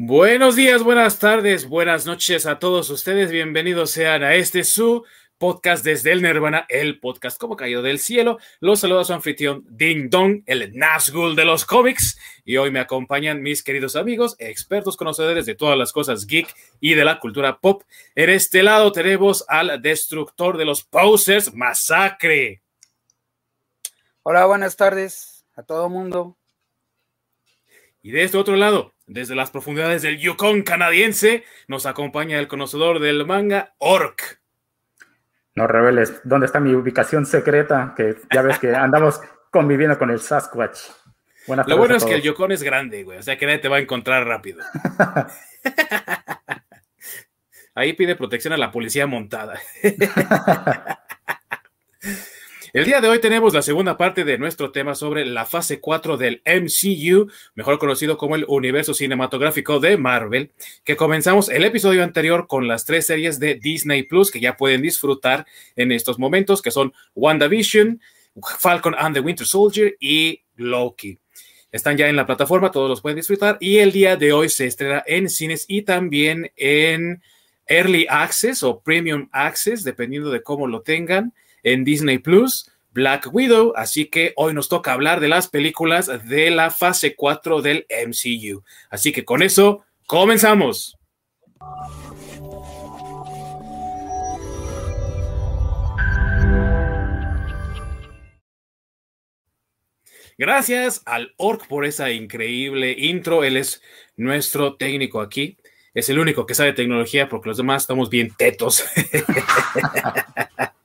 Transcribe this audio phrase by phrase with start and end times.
[0.00, 3.32] Buenos días, buenas tardes, buenas noches a todos ustedes.
[3.32, 5.04] Bienvenidos sean a este su
[5.38, 8.38] podcast desde el Nirvana, el podcast como caído del cielo.
[8.60, 12.16] Los saluda su anfitrión Ding Dong, el Nazgul de los cómics.
[12.44, 16.46] Y hoy me acompañan mis queridos amigos, expertos conocedores de todas las cosas geek
[16.78, 17.82] y de la cultura pop.
[18.14, 22.62] En este lado tenemos al destructor de los posers, Masacre.
[24.22, 26.36] Hola, buenas tardes a todo mundo.
[28.00, 33.00] Y de este otro lado, desde las profundidades del Yukon canadiense, nos acompaña el conocedor
[33.00, 34.40] del manga, Orc.
[35.54, 40.20] No reveles dónde está mi ubicación secreta, que ya ves que andamos conviviendo con el
[40.20, 40.78] Sasquatch.
[41.66, 43.78] Lo bueno es que el Yukon es grande, güey, o sea que nadie te va
[43.78, 44.62] a encontrar rápido.
[47.74, 49.58] Ahí pide protección a la policía montada.
[52.74, 56.18] El día de hoy tenemos la segunda parte de nuestro tema sobre la fase 4
[56.18, 60.50] del MCU, mejor conocido como el universo cinematográfico de Marvel,
[60.84, 64.82] que comenzamos el episodio anterior con las tres series de Disney Plus que ya pueden
[64.82, 68.02] disfrutar en estos momentos, que son WandaVision,
[68.58, 71.18] Falcon and the Winter Soldier y Loki.
[71.72, 74.66] Están ya en la plataforma, todos los pueden disfrutar y el día de hoy se
[74.66, 77.22] estrena en cines y también en
[77.66, 83.72] Early Access o Premium Access, dependiendo de cómo lo tengan en Disney Plus, Black Widow,
[83.76, 88.64] así que hoy nos toca hablar de las películas de la fase 4 del MCU.
[88.90, 90.98] Así que con eso, comenzamos.
[100.36, 103.42] Gracias al Orc por esa increíble intro.
[103.42, 103.82] Él es
[104.16, 105.58] nuestro técnico aquí.
[105.94, 108.84] Es el único que sabe tecnología porque los demás estamos bien tetos.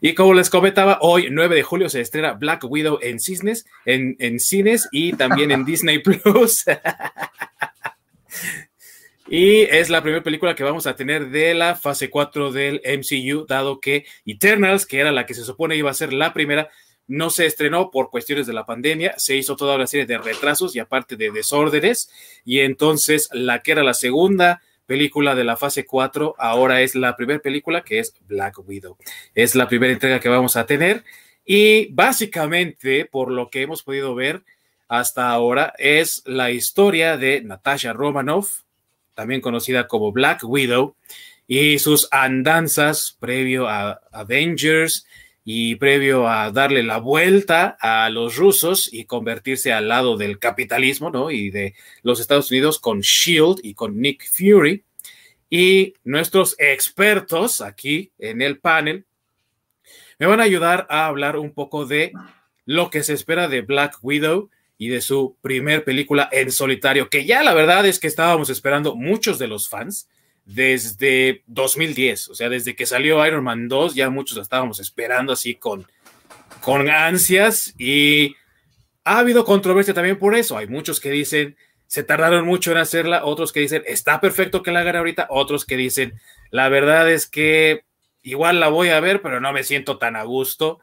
[0.00, 4.16] Y como les comentaba, hoy 9 de julio se estrena Black Widow en Cisnes, en,
[4.18, 6.64] en cines y también en Disney Plus.
[9.28, 13.46] y es la primera película que vamos a tener de la fase 4 del MCU,
[13.46, 16.70] dado que Eternals, que era la que se supone iba a ser la primera,
[17.08, 20.76] no se estrenó por cuestiones de la pandemia, se hizo toda una serie de retrasos
[20.76, 22.10] y aparte de desórdenes,
[22.44, 27.14] y entonces la que era la segunda película de la fase 4, ahora es la
[27.14, 28.96] primera película que es Black Widow.
[29.34, 31.04] Es la primera entrega que vamos a tener
[31.44, 34.44] y básicamente, por lo que hemos podido ver
[34.88, 38.62] hasta ahora, es la historia de Natasha Romanoff,
[39.14, 40.94] también conocida como Black Widow,
[41.46, 45.06] y sus andanzas previo a Avengers
[45.50, 51.08] y previo a darle la vuelta a los rusos y convertirse al lado del capitalismo,
[51.08, 51.30] ¿no?
[51.30, 54.84] Y de los Estados Unidos con Shield y con Nick Fury.
[55.48, 59.06] Y nuestros expertos aquí en el panel
[60.18, 62.12] me van a ayudar a hablar un poco de
[62.66, 67.24] lo que se espera de Black Widow y de su primer película en solitario, que
[67.24, 70.10] ya la verdad es que estábamos esperando muchos de los fans
[70.48, 75.34] desde 2010, o sea, desde que salió Iron Man 2, ya muchos la estábamos esperando
[75.34, 75.86] así con,
[76.62, 78.34] con ansias y
[79.04, 80.56] ha habido controversia también por eso.
[80.56, 81.54] Hay muchos que dicen,
[81.86, 85.66] se tardaron mucho en hacerla, otros que dicen, está perfecto que la hagan ahorita, otros
[85.66, 86.18] que dicen,
[86.50, 87.84] la verdad es que
[88.22, 90.80] igual la voy a ver, pero no me siento tan a gusto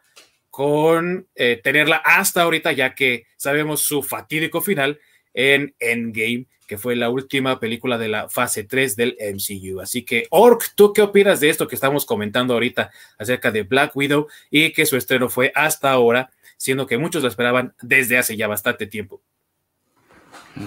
[0.51, 4.99] con eh, tenerla hasta ahorita, ya que sabemos su fatídico final
[5.35, 9.81] en Endgame que fue la última película de la fase 3 del MCU.
[9.81, 13.95] Así que, Ork, ¿tú qué opinas de esto que estamos comentando ahorita acerca de Black
[13.95, 18.35] Widow y que su estreno fue hasta ahora, siendo que muchos lo esperaban desde hace
[18.35, 19.21] ya bastante tiempo?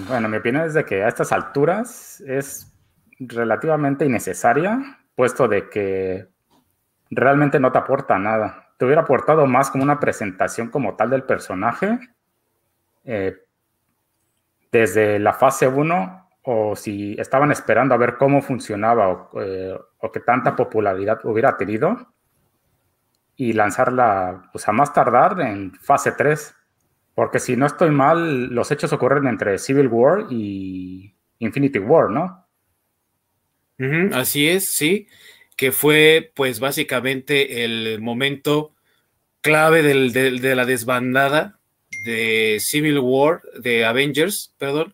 [0.07, 2.71] Bueno, mi opinión es de que a estas alturas es
[3.19, 6.27] relativamente innecesaria, puesto de que
[7.09, 8.73] realmente no te aporta nada.
[8.77, 11.99] Te hubiera aportado más como una presentación como tal del personaje,
[13.03, 13.35] eh,
[14.71, 19.77] desde la fase 1 o si estaban esperando a ver cómo funcionaba o, eh,
[20.13, 22.13] qué tanta popularidad hubiera tenido
[23.35, 26.55] y lanzarla pues a más tardar en fase 3.
[27.15, 32.45] Porque si no estoy mal, los hechos ocurren entre Civil War y Infinity War, ¿no?
[34.13, 35.07] así es, sí,
[35.55, 38.73] que fue pues básicamente el momento
[39.41, 41.58] clave de la desbandada
[42.03, 44.93] de Civil War, de Avengers, perdón,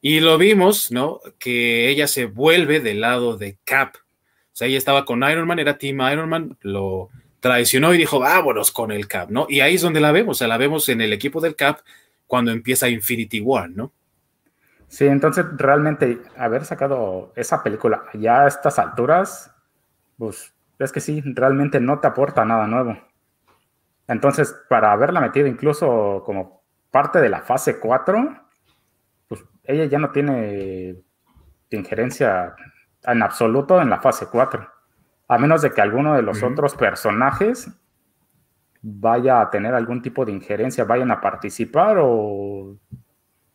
[0.00, 1.20] y lo vimos, ¿no?
[1.38, 3.96] Que ella se vuelve del lado de Cap.
[3.96, 7.10] O sea, ella estaba con Iron Man, era Team Iron Man, lo
[7.40, 9.46] traicionó y dijo, vámonos con el Cap, ¿no?
[9.48, 11.80] Y ahí es donde la vemos, o sea, la vemos en el equipo del Cap
[12.26, 13.92] cuando empieza Infinity War, ¿no?
[14.88, 19.54] Sí, entonces realmente haber sacado esa película ya a estas alturas,
[20.16, 22.96] pues es que sí, realmente no te aporta nada nuevo.
[24.08, 28.40] Entonces, para haberla metido incluso como parte de la fase 4,
[29.28, 30.96] pues ella ya no tiene
[31.70, 32.54] injerencia
[33.04, 34.68] en absoluto en la fase 4.
[35.28, 37.70] A menos de que alguno de los otros personajes
[38.80, 42.78] vaya a tener algún tipo de injerencia, vayan a participar o,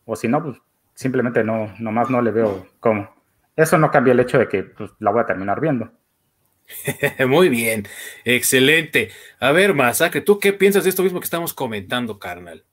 [0.06, 0.62] o si no, pues
[0.94, 3.10] simplemente no, nomás no le veo cómo.
[3.56, 5.92] Eso no cambia el hecho de que pues, la voy a terminar viendo.
[7.27, 7.88] Muy bien,
[8.25, 9.12] excelente.
[9.39, 12.63] A ver, Masacre, ¿tú qué piensas de esto mismo que estamos comentando, carnal?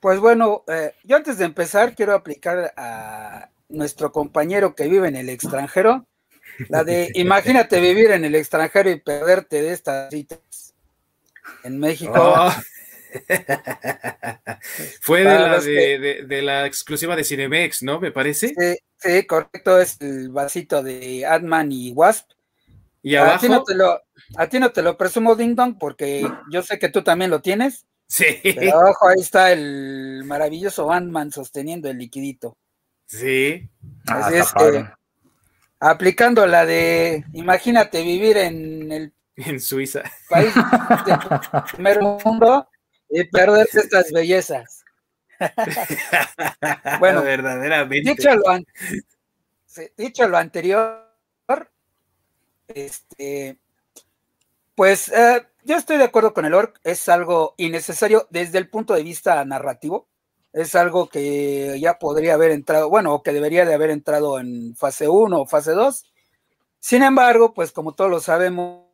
[0.00, 5.16] Pues bueno, eh, yo antes de empezar quiero aplicar a nuestro compañero que vive en
[5.16, 6.06] el extranjero,
[6.68, 10.74] la de imagínate vivir en el extranjero y perderte de estas citas
[11.64, 12.12] en México.
[12.14, 12.52] Oh.
[15.00, 18.00] Fue de la, de, la, exclusiva de Cinemex, ¿no?
[18.00, 18.54] Me parece.
[18.98, 22.30] Sí, correcto, es el vasito de Adman y Wasp.
[23.02, 23.36] Y abajo.
[23.36, 24.02] A ti no te lo,
[24.36, 27.40] a ti no te lo presumo, Ding Dong, porque yo sé que tú también lo
[27.40, 27.86] tienes.
[28.06, 28.24] Sí.
[28.42, 32.56] Pero abajo ahí está el maravilloso Ant-Man sosteniendo el liquidito.
[33.06, 33.68] Sí.
[34.06, 34.86] Así ah, es que,
[35.80, 40.02] aplicando la de, imagínate vivir en el en Suiza.
[40.28, 40.52] País
[41.06, 41.18] del
[41.72, 42.68] primer mundo
[43.08, 44.84] y perder estas bellezas.
[46.98, 48.10] bueno, verdaderamente.
[49.96, 51.07] Dicho lo, anterior,
[52.68, 53.58] este,
[54.74, 58.94] pues eh, yo estoy de acuerdo con el ORC, es algo innecesario desde el punto
[58.94, 60.06] de vista narrativo,
[60.52, 64.74] es algo que ya podría haber entrado, bueno, o que debería de haber entrado en
[64.76, 66.04] fase 1 o fase 2.
[66.80, 68.84] Sin embargo, pues como todos lo sabemos,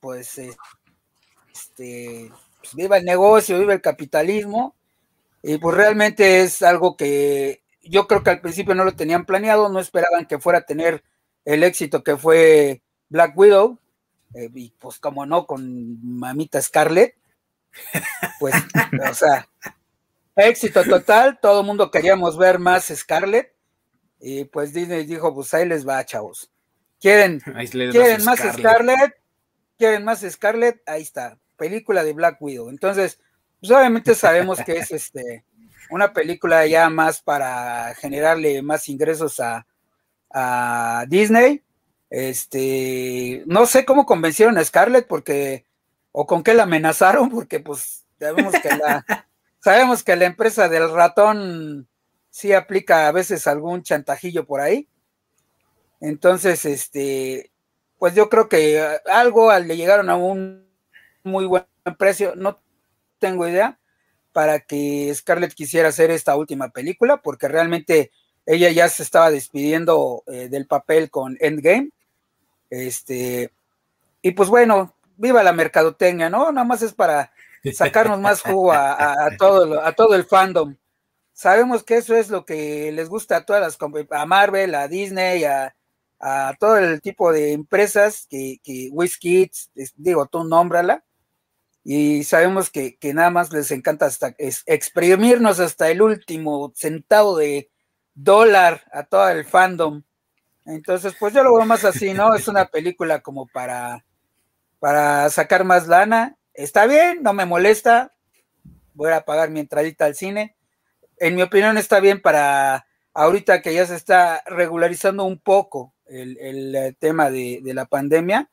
[0.00, 4.76] pues, este, pues, viva el negocio, viva el capitalismo,
[5.42, 9.68] y pues realmente es algo que yo creo que al principio no lo tenían planeado,
[9.70, 11.04] no esperaban que fuera a tener
[11.44, 13.78] el éxito que fue Black Widow,
[14.34, 17.16] eh, y pues como no, con mamita Scarlett,
[18.40, 18.54] pues,
[19.08, 19.48] o sea,
[20.36, 23.52] éxito total, todo el mundo queríamos ver más Scarlett,
[24.20, 26.50] y pues Disney dijo, pues ahí les va, chavos.
[27.00, 29.14] ¿Quieren, ¿quieren más Scarlett?
[29.76, 30.82] ¿Quieren más Scarlett?
[30.86, 32.70] Ahí está, película de Black Widow.
[32.70, 33.20] Entonces,
[33.60, 35.44] pues obviamente sabemos que es este
[35.90, 39.64] una película ya más para generarle más ingresos a,
[41.08, 41.62] Disney.
[42.10, 45.66] Este, no sé cómo convencieron a Scarlett porque,
[46.12, 49.04] o con qué la amenazaron, porque pues sabemos que la,
[49.60, 51.88] sabemos que la empresa del ratón
[52.30, 54.88] sí aplica a veces algún chantajillo por ahí.
[56.00, 57.50] Entonces, este,
[57.98, 60.68] pues yo creo que algo le llegaron a un
[61.24, 61.64] muy buen
[61.98, 62.60] precio, no
[63.18, 63.78] tengo idea,
[64.32, 68.12] para que Scarlett quisiera hacer esta última película, porque realmente
[68.46, 71.90] ella ya se estaba despidiendo eh, del papel con Endgame.
[72.70, 73.50] Este,
[74.22, 76.52] y pues bueno, viva la mercadotecnia, ¿no?
[76.52, 77.32] Nada más es para
[77.72, 80.76] sacarnos más jugo a, todo, a todo el fandom.
[81.32, 83.78] Sabemos que eso es lo que les gusta a todas las
[84.10, 85.74] a Marvel, a Disney, a,
[86.20, 88.90] a todo el tipo de empresas que, que
[89.96, 91.04] digo, tú nómbrala,
[91.90, 97.70] y sabemos que, nada más les encanta hasta exprimirnos hasta el último centavo de
[98.14, 100.02] dólar a todo el fandom.
[100.68, 102.34] Entonces, pues yo lo veo más así, ¿no?
[102.34, 104.04] Es una película como para,
[104.78, 106.36] para sacar más lana.
[106.52, 108.14] Está bien, no me molesta.
[108.92, 110.56] Voy a pagar mi entradita al cine.
[111.16, 116.74] En mi opinión está bien para ahorita que ya se está regularizando un poco el,
[116.74, 118.50] eh, tema de, de, la pandemia,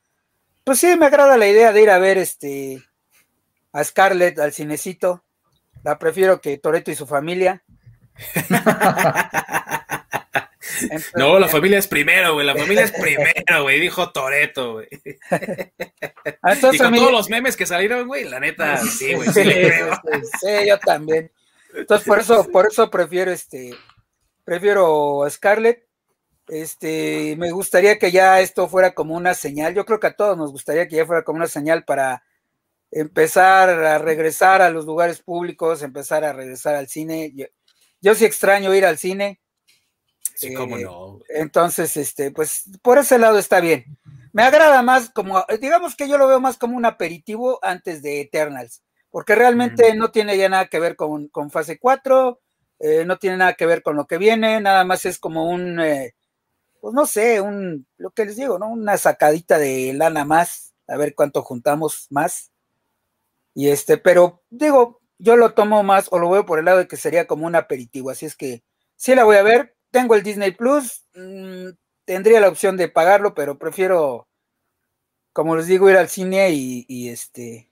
[0.63, 2.81] pues sí, me agrada la idea de ir a ver este
[3.71, 5.23] a Scarlett al cinecito.
[5.83, 7.63] La prefiero que Toreto y su familia.
[11.15, 12.45] no, la familia es primero, güey.
[12.45, 13.79] La familia es primero, güey.
[13.79, 14.87] Dijo Toreto, güey.
[14.91, 19.29] Y con todos los memes que salieron, güey, la neta, sí, güey.
[19.29, 21.31] Sí, sí, yo también.
[21.73, 23.73] Entonces, por eso, por eso prefiero este,
[24.43, 25.85] prefiero a Scarlett.
[26.47, 29.73] Este, me gustaría que ya esto fuera como una señal.
[29.73, 32.23] Yo creo que a todos nos gustaría que ya fuera como una señal para
[32.91, 37.33] empezar a regresar a los lugares públicos, empezar a regresar al cine.
[38.01, 39.41] Yo, sí extraño ir al cine.
[40.35, 41.19] Sí, cómo no.
[41.29, 43.97] Entonces, este, pues por ese lado está bien.
[44.33, 48.19] Me agrada más como, digamos que yo lo veo más como un aperitivo antes de
[48.21, 52.41] Eternals, porque realmente no tiene ya nada que ver con, fase 4,
[52.79, 55.79] eh, no tiene nada que ver con lo que viene, nada más es como un,
[55.79, 56.15] eh,
[56.81, 58.69] pues no sé, un, lo que les digo, ¿no?
[58.69, 62.51] Una sacadita de lana más, a ver cuánto juntamos más.
[63.53, 66.87] Y este, pero digo, yo lo tomo más o lo veo por el lado de
[66.87, 68.63] que sería como un aperitivo, así es que
[68.97, 69.74] sí la voy a ver.
[69.95, 71.69] Tengo el Disney Plus, mm,
[72.03, 74.27] tendría la opción de pagarlo, pero prefiero,
[75.31, 77.69] como les digo, ir al cine y, y este,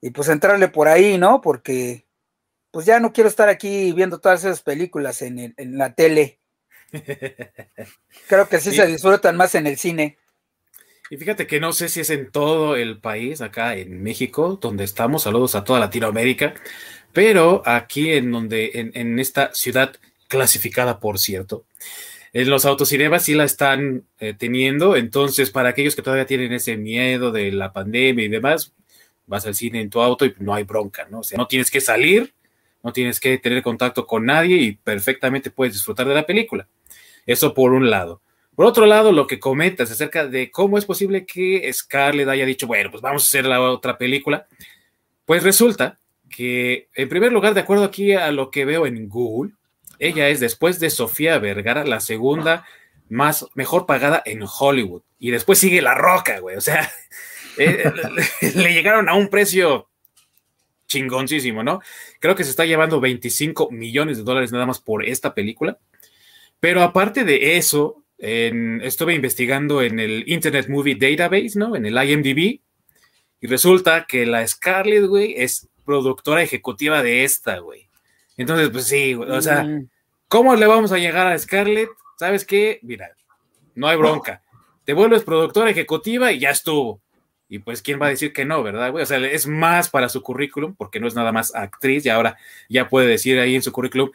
[0.00, 1.40] y pues entrarle por ahí, ¿no?
[1.40, 2.06] Porque
[2.70, 6.38] pues ya no quiero estar aquí viendo todas esas películas en, en la tele.
[8.28, 10.16] Creo que sí, se disfrutan más en el cine.
[11.10, 14.84] Y fíjate que no sé si es en todo el país, acá en México, donde
[14.84, 16.54] estamos, saludos a toda Latinoamérica,
[17.12, 19.96] pero aquí en donde, en, en esta ciudad
[20.30, 21.66] clasificada, por cierto,
[22.32, 26.76] en los autocinemas sí la están eh, teniendo, entonces para aquellos que todavía tienen ese
[26.76, 28.72] miedo de la pandemia y demás,
[29.26, 31.20] vas al cine en tu auto y no hay bronca, ¿no?
[31.20, 32.32] O sea, no tienes que salir,
[32.84, 36.68] no tienes que tener contacto con nadie y perfectamente puedes disfrutar de la película.
[37.26, 38.22] Eso por un lado.
[38.54, 42.68] Por otro lado, lo que comentas acerca de cómo es posible que Scarlett haya dicho,
[42.68, 44.46] bueno, pues vamos a hacer la otra película,
[45.24, 49.52] pues resulta que, en primer lugar, de acuerdo aquí a lo que veo en Google,
[50.00, 52.64] ella es, después de Sofía Vergara, la segunda
[53.10, 55.02] más mejor pagada en Hollywood.
[55.18, 56.56] Y después sigue La Roca, güey.
[56.56, 56.90] O sea,
[57.58, 57.84] eh,
[58.54, 59.88] le, llegaron a un precio
[60.88, 61.80] chingoncísimo, ¿no?
[62.18, 65.78] Creo que se está llevando 25 millones de dólares nada más por esta película.
[66.60, 71.76] Pero aparte de eso, estuve investigando en el Internet Movie Database, ¿no?
[71.76, 72.60] En el IMDb.
[73.42, 77.89] Y resulta que la Scarlett, güey, es productora ejecutiva de esta, güey.
[78.40, 79.66] Entonces, pues sí, o sea.
[80.30, 81.90] ¿cómo le vamos a llegar a Scarlett?
[82.16, 82.78] ¿Sabes qué?
[82.82, 83.10] Mira,
[83.74, 84.42] no hay bronca.
[84.84, 87.02] Te vuelves productora ejecutiva y ya estuvo.
[87.48, 89.02] Y pues, ¿quién va a decir que no, verdad, güey?
[89.02, 92.38] O sea, es más para su currículum, porque no es nada más actriz y ahora
[92.68, 94.10] ya puede decir ahí en su currículum,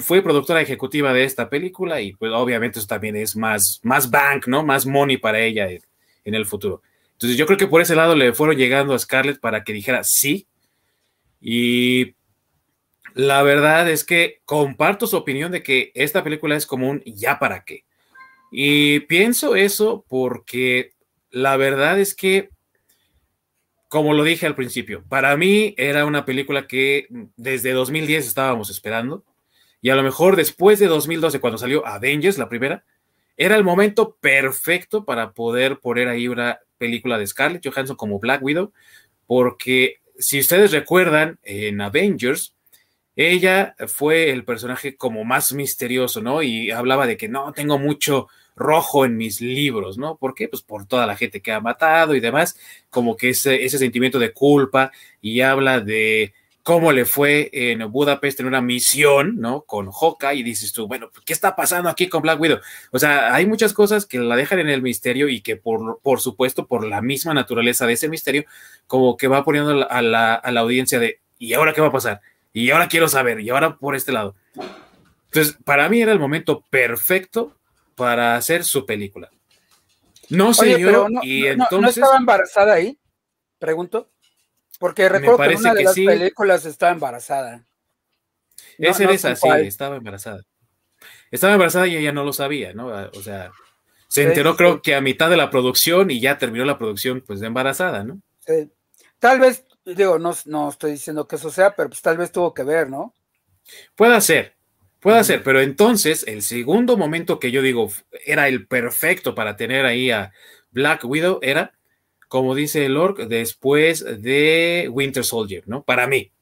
[0.00, 4.48] fue productora ejecutiva de esta película y pues obviamente eso también es más, más bank,
[4.48, 4.64] ¿no?
[4.64, 6.82] Más money para ella en el futuro.
[7.12, 10.02] Entonces yo creo que por ese lado le fueron llegando a Scarlett para que dijera
[10.02, 10.48] sí.
[11.40, 12.14] Y
[13.14, 17.38] la verdad es que comparto su opinión de que esta película es como un ya
[17.38, 17.84] para qué.
[18.50, 20.92] Y pienso eso porque
[21.30, 22.50] la verdad es que,
[23.88, 27.06] como lo dije al principio, para mí era una película que
[27.36, 29.24] desde 2010 estábamos esperando.
[29.80, 32.84] Y a lo mejor después de 2012, cuando salió Avengers, la primera,
[33.36, 38.42] era el momento perfecto para poder poner ahí una película de Scarlett Johansson como Black
[38.42, 38.72] Widow,
[39.26, 42.53] porque si ustedes recuerdan, en Avengers,
[43.16, 46.42] ella fue el personaje como más misterioso, ¿no?
[46.42, 50.16] Y hablaba de que no, tengo mucho rojo en mis libros, ¿no?
[50.16, 50.48] ¿Por qué?
[50.48, 52.56] Pues por toda la gente que ha matado y demás,
[52.90, 58.40] como que ese, ese sentimiento de culpa y habla de cómo le fue en Budapest
[58.40, 59.62] en una misión, ¿no?
[59.62, 62.58] Con Hawkeye y dices tú, bueno, ¿qué está pasando aquí con Black Widow?
[62.90, 66.20] O sea, hay muchas cosas que la dejan en el misterio y que por, por
[66.20, 68.44] supuesto, por la misma naturaleza de ese misterio,
[68.86, 71.92] como que va poniendo a la, a la audiencia de, ¿y ahora qué va a
[71.92, 72.22] pasar?
[72.54, 74.36] Y ahora quiero saber, y ahora por este lado.
[75.26, 77.58] Entonces, para mí era el momento perfecto
[77.96, 79.28] para hacer su película.
[80.30, 81.80] No sé, yo, y entonces...
[81.80, 82.96] ¿No estaba embarazada ahí?
[83.58, 84.08] Pregunto.
[84.78, 87.66] Porque recuerdo que en una de las películas estaba embarazada.
[88.78, 90.42] esa era esa, sí, estaba embarazada.
[91.32, 92.86] Estaba embarazada y ella no lo sabía, ¿no?
[92.86, 93.50] O sea,
[94.06, 97.40] se enteró creo que a mitad de la producción y ya terminó la producción pues
[97.40, 98.20] de embarazada, ¿no?
[98.46, 98.70] Sí.
[99.18, 102.54] Tal vez digo, no, no estoy diciendo que eso sea, pero pues tal vez tuvo
[102.54, 103.14] que ver, ¿no?
[103.94, 104.54] Puede ser,
[105.00, 107.90] puede ser, pero entonces el segundo momento que yo digo
[108.26, 110.32] era el perfecto para tener ahí a
[110.70, 111.72] Black Widow era,
[112.28, 115.82] como dice el Orc, después de Winter Soldier, ¿no?
[115.84, 116.32] Para mí.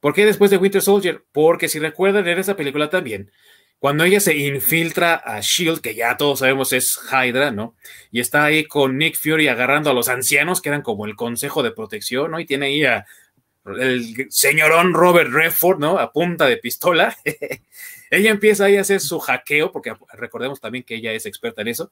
[0.00, 1.24] ¿Por qué después de Winter Soldier?
[1.32, 3.30] Porque si recuerdan en esa película también,
[3.78, 7.76] cuando ella se infiltra a Shield, que ya todos sabemos es Hydra, ¿no?
[8.10, 11.62] Y está ahí con Nick Fury agarrando a los ancianos, que eran como el consejo
[11.62, 12.40] de protección, ¿no?
[12.40, 13.06] Y tiene ahí a
[13.66, 15.98] el señorón Robert Redford, ¿no?
[15.98, 17.16] A punta de pistola.
[18.10, 21.68] ella empieza ahí a hacer su hackeo, porque recordemos también que ella es experta en
[21.68, 21.90] eso.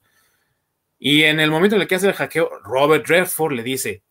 [0.97, 4.01] Y en el momento en el que hace el hackeo, Robert Redford le dice,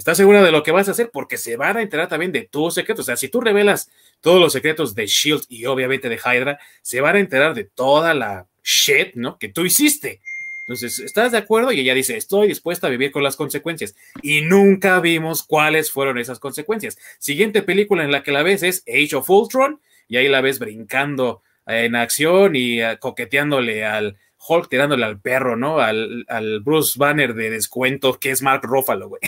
[0.00, 1.10] ¿Estás segura de lo que vas a hacer?
[1.12, 3.02] Porque se van a enterar también de tus secretos.
[3.02, 3.90] O sea, si tú revelas
[4.22, 8.14] todos los secretos de Shield y obviamente de Hydra, se van a enterar de toda
[8.14, 9.38] la shit, ¿no?
[9.38, 10.22] Que tú hiciste.
[10.60, 11.70] Entonces, ¿estás de acuerdo?
[11.70, 13.94] Y ella dice, estoy dispuesta a vivir con las consecuencias.
[14.22, 16.96] Y nunca vimos cuáles fueron esas consecuencias.
[17.18, 20.60] Siguiente película en la que la ves es Age of Ultron, y ahí la ves
[20.60, 24.16] brincando en acción y eh, coqueteándole al
[24.48, 25.78] Hulk tirándole al perro, ¿no?
[25.78, 29.20] Al, Bruce Banner de descuento, que es Mark Ruffalo, güey.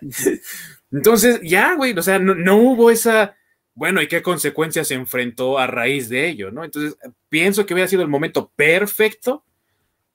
[0.92, 3.36] Entonces, ya, güey, o sea, no, hubo esa,
[3.74, 6.64] bueno, ¿y qué consecuencias se enfrentó a raíz de ello, no?
[6.64, 6.96] Entonces,
[7.28, 9.44] pienso que hubiera sido el momento perfecto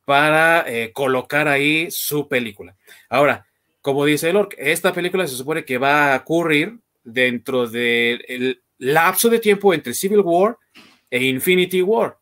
[0.05, 2.75] para eh, colocar ahí su película.
[3.09, 3.45] Ahora,
[3.81, 9.29] como dice el Orc, esta película se supone que va a ocurrir dentro del lapso
[9.29, 10.57] de tiempo entre Civil War
[11.09, 12.17] e Infinity War.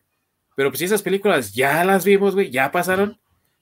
[0.55, 3.19] Pero pues si esas películas ya las vimos, güey, ya pasaron,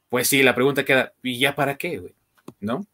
[0.10, 2.16] pues sí, la pregunta queda, ¿y ya para qué, güey?
[2.60, 2.86] ¿No?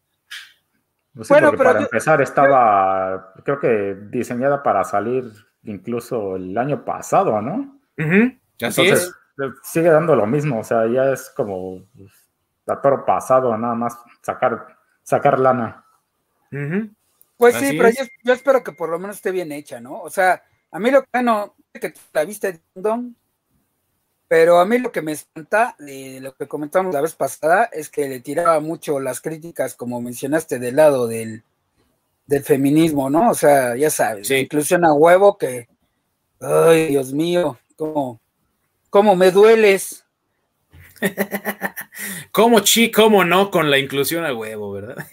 [1.28, 5.32] bueno, pero para empezar estaba, creo que diseñada para salir
[5.64, 7.80] incluso el año pasado, ¿no?
[7.96, 9.12] Entonces,
[9.62, 11.82] sigue dando lo mismo, o sea, ya es como
[12.66, 15.84] la toro pasado, nada más sacar, sacar lana.
[17.36, 17.90] Pues sí, pero
[18.22, 20.00] yo, espero que por lo menos esté bien hecha, ¿no?
[20.00, 23.16] O sea, a mí lo que no, que la viste Don,
[24.28, 27.88] pero a mí lo que me espanta de lo que comentamos la vez pasada es
[27.88, 31.44] que le tiraba mucho las críticas, como mencionaste, del lado del,
[32.26, 33.30] del feminismo, ¿no?
[33.30, 35.68] O sea, ya sabes, inclusión a huevo que,
[36.40, 38.20] ay, Dios mío, cómo,
[38.90, 40.04] cómo me dueles.
[42.32, 45.06] ¿Cómo chi, cómo no con la inclusión a huevo, verdad?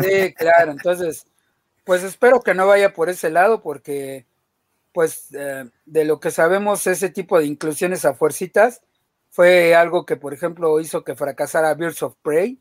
[0.00, 1.26] sí, claro, entonces,
[1.84, 4.26] pues espero que no vaya por ese lado porque,
[4.92, 8.82] pues, eh, de lo que sabemos, ese tipo de inclusiones a fuercitas
[9.30, 12.60] fue algo que, por ejemplo, hizo que fracasara Birds of Prey,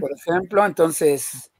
[0.00, 1.50] por ejemplo, entonces,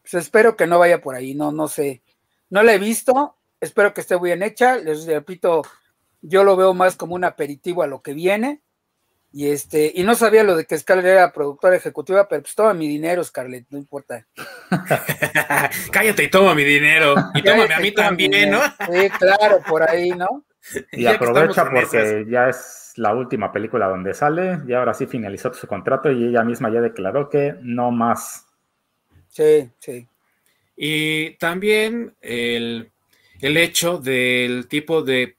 [0.00, 2.02] pues espero que no vaya por ahí, no, no sé.
[2.48, 5.62] No la he visto, espero que esté bien hecha, les repito,
[6.22, 8.62] yo lo veo más como un aperitivo a lo que viene.
[9.34, 12.74] Y este, y no sabía lo de que Scarlett era productora ejecutiva, pero pues toma
[12.74, 14.26] mi dinero, Scarlett, no importa.
[15.90, 17.14] Cállate y toma mi dinero.
[17.34, 18.60] Y tómame a mí también, ¿no?
[18.62, 20.44] sí, claro, por ahí, ¿no?
[20.92, 25.66] Y aprovecha porque ya es la última película donde sale, y ahora sí finalizó su
[25.66, 28.46] contrato y ella misma ya declaró que no más.
[29.28, 30.06] Sí, sí.
[30.76, 32.92] Y también el,
[33.40, 35.36] el hecho del tipo de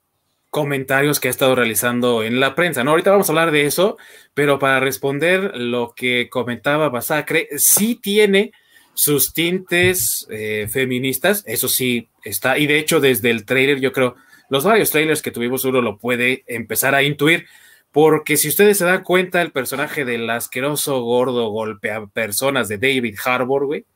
[0.54, 2.84] comentarios que ha estado realizando en la prensa.
[2.84, 3.98] No, ahorita vamos a hablar de eso,
[4.34, 8.52] pero para responder lo que comentaba Basacre, sí tiene
[8.94, 14.14] sus tintes eh, feministas, eso sí está, y de hecho desde el trailer, yo creo,
[14.48, 17.46] los varios trailers que tuvimos, uno lo puede empezar a intuir,
[17.90, 23.16] porque si ustedes se dan cuenta, el personaje del asqueroso gordo golpea personas de David
[23.24, 23.86] Harbour, güey,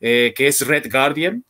[0.00, 1.44] eh, que es Red Guardian,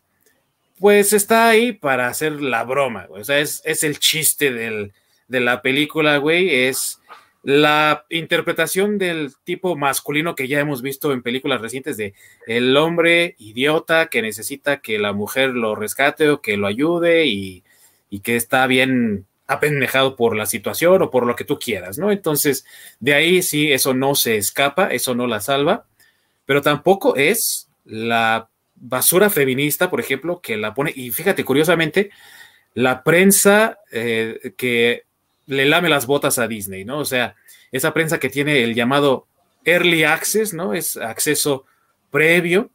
[0.80, 3.20] pues está ahí para hacer la broma, güey.
[3.20, 6.64] O sea, es, el chiste de la película, güey.
[6.64, 7.00] Es
[7.43, 12.14] la interpretación del tipo masculino que ya hemos visto en películas recientes de
[12.47, 17.64] el hombre idiota que necesita que la mujer lo rescate o que lo ayude y,
[18.10, 22.12] y que está bien apendejado por la situación o por lo que tú quieras, ¿no?
[22.12, 22.64] Entonces,
[23.00, 25.86] de ahí sí, eso no se escapa, eso no la salva,
[26.47, 28.50] pero tampoco es la
[28.80, 32.10] basura feminista, por ejemplo, que la pone, y fíjate, curiosamente,
[32.75, 35.04] la prensa eh, que
[35.47, 36.99] le lame las botas a Disney, ¿no?
[36.99, 37.36] O sea,
[37.73, 39.26] esa prensa que tiene el llamado
[39.64, 40.75] early access, ¿no?
[40.75, 41.66] Es acceso
[42.10, 42.71] previo,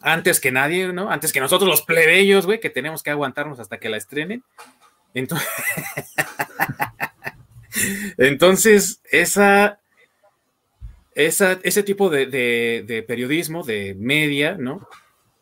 [0.00, 1.10] antes que nadie, ¿no?
[1.10, 4.42] Antes que nosotros los plebeyos, güey, que tenemos que aguantarnos hasta que la estrenen.
[5.14, 5.48] Entonces,
[8.18, 9.80] Entonces esa,
[11.14, 14.88] esa, ese tipo de, de periodismo, de media, ¿no?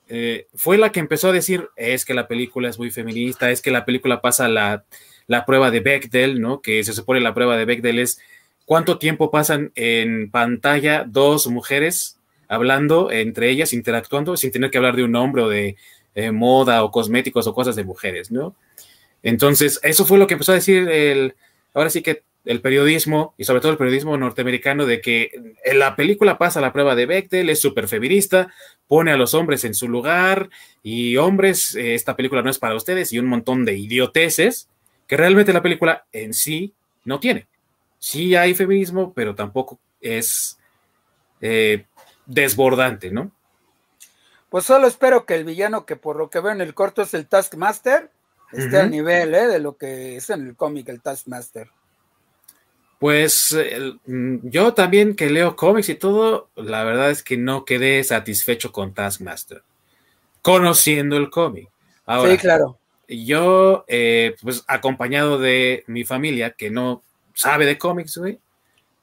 [0.08, 3.62] Eh, fue la que empezó a decir, es que la película es muy feminista, es
[3.62, 4.84] que la película pasa la,
[5.26, 6.60] la prueba de Bechdel, ¿no?
[6.60, 8.20] Que se supone la prueba de Bechdel es
[8.66, 14.96] cuánto tiempo pasan en pantalla dos mujeres hablando entre ellas, interactuando, sin tener que hablar
[14.96, 15.76] de un hombre o de
[16.14, 18.54] eh, moda o cosméticos o cosas de mujeres, ¿no?
[19.22, 21.34] Entonces, eso fue lo que empezó a decir el,
[21.72, 26.38] ahora sí que el periodismo y sobre todo el periodismo norteamericano de que la película
[26.38, 28.52] pasa la prueba de Bechdel, es súper feminista,
[28.86, 30.50] pone a los hombres en su lugar
[30.82, 34.68] y hombres, eh, esta película no es para ustedes y un montón de idioteces
[35.06, 37.46] que realmente la película en sí no tiene.
[37.98, 40.58] Sí hay feminismo, pero tampoco es
[41.40, 41.86] eh,
[42.26, 43.30] desbordante, ¿no?
[44.50, 47.12] Pues solo espero que el villano, que por lo que veo en el corto es
[47.14, 48.10] el Taskmaster,
[48.52, 49.48] esté a nivel ¿eh?
[49.48, 51.70] de lo que es en el cómic el Taskmaster.
[53.04, 53.54] Pues
[54.06, 58.72] mm, yo también que leo cómics y todo, la verdad es que no quedé satisfecho
[58.72, 59.62] con Taskmaster,
[60.40, 61.68] conociendo el cómic.
[62.26, 62.78] sí, claro.
[63.06, 67.02] Yo, eh, pues acompañado de mi familia que no
[67.34, 68.38] sabe de cómics, güey,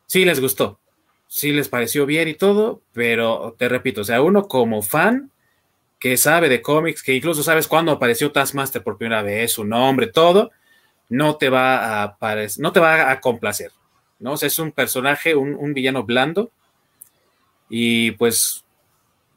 [0.07, 0.79] sí les gustó,
[1.27, 5.29] sí les pareció bien y todo, pero te repito, o sea, uno como fan
[5.99, 10.07] que sabe de cómics, que incluso sabes cuándo apareció Taskmaster por primera vez, su nombre,
[10.07, 10.49] todo,
[11.07, 12.17] no te va a
[12.57, 13.71] no te va a complacer.
[14.21, 14.35] ¿No?
[14.35, 16.51] es un personaje, un, villano blando.
[17.69, 18.63] Y pues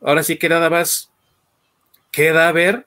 [0.00, 1.10] ahora sí que nada más
[2.12, 2.86] queda a ver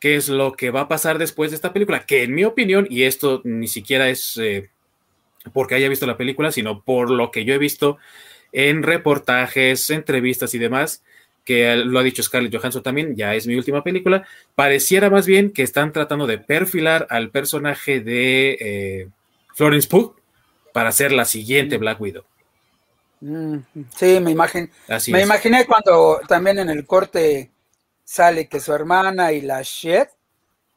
[0.00, 2.86] qué es lo que va a pasar después de esta película, que en mi opinión,
[2.90, 4.70] y esto ni siquiera es eh,
[5.52, 7.98] porque haya visto la película, sino por lo que yo he visto
[8.52, 11.02] en reportajes, entrevistas y demás,
[11.44, 15.52] que lo ha dicho Scarlett Johansson también, ya es mi última película, pareciera más bien
[15.52, 19.08] que están tratando de perfilar al personaje de eh,
[19.54, 20.16] Florence Pugh
[20.76, 21.80] para ser la siguiente mm.
[21.80, 22.24] Black Widow.
[23.20, 23.56] Mm,
[23.96, 24.68] sí, me imagino.
[25.08, 27.50] me imaginé cuando también en el corte
[28.04, 30.08] sale que su hermana y la Shed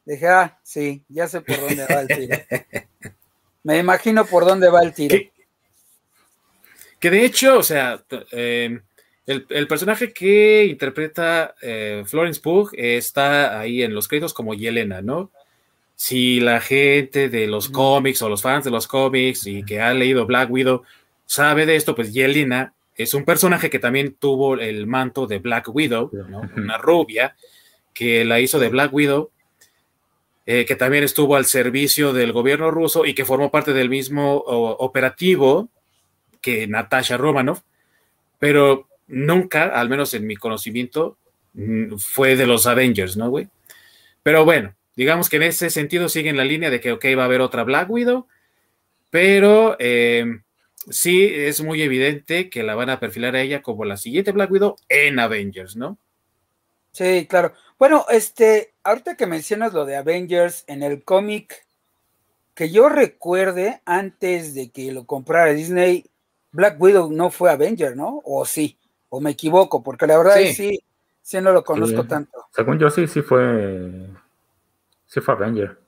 [0.06, 2.38] Dije, ah, sí, ya sé por dónde va el tiro.
[3.62, 5.18] Me imagino por dónde va el tiro.
[6.98, 8.80] Que, de hecho, o sea, em,
[9.26, 15.30] el, personaje que interpreta eh, Florence Pugh está ahí en los créditos como Yelena, ¿no?
[16.00, 19.92] Si la gente de los cómics o los fans de los cómics y que ha
[19.92, 20.82] leído Black Widow
[21.26, 25.68] sabe de esto, pues Yelena es un personaje que también tuvo el manto de Black
[25.68, 26.40] Widow, ¿no?
[26.56, 27.36] Una rubia
[27.92, 29.30] que la hizo de Black Widow
[30.46, 34.36] eh, que también estuvo al servicio del gobierno ruso y que formó parte del mismo
[34.36, 35.68] operativo
[36.40, 37.60] que Natasha Romanoff,
[38.38, 41.18] pero nunca, al menos en mi conocimiento,
[41.52, 43.48] mm, fue de los Avengers, ¿no, güey?
[44.22, 47.24] Pero bueno, digamos que en ese sentido siguen la línea de que, ok, va a
[47.24, 48.26] haber otra Black Widow,
[49.08, 50.40] pero eh,
[50.90, 54.50] sí es muy evidente que la van a perfilar a ella como la siguiente Black
[54.50, 55.96] Widow en Avengers, ¿no?
[56.92, 57.54] Sí, claro.
[57.78, 61.64] Bueno, este, ahorita que mencionas lo de Avengers en el cómic,
[62.54, 66.04] que yo recuerde antes de que lo comprara Disney,
[66.52, 68.20] Black Widow no fue Avenger, ¿no?
[68.22, 68.76] O sí,
[69.08, 70.84] o me equivoco, porque la verdad sí, sí,
[71.22, 72.48] sí no lo conozco tanto.
[72.54, 74.10] Según yo sí, sí fue,
[75.10, 75.78] sí fue Avenger.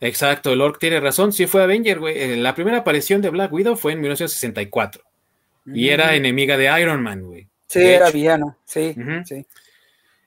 [0.00, 2.16] Exacto, el Orc tiene razón, sí fue Avenger, güey.
[2.16, 5.02] Eh, la primera aparición de Black Widow fue en 1964
[5.66, 7.48] y era enemiga de Iron Man, güey.
[7.66, 9.44] Sí, era villano, sí, sí.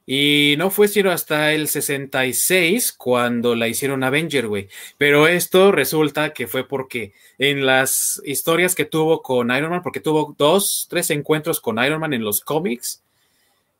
[0.09, 4.69] Y no fue sino hasta el 66 cuando la hicieron Avenger, güey.
[4.97, 9.99] Pero esto resulta que fue porque en las historias que tuvo con Iron Man, porque
[9.99, 13.03] tuvo dos, tres encuentros con Iron Man en los cómics,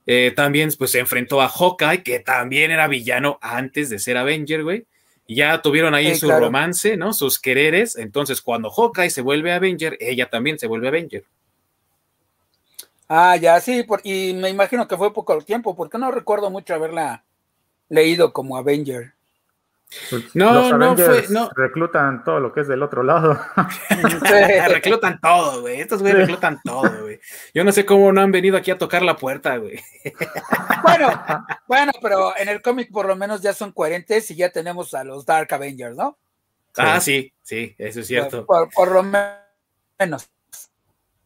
[0.09, 4.63] eh, también pues se enfrentó a Hawkeye, que también era villano antes de ser Avenger,
[4.63, 4.85] güey.
[5.27, 7.11] Ya tuvieron ahí su romance, ¿no?
[7.11, 7.97] Sus quereres.
[7.97, 11.25] Entonces, cuando Hawkeye se vuelve Avenger, ella también se vuelve Avenger.
[13.09, 17.25] Ah, ya, sí, y me imagino que fue poco tiempo, porque no recuerdo mucho haberla
[17.89, 19.13] leído como Avenger.
[20.09, 21.49] Pues, no, no fue, no.
[21.55, 23.39] Reclutan todo lo que es del otro lado.
[24.69, 25.79] reclutan todo, güey.
[25.79, 27.19] Estos güey reclutan todo, güey.
[27.53, 29.79] Yo no sé cómo no han venido aquí a tocar la puerta, güey.
[30.83, 31.09] Bueno,
[31.67, 35.03] bueno, pero en el cómic por lo menos ya son coherentes y ya tenemos a
[35.03, 36.17] los Dark Avengers, ¿no?
[36.77, 38.45] Ah, sí, sí, eso es cierto.
[38.45, 40.29] por lo menos.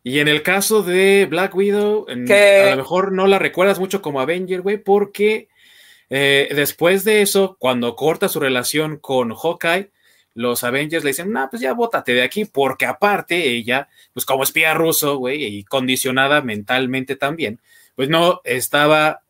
[0.04, 4.20] Y en el caso de Black Widow, a lo mejor no la recuerdas mucho como
[4.20, 5.48] Avenger, güey, porque
[6.14, 9.92] eh, después de eso, cuando corta su relación con Hawkeye,
[10.34, 14.44] los Avengers le dicen, no, pues ya bótate de aquí, porque aparte ella, pues como
[14.44, 17.62] espía ruso, güey, y condicionada mentalmente también,
[17.96, 19.22] pues no estaba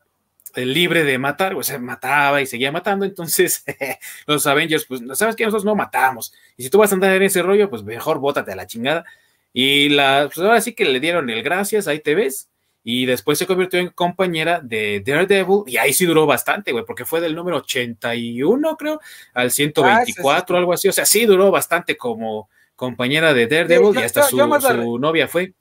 [0.56, 3.64] eh, libre de matar, o sea, mataba y seguía matando, entonces
[4.26, 7.22] los Avengers, pues, ¿sabes que Nosotros no matamos, y si tú vas a andar en
[7.22, 9.06] ese rollo, pues mejor bótate a la chingada,
[9.54, 12.48] y la, pues ahora sí que le dieron el gracias, ahí te ves.
[12.84, 15.64] Y después se convirtió en compañera de Daredevil.
[15.68, 19.00] Y ahí sí duró bastante, güey, porque fue del número 81, creo,
[19.34, 20.88] al 124, ah, algo así.
[20.88, 25.54] O sea, sí duró bastante como compañera de Daredevil y hasta su, novia fue.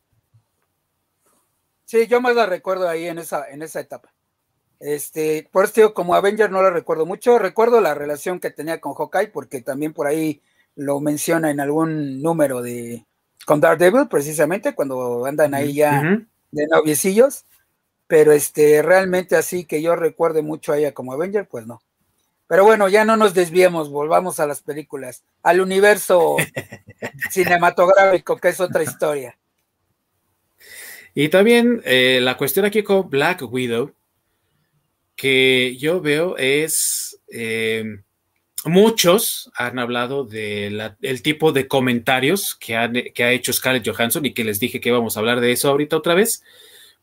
[1.85, 4.12] Sí, yo más la recuerdo ahí en esa, en esa etapa.
[4.78, 7.38] Este, por eso como Avenger no la recuerdo mucho.
[7.38, 10.40] Recuerdo la relación que tenía con Hawkeye, porque también por ahí
[10.74, 13.04] lo menciona en algún número de,
[13.44, 16.02] con Daredevil, precisamente, cuando andan ahí ya
[16.50, 17.44] de noviecillos.
[18.06, 21.80] Pero este, realmente así que yo recuerde mucho a ella como Avenger, pues no.
[22.48, 26.36] Pero bueno, ya no nos desviemos, volvamos a las películas, al universo
[27.30, 29.38] cinematográfico, que es otra historia.
[31.14, 33.92] Y también eh, la cuestión aquí con Black Widow,
[35.14, 37.84] que yo veo es eh,
[38.64, 44.60] muchos han hablado del tipo de comentarios que, ha hecho Scarlett Johansson y que les
[44.60, 46.42] dije que íbamos a hablar de eso ahorita otra vez,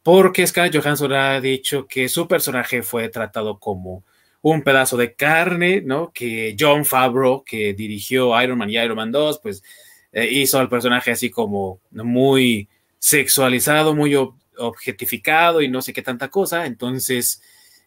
[0.03, 4.03] porque Scarlett Johansson ha dicho que su personaje fue tratado como
[4.41, 6.11] un pedazo de carne, ¿no?
[6.13, 9.63] Que John Favreau, que dirigió Iron Man y Iron Man 2, pues
[10.11, 14.15] eh, hizo al personaje así como muy sexualizado, muy
[14.57, 16.65] objetificado y no sé qué tanta cosa.
[16.65, 17.41] Entonces,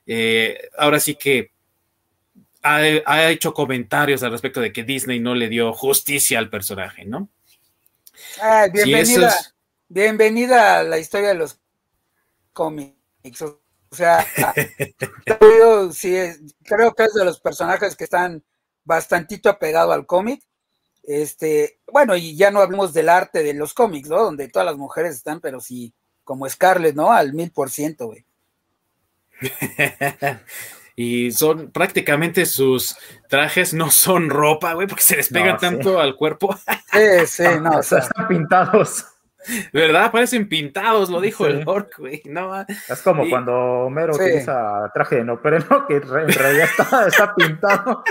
[0.06, 1.52] eh, ahora sí que
[2.62, 7.28] ha, hecho comentarios al respecto de que Disney no le dio justicia al personaje, ¿no?
[8.72, 9.34] bienvenida,
[9.88, 11.58] bienvenida a la historia de los
[12.52, 13.42] cómics.
[13.42, 14.24] O sea,
[15.92, 16.16] sí,
[16.64, 18.44] creo que es de los personajes que están
[18.84, 20.42] bastantito apegado al cómic.
[21.02, 24.22] Este, bueno, y ya no hablemos del arte de los cómics, ¿no?
[24.22, 25.94] Donde todas las mujeres están, pero sí,
[26.24, 27.10] como Scarlett, ¿no?
[27.10, 28.24] Al mil por ciento, güey.
[31.02, 32.94] y son prácticamente sus
[33.26, 36.54] trajes no son ropa, güey, porque se les pega tanto al cuerpo.
[36.92, 39.06] Sí, sí, no, o sea, están pintados.
[39.72, 40.10] ¿Verdad?
[40.10, 42.20] Parecen pintados, lo dijo el orc, güey.
[42.26, 46.68] No, es como cuando Homero utiliza traje de no, pero no, que en realidad
[47.06, 48.04] está, pintado.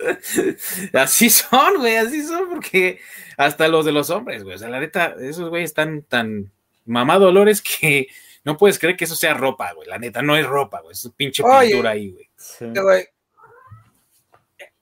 [0.92, 3.00] así son, güey, así son, porque
[3.38, 4.56] hasta los de los hombres, güey.
[4.56, 6.50] O sea, la neta, esos güeyes están tan
[6.84, 8.08] mamadolores que
[8.44, 9.88] no puedes creer que eso sea ropa, güey.
[9.88, 10.92] La neta, no es ropa, güey.
[10.92, 12.30] Es un pinche pintura ahí, güey.
[12.36, 12.66] Sí.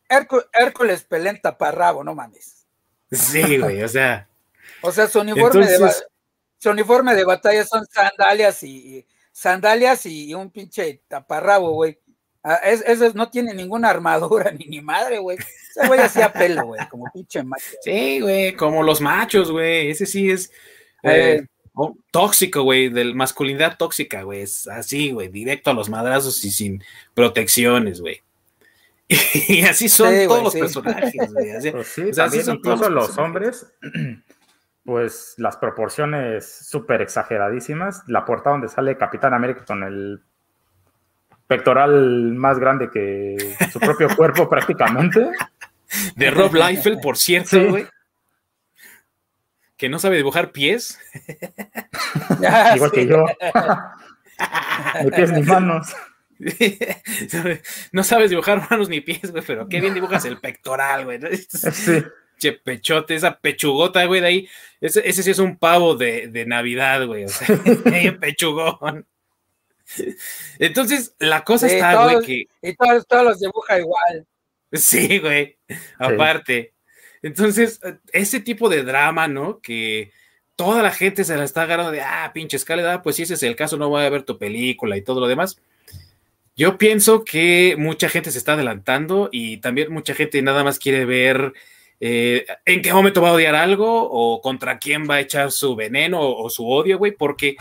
[0.08, 2.66] Hércules Pelenta Parrabo, no mames.
[3.10, 4.28] Sí, güey, o sea.
[4.82, 5.92] O sea, su uniforme, de,
[6.58, 11.98] su uniforme de batalla son sandalias y, sandalias y, un pinche taparrabo, güey.
[12.44, 15.36] Ah, Eso no tiene ninguna armadura ni ni madre, güey.
[15.38, 17.64] Ese güey hacía pelo, güey, como pinche macho.
[17.82, 19.90] Sí, güey, como los machos, güey.
[19.90, 20.50] Ese sí es
[21.02, 21.44] eh,
[21.78, 24.42] oh, tóxico, güey, de masculinidad tóxica, güey.
[24.42, 26.82] Es así, güey, directo a los madrazos y sin
[27.14, 28.20] protecciones, güey.
[29.48, 31.50] y así son todos los personajes, güey.
[31.52, 33.72] Así, pues sí, son incluso los hombres
[34.84, 38.02] pues las proporciones súper exageradísimas.
[38.06, 40.20] La portada donde sale Capitán América con el
[41.46, 45.30] pectoral más grande que su propio cuerpo prácticamente.
[46.16, 47.86] De Rob Liefeld, por cierto, güey.
[49.78, 50.98] Que no sabe dibujar pies.
[52.76, 53.24] Igual que yo.
[55.04, 55.96] ni pies ni manos.
[57.92, 61.20] no sabes dibujar manos ni pies, güey, pero qué bien dibujas el pectoral, güey.
[61.48, 62.04] Sí
[62.38, 64.48] che pechote, esa pechugota, güey, de ahí.
[64.80, 67.24] Ese, ese sí es un pavo de, de Navidad, güey.
[67.24, 67.48] O sea,
[68.20, 69.06] pechugón.
[70.58, 72.44] Entonces, la cosa está, güey, que.
[72.62, 74.26] Y todos, todos, los dibuja igual.
[74.72, 75.58] Sí, güey.
[75.98, 76.74] Aparte.
[77.22, 77.80] Entonces,
[78.12, 79.60] ese tipo de drama, ¿no?
[79.60, 80.12] Que
[80.56, 83.34] toda la gente se la está agarrando de, ah, pinche escalera, ah, pues si ese
[83.34, 85.60] es el caso, no voy a ver tu película y todo lo demás.
[86.56, 91.04] Yo pienso que mucha gente se está adelantando y también mucha gente nada más quiere
[91.04, 91.52] ver
[92.00, 95.76] eh, en qué momento va a odiar algo o contra quién va a echar su
[95.76, 97.56] veneno o, su odio, güey, porque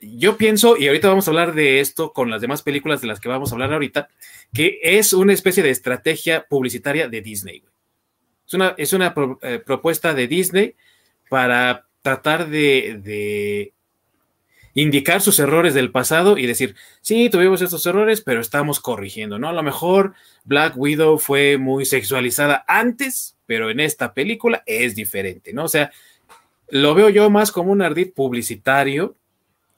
[0.00, 3.20] yo pienso, y ahorita vamos a hablar de esto con las demás películas de las
[3.20, 4.08] que vamos a hablar ahorita,
[4.54, 7.60] que es una especie de estrategia publicitaria de Disney.
[7.60, 7.72] Güey.
[8.48, 10.74] Es una, es una eh, propuesta de Disney
[11.28, 13.72] para tratar de
[14.80, 19.48] indicar sus errores del pasado y decir, sí, tuvimos estos errores, pero estamos corrigiendo, ¿no?
[19.48, 25.52] A lo mejor Black Widow fue muy sexualizada antes, pero en esta película es diferente,
[25.52, 25.64] ¿no?
[25.64, 25.90] O sea,
[26.68, 29.16] lo veo yo más como un ardid publicitario,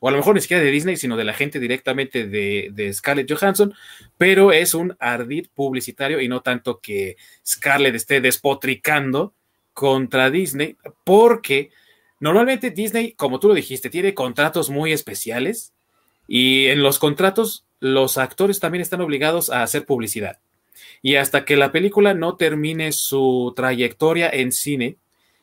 [0.01, 3.31] o a lo mejor ni siquiera de Disney, sino de la gente directamente de, Scarlett
[3.31, 3.73] Johansson,
[4.19, 9.35] pero es un ardid publicitario y no tanto que Scarlett esté despotricando
[9.73, 11.71] contra Disney, porque
[12.21, 15.73] Normalmente Disney, como tú lo dijiste, tiene contratos muy especiales
[16.29, 20.39] y en los contratos los actores también están obligados a hacer publicidad.
[21.01, 24.99] Y hasta que la película no termine su trayectoria en cine,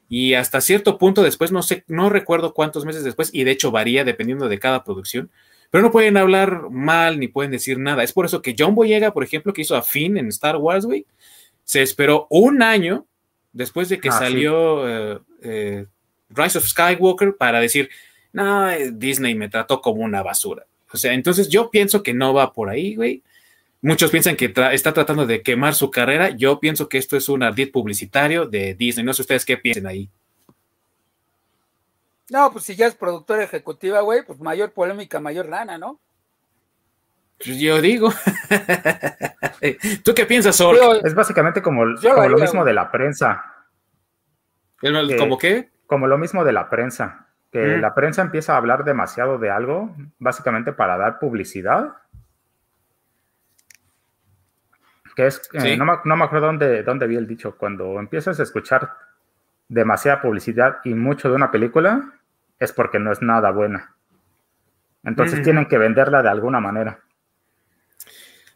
[0.10, 3.72] y hasta cierto punto después, no sé, no recuerdo cuántos meses después, y de hecho
[3.72, 5.30] varía dependiendo de cada producción,
[5.70, 8.04] pero no pueden hablar mal ni pueden decir nada.
[8.04, 10.86] Es por eso que John Boyega, por ejemplo, que hizo a Finn en Star Wars,
[10.86, 11.06] güey,
[11.64, 13.06] se esperó un año
[13.52, 15.86] después de que ah, salió eh, eh,
[16.30, 17.90] Rise of Skywalker para decir,
[18.32, 20.66] no, Disney me trató como una basura.
[20.94, 23.24] O sea, entonces yo pienso que no va por ahí, güey.
[23.82, 26.30] Muchos piensan que está tratando de quemar su carrera.
[26.30, 29.06] Yo pienso que esto es un ardid publicitario de Disney.
[29.06, 30.10] No sé ustedes qué piensan ahí.
[32.30, 36.00] No, pues si ya es productora ejecutiva, güey, pues mayor polémica, mayor lana, ¿no?
[37.38, 38.12] Pues yo digo.
[40.04, 40.78] ¿Tú qué piensas, Sol?
[41.04, 43.44] Es básicamente como, lo mismo de la prensa.
[45.18, 45.70] ¿Cómo qué?
[45.88, 47.82] como lo mismo de la prensa, que mm.
[47.82, 51.94] la prensa empieza a hablar demasiado de algo, básicamente para dar publicidad.
[55.18, 58.92] Que es, eh, no, me, acuerdo dónde, dónde vi el dicho, cuando empiezas a escuchar
[59.68, 62.14] demasiada publicidad y mucho de una película,
[62.60, 63.96] es porque no es nada buena.
[65.04, 67.00] Entonces tienen que venderla de alguna manera.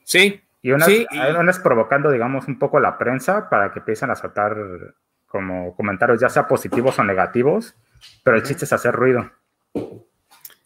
[0.04, 0.40] Sí.
[0.62, 4.56] Y una, es provocando, digamos, un poco la prensa para que empiecen a saltar
[5.26, 7.76] como comentarios, ya sea positivos o negativos,
[8.24, 9.32] pero el chiste es hacer ruido.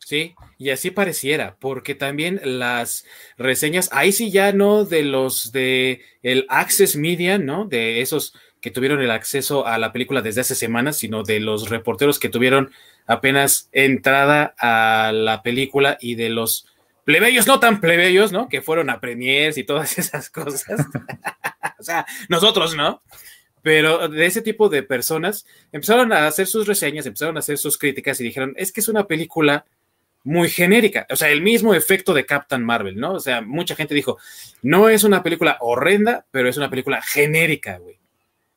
[0.05, 3.07] Sí, y así pareciera, porque también las
[3.39, 7.65] reseñas, ahí sí ya no de los de el Access Media, ¿no?
[7.65, 11.71] De esos que tuvieron el acceso a la película desde hace semanas, sino de los
[11.71, 12.69] reporteros que tuvieron
[13.07, 16.67] apenas entrada a la película y de los
[17.03, 18.47] plebeyos, no tan plebeyos, ¿no?
[18.47, 20.85] Que fueron a premiers y todas esas cosas.
[21.79, 23.01] o sea, nosotros, ¿no?
[23.65, 27.79] pero de ese tipo de personas empezaron a hacer sus reseñas, empezaron a hacer sus
[27.79, 29.65] críticas y dijeron, es que es una película
[30.25, 33.13] muy genérica, o sea, el mismo efecto de Captain Marvel, ¿no?
[33.13, 34.17] O sea, mucha gente dijo,
[34.63, 37.99] no es una película horrenda, pero es una película genérica, güey.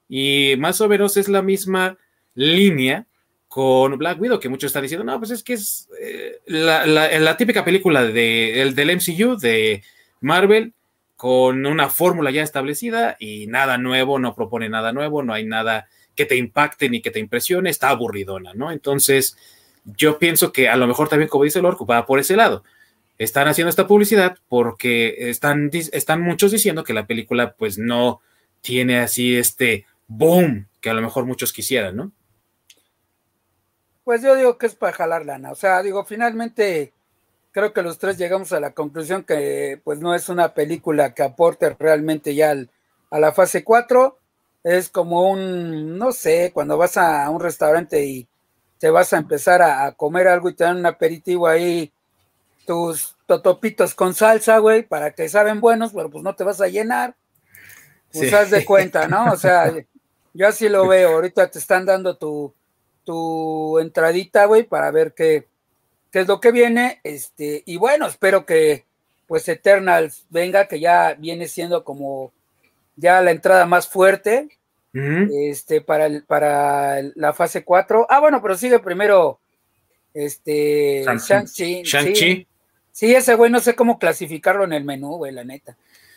[0.09, 1.98] Y más o menos es la misma
[2.35, 3.07] línea
[3.48, 7.64] con Black Widow, que muchos están diciendo, no, pues es que es eh, la, típica
[7.66, 9.83] película de, del MCU, de
[10.20, 10.72] Marvel,
[11.16, 15.88] con una fórmula ya establecida y nada nuevo, no propone nada nuevo, no hay nada
[16.14, 18.72] que te impacte ni que te impresione, está aburridona, ¿no?
[18.72, 19.37] Entonces,
[19.96, 22.64] yo pienso que a lo mejor también, como dice Lorco, va por ese lado.
[23.18, 28.20] Están haciendo esta publicidad porque están, están muchos diciendo que la película pues no
[28.61, 32.12] tiene así este boom que a lo mejor muchos quisieran, ¿no?
[34.05, 35.51] Pues yo digo que es para jalar lana.
[35.51, 36.92] O sea, digo, finalmente
[37.51, 41.22] creo que los tres llegamos a la conclusión que pues no es una película que
[41.22, 42.55] aporte realmente ya
[43.11, 44.16] a la fase 4.
[44.64, 48.29] Es como un, no sé, cuando vas a un restaurante y
[48.79, 51.93] te vas a empezar a, comer algo y te dan un aperitivo ahí,
[52.67, 56.69] tus totopitos con salsa, güey, para que saben buenos, pero pues no te vas a
[56.69, 57.14] llenar.
[58.12, 59.33] Pues haz de cuenta, ¿no?
[59.33, 59.73] O sea,
[60.35, 61.14] yo así lo veo.
[61.14, 62.55] Ahorita te están dando tu,
[63.05, 65.47] tu entradita, güey, para ver qué,
[66.11, 67.01] qué es lo que viene.
[67.05, 68.87] Este, y bueno, espero que
[69.27, 72.33] pues Eternals venga, que ya viene siendo como
[72.97, 74.58] ya la entrada más fuerte.
[74.92, 78.07] Este, para, el, para la fase 4.
[78.09, 79.38] Ah, bueno, pero sigue primero
[80.14, 81.83] este Shang-Chi.
[81.83, 82.46] Shang-Chi.
[82.90, 85.77] Sí, ese güey no sé cómo clasificarlo en el menú, güey, la neta.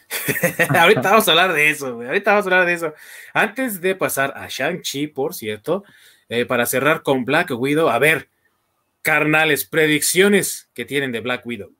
[0.79, 2.07] Ahorita vamos a hablar de eso, güey.
[2.07, 2.93] Ahorita vamos a hablar de eso.
[3.33, 5.83] Antes de pasar a Shang-Chi, por cierto,
[6.29, 8.29] eh, para cerrar con Black Widow, a ver,
[9.01, 11.71] carnales, predicciones que tienen de Black Widow.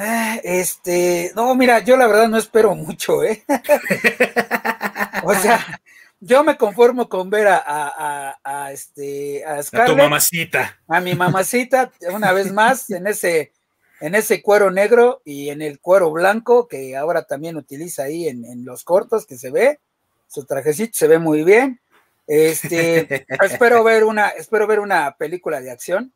[0.00, 3.44] Ah, este, no, mira, yo la verdad no espero mucho, ¿eh?
[5.24, 5.80] o sea,
[6.20, 10.78] yo me conformo con ver a, a, a, este, a Scarlett, A tu mamacita.
[10.86, 13.52] A mi mamacita, una vez más, en ese,
[14.00, 18.44] en ese cuero negro y en el cuero blanco que ahora también utiliza ahí en,
[18.44, 19.80] en los cortos que se ve.
[20.28, 21.80] Su trajecito se ve muy bien.
[22.28, 26.12] Este, espero ver una, espero ver una película de acción,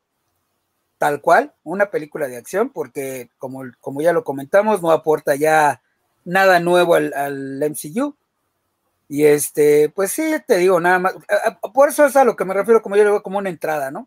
[1.02, 5.82] tal cual, una película de acción, porque como, como ya lo comentamos, no aporta ya
[6.24, 8.14] nada nuevo al, al, MCU.
[9.08, 11.14] Y este, pues sí, te digo, nada más.
[11.74, 13.90] Por eso es a lo que me refiero, como yo le digo, como una entrada,
[13.90, 14.06] ¿no?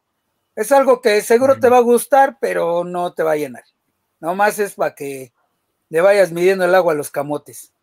[0.55, 3.65] Es algo que seguro te va a gustar, pero no te va a llenar.
[4.21, 5.33] Nomás es para que
[5.89, 7.73] le vayas midiendo el agua a los camotes.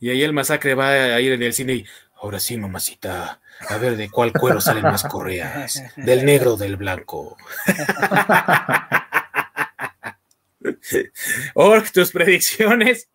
[0.00, 1.86] Y ahí el masacre va a ir en el cine y,
[2.20, 3.40] Ahora sí, mamacita.
[3.68, 5.82] A ver, ¿de cuál cuero salen más correas?
[5.96, 7.36] ¿Del negro o del blanco?
[11.54, 13.08] Ork, tus predicciones.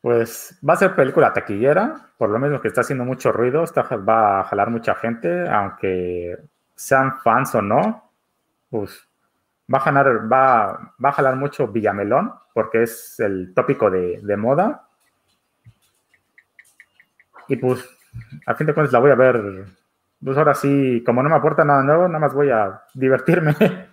[0.00, 3.82] Pues va a ser película taquillera, por lo menos que está haciendo mucho ruido, está,
[3.82, 6.36] va a jalar mucha gente, aunque
[6.74, 8.10] sean fans o no,
[8.70, 9.08] pues
[9.72, 14.36] va a jalar, va, va a jalar mucho Villamelón, porque es el tópico de, de
[14.36, 14.86] moda.
[17.48, 17.84] Y pues
[18.46, 19.66] a fin de cuentas la voy a ver.
[20.22, 23.54] Pues ahora sí, como no me aporta nada nuevo, nada más voy a divertirme.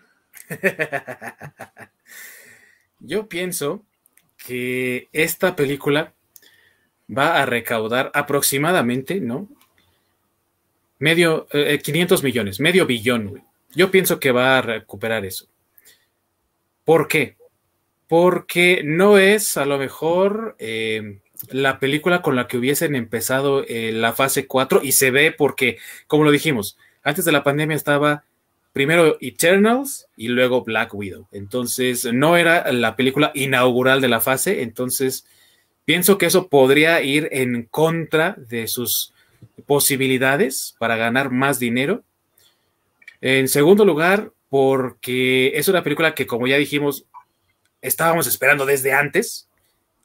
[2.99, 3.85] Yo pienso
[4.37, 6.13] que esta película
[7.15, 9.49] va a recaudar aproximadamente, ¿no?
[10.99, 13.43] Medio, eh, 500 millones, medio billón, güey.
[13.75, 15.47] Yo pienso que va a recuperar eso.
[16.85, 17.37] ¿Por qué?
[18.07, 23.91] Porque no es a lo mejor eh, la película con la que hubiesen empezado eh,
[23.91, 25.77] la fase 4 y se ve porque,
[26.07, 28.23] como lo dijimos, antes de la pandemia estaba
[28.71, 31.27] primero Eternals y luego Black Widow.
[31.31, 35.25] Entonces, no era la película inaugural de la fase, entonces
[35.85, 39.13] pienso que eso podría ir en contra de sus
[39.65, 42.03] posibilidades para ganar más dinero.
[43.21, 47.05] En segundo lugar, porque es una película que, como ya dijimos,
[47.81, 49.47] estábamos esperando desde antes.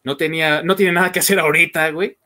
[0.05, 2.17] No tenía, no tiene nada que hacer ahorita, güey.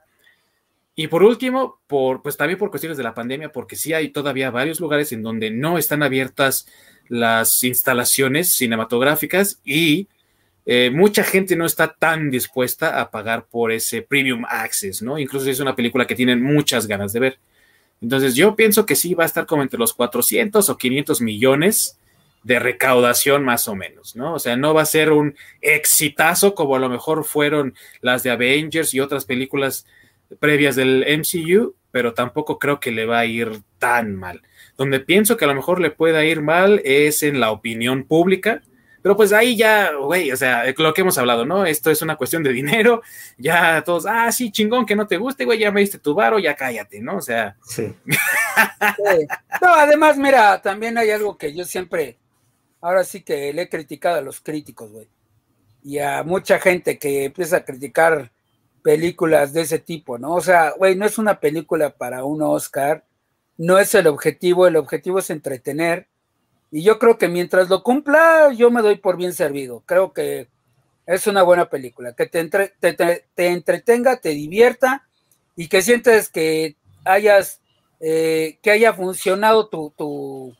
[0.94, 4.50] Y por último, por, pues también por cuestiones de la pandemia, porque sí hay todavía
[4.50, 6.66] varios lugares en donde no están abiertas
[7.08, 10.08] las instalaciones cinematográficas y
[10.66, 15.18] eh, mucha gente no está tan dispuesta a pagar por ese premium access, ¿no?
[15.18, 17.38] Incluso es una película que tienen muchas ganas de ver.
[18.00, 21.98] Entonces yo pienso que sí va a estar como entre los 400 o 500 millones
[22.42, 24.34] de recaudación más o menos, ¿no?
[24.34, 28.30] O sea, no va a ser un exitazo como a lo mejor fueron las de
[28.30, 29.86] Avengers y otras películas
[30.38, 34.42] previas del MCU, pero tampoco creo que le va a ir tan mal.
[34.76, 38.62] Donde pienso que a lo mejor le pueda ir mal es en la opinión pública,
[39.02, 41.66] pero pues ahí ya, güey, o sea, lo que hemos hablado, ¿no?
[41.66, 43.02] Esto es una cuestión de dinero,
[43.36, 46.38] ya todos, ah, sí, chingón, que no te guste, güey, ya me diste tu varo,
[46.38, 47.16] ya cállate, ¿no?
[47.16, 47.56] O sea.
[47.62, 47.92] Sí.
[48.06, 48.16] sí.
[49.60, 52.18] No, además, mira, también hay algo que yo siempre
[52.82, 55.08] ahora sí que le he criticado a los críticos, güey.
[55.82, 58.30] Y a mucha gente que empieza a criticar
[58.82, 60.34] películas de ese tipo, ¿no?
[60.34, 63.04] O sea, güey, no es una película para un Oscar,
[63.56, 66.08] no es el objetivo, el objetivo es entretener.
[66.70, 69.82] Y yo creo que mientras lo cumpla, yo me doy por bien servido.
[69.86, 70.48] Creo que
[71.06, 75.06] es una buena película, que te, te, entretenga, te divierta
[75.56, 77.60] y que sientes que hayas,
[78.00, 80.56] eh, que haya funcionado tu,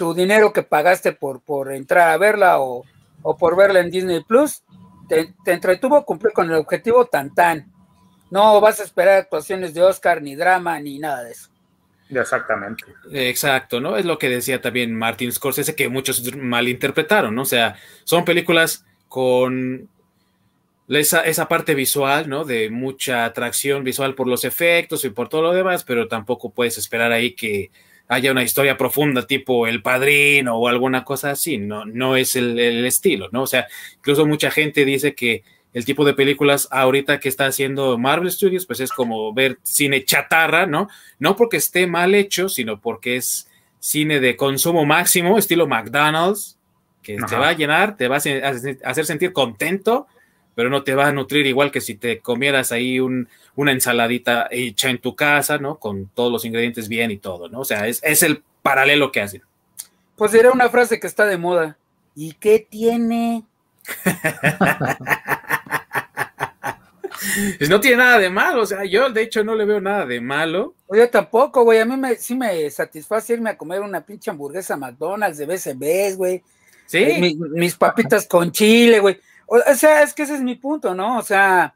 [0.00, 2.84] tu, dinero que pagaste por, por entrar a verla o,
[3.22, 4.62] o por verla en Disney Plus,
[5.08, 7.70] te, entretuvo cumplir con el objetivo tan tan.
[8.30, 11.50] No vas a esperar actuaciones de Oscar, ni drama, ni nada de eso.
[12.08, 12.84] Exactamente.
[13.12, 13.96] Exacto, ¿no?
[13.96, 17.42] Es lo que decía también Martin Scorsese, que muchos malinterpretaron, ¿no?
[17.42, 19.88] O sea, son películas con
[20.88, 22.44] esa, esa, parte visual, ¿no?
[22.44, 26.78] De mucha atracción visual por los efectos y por todo lo demás, pero tampoco puedes
[26.78, 27.70] esperar ahí que
[28.10, 32.58] haya una historia profunda tipo El Padrino o alguna cosa así, no, no es el,
[32.58, 33.42] el estilo, ¿no?
[33.42, 37.96] O sea, incluso mucha gente dice que el tipo de películas ahorita que está haciendo
[37.98, 40.88] Marvel Studios, pues es como ver cine chatarra, ¿no?
[41.20, 43.48] No porque esté mal hecho, sino porque es
[43.78, 46.58] cine de consumo máximo, estilo McDonald's,
[47.04, 50.08] que te va a llenar, te va a hacer sentir contento,
[50.54, 54.90] pero no te va a nutrir igual que si te comieras ahí una ensaladita hecha
[54.90, 55.78] en tu casa, ¿no?
[55.78, 57.60] Con todos los ingredientes bien y todo, ¿no?
[57.60, 59.42] O sea, es, es el paralelo que hacen.
[60.16, 61.78] Pues diré una frase que está de moda.
[62.14, 63.44] ¿Y qué tiene?
[67.58, 70.04] Pues no tiene nada de malo, o sea, yo de hecho no le veo nada
[70.06, 70.74] de malo.
[70.92, 74.76] Yo tampoco, güey, a mí me, sí me satisface irme a comer una pinche hamburguesa
[74.76, 76.42] McDonald's de vez en vez, güey.
[76.86, 76.98] Sí.
[76.98, 79.18] Eh, mis papitas con chile, güey.
[79.52, 81.18] O, sea, es que ese es mi punto, ¿no?
[81.18, 81.74] O sea,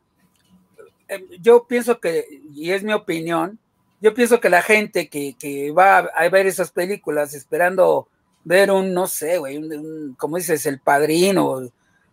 [1.09, 3.59] em, yo pienso que, y es mi opinión,
[4.01, 8.07] yo pienso que la gente que, que va a ver esas películas esperando
[8.45, 11.69] ver un, no sé, güey, un, como dices, el padrino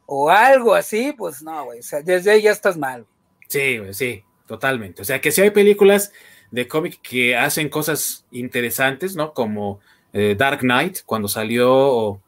[0.07, 3.05] o, algo así, pues no, güey, o sea, desde ahí ya estás mal.
[3.47, 5.03] Sí, sí, totalmente.
[5.03, 6.12] O sea, que si hay películas
[6.49, 9.36] de cómic que hacen cosas interesantes, ¿no?
[9.36, 9.80] Como
[10.12, 12.22] eh, Dark Knight, cuando salió, o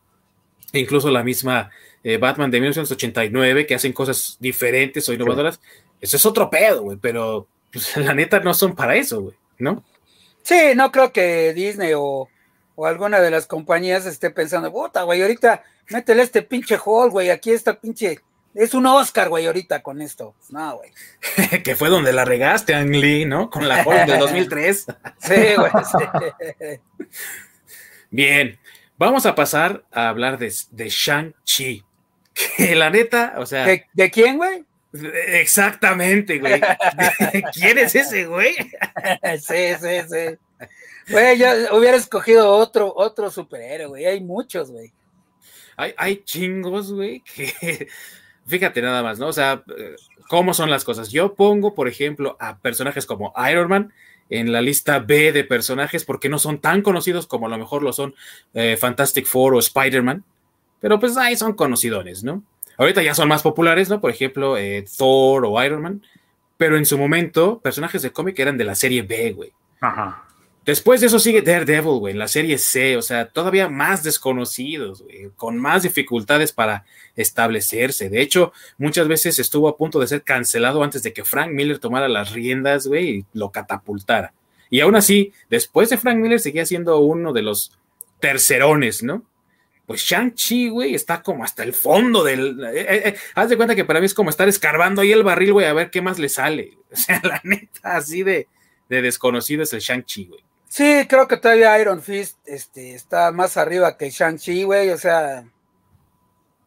[0.71, 1.71] incluso la misma
[2.03, 5.59] eh, Batman de 1989, que hacen cosas diferentes o innovadoras,
[6.01, 9.83] eso es otro pedo, güey, pero pues, la neta no son para eso, güey, ¿no?
[10.41, 12.27] Sí, no creo que Disney o,
[12.75, 17.29] o alguna de las compañías esté pensando, puta, güey, ahorita métele este pinche hall, güey,
[17.29, 18.19] aquí está pinche
[18.53, 20.35] es un Oscar, güey, ahorita con esto.
[20.49, 20.91] No, güey.
[21.63, 23.49] que fue donde la regaste, Ang Lee, ¿no?
[23.49, 24.85] Con la Hulk del 2003.
[25.17, 25.71] sí, güey.
[25.91, 26.79] Sí.
[28.11, 28.59] Bien,
[28.97, 31.83] vamos a pasar a hablar de, de Shang-Chi.
[32.33, 33.65] Que la neta, o sea.
[33.65, 34.65] ¿De, quién, güey?
[34.93, 36.61] Exactamente, güey.
[37.53, 38.55] ¿Quién es ese, güey?
[39.39, 40.67] sí, sí, sí.
[41.09, 44.05] Güey, yo hubiera escogido otro, otro superhéroe, güey.
[44.05, 44.91] Hay muchos, güey.
[45.75, 47.87] Hay, hay chingos, güey, que
[48.45, 49.27] fíjate nada más, ¿no?
[49.27, 49.95] O sea, eh,
[50.29, 51.09] ¿cómo son las cosas?
[51.09, 53.93] Yo pongo, por ejemplo, a personajes como Iron Man
[54.29, 57.83] en la lista B de personajes porque no son tan conocidos como a lo mejor
[57.83, 58.15] lo son
[58.53, 60.23] eh, Fantastic Four o Spider-Man,
[60.83, 62.43] pero pues ahí son conocidones, ¿no?
[62.77, 64.01] Ahorita ya son más populares, ¿no?
[64.01, 66.01] Por ejemplo, eh, Thor o Iron Man,
[66.57, 69.53] pero en su momento, personajes de cómic eran de la serie B, güey.
[69.79, 70.25] Ajá.
[70.65, 75.03] Después de eso sigue Daredevil, güey, en la serie C, o sea, todavía más desconocidos,
[75.03, 76.83] güey, con más dificultades para
[77.15, 78.09] establecerse.
[78.09, 81.79] De hecho, muchas veces estuvo a punto de ser cancelado antes de que Frank Miller
[81.79, 84.33] tomara las riendas, güey, y lo catapultara.
[84.69, 87.71] Y aún así, después de Frank Miller seguía siendo uno de los
[88.19, 89.23] tercerones, ¿no?
[89.85, 92.63] Pues Shang-Chi, güey, está como hasta el fondo del.
[92.63, 95.23] Eh, eh, eh, haz de cuenta que para mí es como estar escarbando ahí el
[95.23, 96.77] barril, güey, a ver qué más le sale.
[96.93, 98.47] O sea, la neta, así de,
[98.87, 100.43] de desconocido es el Shang-Chi, güey.
[100.69, 105.43] Sí, creo que todavía Iron Fist este, está más arriba que Shang-Chi, güey, o sea.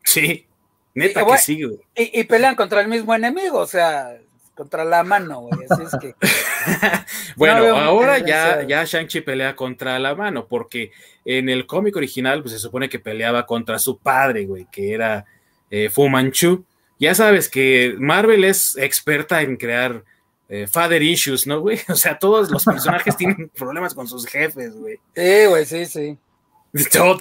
[0.04, 0.46] Sí,
[0.94, 1.80] neta que sí, güey.
[1.94, 4.18] Y, pelean contra el mismo enemigo, o sea,
[4.56, 5.66] contra la mano, güey.
[5.68, 6.14] Así es que.
[7.36, 10.90] bueno, ahora ya, ya Shang-Chi pelea contra la mano, porque
[11.24, 15.26] en el cómic original, pues se supone que peleaba contra su padre, güey, que era
[15.70, 16.64] eh, Fu Manchu.
[16.98, 20.02] Ya sabes que Marvel es experta en crear
[20.48, 21.78] eh, father issues, ¿no, güey?
[21.88, 24.96] O sea, todos los personajes tienen problemas con sus jefes, güey.
[25.14, 26.18] Sí, güey, sí, sí.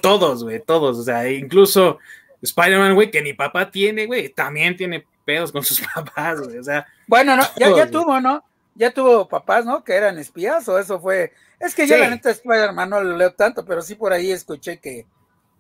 [0.02, 0.98] todos, güey, todos.
[0.98, 2.00] O sea, incluso
[2.42, 6.60] Spider-Man, güey, que ni papá tiene, güey, también tiene pedos con sus papás, güey.
[6.60, 6.86] O sea.
[7.08, 8.44] Bueno, no, ya, tuvo, ¿no?
[8.76, 9.84] Ya tuvo papás, ¿no?
[9.84, 11.34] Que eran espías, o eso fue.
[11.60, 14.80] Es que yo la neta Spider-Man no lo leo tanto, pero sí por ahí escuché
[14.80, 15.06] que,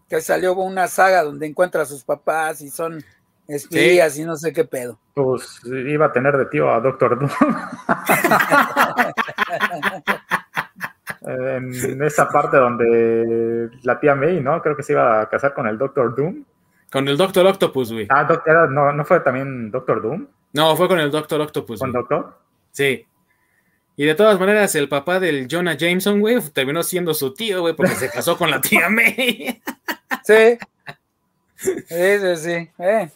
[0.10, 3.04] que salió una saga donde encuentra a sus papás y son
[3.48, 5.00] espías y no sé qué pedo.
[5.14, 7.32] Pues iba a tener de tío a Doctor Doom.
[11.28, 14.62] en esa parte donde la tía May, ¿no?
[14.62, 16.44] Creo que se iba a casar con el Doctor Doom.
[16.92, 18.08] Con el Doctor Octopus, güey.
[18.10, 18.28] Ah,
[18.70, 20.28] no, ¿no fue también Doctor Doom?
[20.54, 21.80] No, fue con el Doctor Octopus.
[21.80, 22.38] ¿Con Doctor?
[22.72, 23.06] Sí.
[23.98, 27.76] Y de todas maneras, el papá del Jonah Jameson, güey, terminó siendo su tío, güey,
[27.76, 29.62] porque se casó con la tía May.
[30.24, 30.58] sí.
[31.58, 32.70] Sí, sí, sí.
[32.80, 33.10] Eh.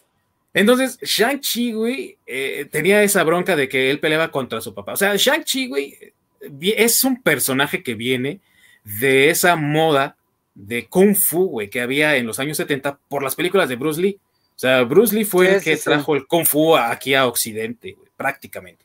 [0.54, 4.94] Entonces, Shang-Chi, güey, eh, tenía esa bronca de que él peleaba contra su papá.
[4.94, 6.14] O sea, Shang-Chi, güey,
[6.62, 8.40] es un personaje que viene
[8.84, 10.16] de esa moda
[10.60, 14.02] de Kung Fu, güey, que había en los años 70 por las películas de Bruce
[14.02, 14.20] Lee.
[14.56, 18.12] O sea, Bruce Lee fue el que trajo el Kung Fu aquí a Occidente, güey,
[18.18, 18.84] prácticamente.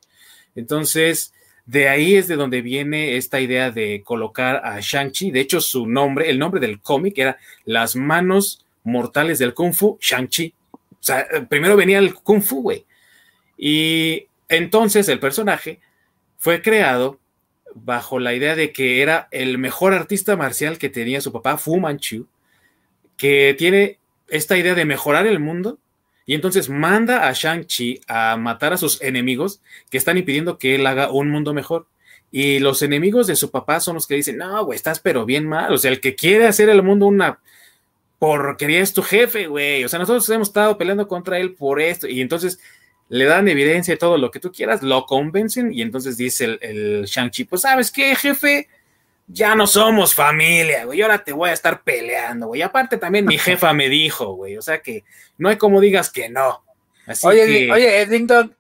[0.55, 1.35] Entonces,
[1.67, 5.33] de ahí es de donde viene esta idea de colocar a Shang-Chi.
[5.33, 9.99] De hecho, su nombre, el nombre del cómic era Las manos mortales del Kung Fu,
[10.01, 10.55] Shang-Chi.
[10.73, 12.85] O sea, primero venía el Kung Fu, güey.
[13.59, 15.81] Y entonces el personaje
[16.39, 17.19] fue creado
[17.75, 21.79] bajo la idea de que era el mejor artista marcial que tenía su papá, Fu
[21.79, 22.27] Manchu,
[23.17, 23.99] que tiene
[24.29, 25.79] esta idea de mejorar el mundo
[26.27, 29.61] y entonces manda a Shang-Chi a matar a sus enemigos
[29.91, 31.87] que están impidiendo que él haga un mundo mejor.
[32.31, 35.47] Y los enemigos de su papá son los que dicen, no, güey, estás pero bien
[35.47, 35.73] mal.
[35.73, 37.41] O sea, el que quiere hacer el mundo una
[38.19, 39.85] porquería es tu jefe, güey.
[39.85, 42.09] O sea, nosotros hemos estado peleando contra él por esto.
[42.09, 42.59] Y entonces
[43.09, 46.59] le dan evidencia y todo lo que tú quieras, lo convencen y entonces dice el,
[46.63, 48.69] el Shang-Chi, pues sabes qué, jefe,
[49.27, 52.63] ya no somos familia, güey, ahora te voy a estar peleando, güey.
[52.63, 55.05] Aparte también mi jefa me dijo, güey, o sea que
[55.39, 56.65] no hay como digas que no.
[57.23, 57.73] oye, que...
[57.73, 58.55] oye, Eddington,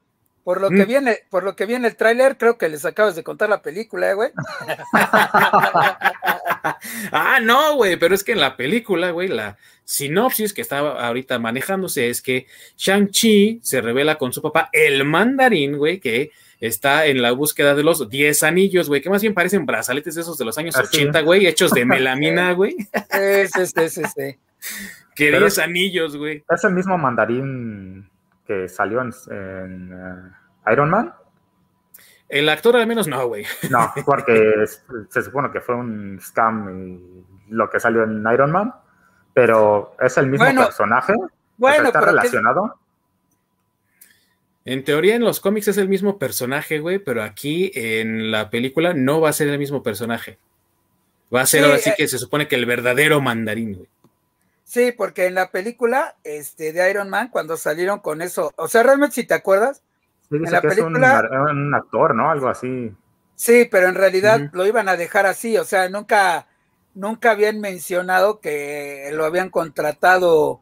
[0.44, 0.86] por lo que mm.
[0.86, 4.10] viene, por lo que viene el tráiler, creo que les acabas de contar la película,
[4.10, 4.30] eh, güey.
[7.12, 11.38] ah, no, güey, pero es que en la película, güey, la sinopsis que estaba ahorita
[11.38, 16.30] manejándose es que Shang-Chi se revela con su papá, el mandarín, güey, que
[16.60, 20.36] está en la búsqueda de los 10 anillos, güey, que más bien parecen brazaletes esos
[20.36, 22.76] de los años 80, güey, hechos de melamina, güey.
[22.76, 24.36] Sí, sí, sí, sí.
[25.14, 26.44] Que 10 anillos, güey.
[26.50, 28.10] Es el mismo mandarín
[28.46, 31.14] que salió en, eh, Iron Man.
[32.28, 33.44] El actor al menos no, güey.
[33.70, 34.64] No, porque
[35.08, 38.74] se supone que fue un scam y lo que salió en Iron Man,
[39.32, 41.14] pero es el mismo personaje.
[41.56, 42.78] Bueno, está relacionado.
[44.64, 48.94] En teoría, en los cómics es el mismo personaje, güey, pero aquí en la película
[48.94, 50.38] no va a ser el mismo personaje.
[51.34, 53.88] Va a ser ahora sí eh, que se supone que el verdadero mandarín, güey.
[54.64, 58.82] Sí, porque en la película este, de Iron Man, cuando salieron con eso, o sea,
[58.82, 59.82] realmente si te acuerdas,
[60.30, 61.20] en la película.
[61.20, 62.30] Es un, actor, ¿no?
[62.30, 62.92] Algo así.
[63.36, 66.46] Sí, pero en realidad lo iban a dejar así, o sea, nunca,
[66.94, 70.60] nunca habían mencionado que lo habían contratado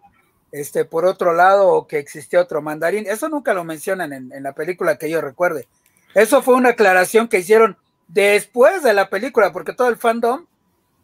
[0.53, 3.07] este, por otro lado, o que existía otro mandarín.
[3.07, 5.67] Eso nunca lo mencionan en, la película que yo recuerde.
[6.15, 7.79] Eso fue una aclaración que hicieron
[8.09, 10.45] después de la película, porque todo el fandom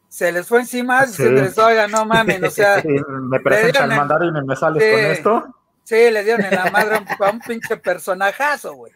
[0.09, 2.83] se les fue encima, y se les oiga, no mames, o sea.
[3.23, 5.55] me presentan el mandarín y me sales con esto.
[5.85, 8.93] Sí, le dieron en la madre a un pinche personajazo, güey.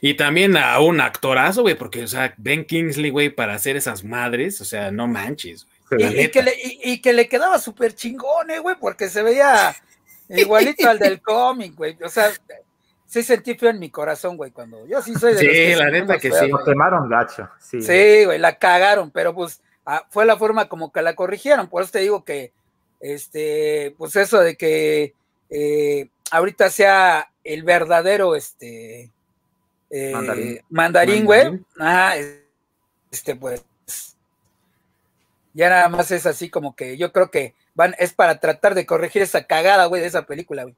[0.00, 4.04] Y también a un actorazo, güey, porque, o sea, Ben Kingsley, güey, para hacer esas
[4.04, 6.24] madres, o sea, no manches, güey.
[6.24, 9.74] Y, que le, y, que le, quedaba súper chingón, eh, güey, porque se veía
[10.28, 11.98] igualito al del cómic, güey.
[12.02, 12.30] O sea,
[13.06, 16.18] sí sentí feo en mi corazón, güey, cuando yo sí soy de Sí, la neta
[16.18, 16.48] que sí.
[16.48, 17.48] Lo quemaron gacho.
[17.58, 21.68] Sí, güey, la cagaron, pero pues ah, fue la forma como que la corrigieron.
[21.68, 22.52] Por eso te digo que,
[23.00, 25.14] este, pues eso de que
[25.50, 29.10] eh, ahorita sea el verdadero, este,
[29.90, 31.60] eh, mandarín, güey.
[31.78, 32.14] Ajá,
[33.10, 33.64] este, pues
[35.54, 38.86] ya nada más es así como que yo creo que van, es para tratar de
[38.86, 40.74] corregir esa cagada, güey, de esa película, güey.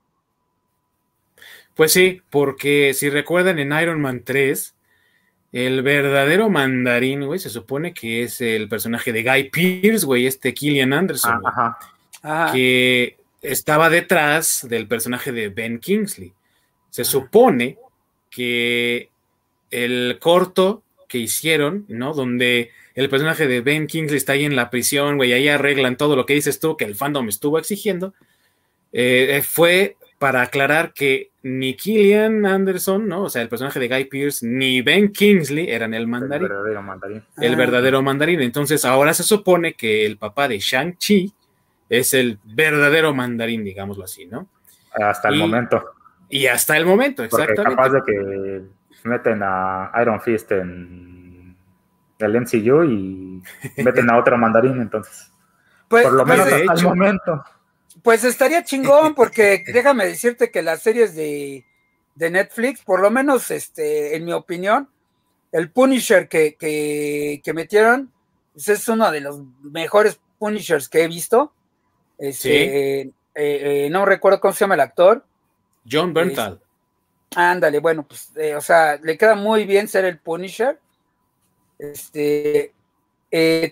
[1.75, 4.74] Pues sí, porque si recuerdan en Iron Man 3,
[5.55, 10.53] el verdadero mandarín, güey, se supone que es el personaje de Guy Pierce, güey, este
[10.53, 11.41] Killian Anderson,
[12.51, 16.33] que estaba detrás del personaje de Ben Kingsley.
[16.91, 17.79] Se supone
[18.31, 19.11] que
[19.71, 22.15] el corto que hicieron, ¿no?
[22.15, 26.17] Donde el personaje de Ben Kingsley está ahí en la prisión, güey, ahí arreglan todo
[26.17, 28.13] lo que dices tú, que el fandom estuvo exigiendo,
[28.93, 33.25] eh, fue para aclarar que ni Killian Anderson, ¿no?
[33.25, 36.47] O sea, el personaje de Guy Pierce, ni Ben Kingsley eran el mandarín.
[36.47, 37.23] El verdadero mandarín.
[37.37, 37.57] El ah.
[37.57, 38.41] verdadero mandarín.
[38.41, 41.31] Entonces, ahora se supone que el papá de Shang-Chi
[41.91, 44.49] es el verdadero mandarín, digámoslo así, ¿no?
[44.95, 45.85] Hasta el momento.
[46.31, 47.63] Y hasta el momento, exactamente.
[47.63, 48.63] capaz de que
[49.07, 51.55] meten a Iron Fist en
[52.19, 53.43] el MCU y
[53.77, 55.31] meten a otro mandarín, entonces.
[55.87, 57.45] Pues, por lo menos hasta el momento.
[58.03, 61.65] Pues estaría chingón, porque déjame decirte que las series de,
[62.17, 64.89] Netflix, por lo menos este, en mi opinión,
[65.53, 68.13] el Punisher que, que, metieron
[68.53, 71.53] pues, es uno de los mejores Punishers que he visto.
[72.19, 75.25] Este, eh, eh, no recuerdo cómo se llama el actor.
[75.91, 76.61] John Bernthal.
[77.37, 80.79] ándale, bueno, pues, eh, o sea, le queda muy bien ser el Punisher.
[81.79, 82.73] Este,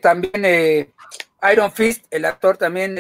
[0.01, 0.93] también
[1.53, 2.99] Iron Fist, el actor también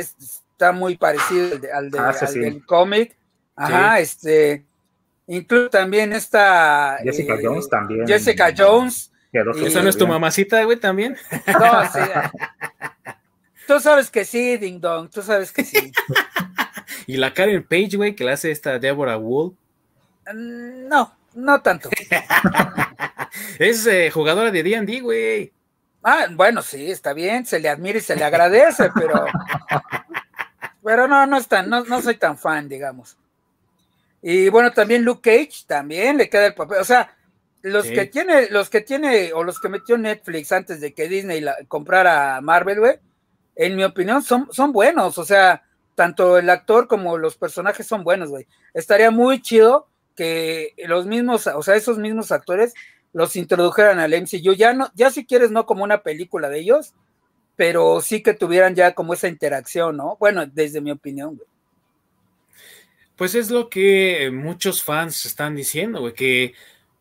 [0.62, 3.16] está muy parecido al, de, ah, del cómic.
[3.56, 4.64] Ajá, este.
[5.26, 6.98] Incluso también esta.
[7.02, 8.06] Jessica eh, Jones también.
[8.06, 9.10] Jessica Jones.
[9.32, 11.16] y- ¿Esa no es tu mamacita, güey, también?
[11.46, 11.98] No, sí.
[13.66, 15.92] Tú sabes que sí, Ding Dong, tú sabes que sí.
[17.06, 19.56] Y la Karen Page, güey, que la hace esta Deborah Wool.
[20.32, 21.88] Mm, No, no tanto.
[23.58, 25.52] Es eh, jugadora de D&D, güey.
[26.04, 29.24] Ah, bueno, sí, está bien, se le admira y se le agradece, pero.
[30.84, 33.16] Pero no, no es tan, no, no soy tan fan, digamos.
[34.20, 36.78] Y bueno, también Luke Cage, también le queda el papel.
[36.80, 37.16] O sea,
[37.62, 37.94] los Sí.
[37.94, 41.56] que tiene, los que tiene, o los que metió Netflix antes de que Disney la,
[41.68, 42.98] comprara Marvel, güey,
[43.56, 45.18] en mi opinión, son, son buenos.
[45.18, 45.62] O sea,
[45.94, 48.46] tanto el actor como los personajes son buenos, güey.
[48.74, 52.74] Estaría muy chido que los mismos, o sea, esos mismos actores
[53.12, 54.54] los introdujeran al MCU.
[54.54, 56.94] Ya no, ya si quieres, no como una película de ellos,
[57.56, 60.16] pero sí que tuvieran ya como esa interacción, ¿no?
[60.18, 61.48] Bueno, desde mi opinión, güey.
[63.16, 66.54] Pues es lo que muchos fans están diciendo, güey, que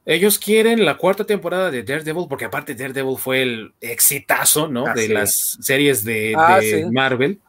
[0.05, 4.93] ellos quieren la cuarta temporada de Daredevil, porque aparte Daredevil fue el exitazo, ¿no?
[4.93, 6.91] De las series de, Ah, de sí.
[6.91, 7.39] Marvel.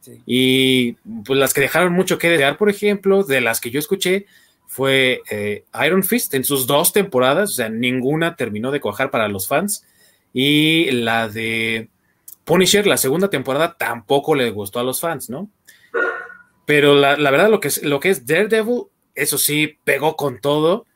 [0.00, 0.20] Sí.
[0.26, 0.92] Y
[1.24, 4.26] pues las que dejaron mucho que desear, por ejemplo, de las que yo escuché,
[4.66, 9.28] fue eh, Iron Fist en sus dos temporadas, o sea, ninguna terminó de cuajar para
[9.28, 9.84] los fans.
[10.32, 11.90] Y la de
[12.44, 15.50] Punisher, la segunda temporada, tampoco le gustó a los fans, ¿no?
[16.66, 18.84] Pero la, la verdad, lo que, es, lo que es Daredevil,
[19.14, 20.86] eso sí, pegó con todo.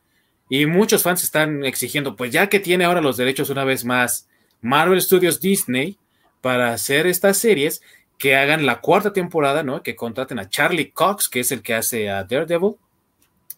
[0.49, 4.29] Y muchos fans están exigiendo, pues ya que tiene ahora los derechos una vez más
[4.61, 5.99] Marvel Studios Disney
[6.41, 7.83] para hacer estas series,
[8.19, 9.83] que hagan la cuarta temporada, ¿no?
[9.83, 12.77] Que contraten a Charlie Cox, que es el que hace a Daredevil,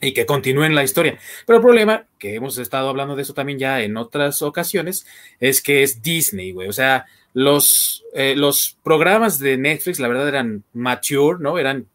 [0.01, 1.19] y que continúen la historia.
[1.47, 5.07] Pero el problema, que hemos estado hablando de eso también ya en otras ocasiones,
[5.41, 6.69] es que es Disney, güey.
[6.69, 7.07] O sea,
[7.39, 11.57] los, eh, los programas de Netflix, la verdad, eran mature, ¿no?
[11.57, 11.87] Eran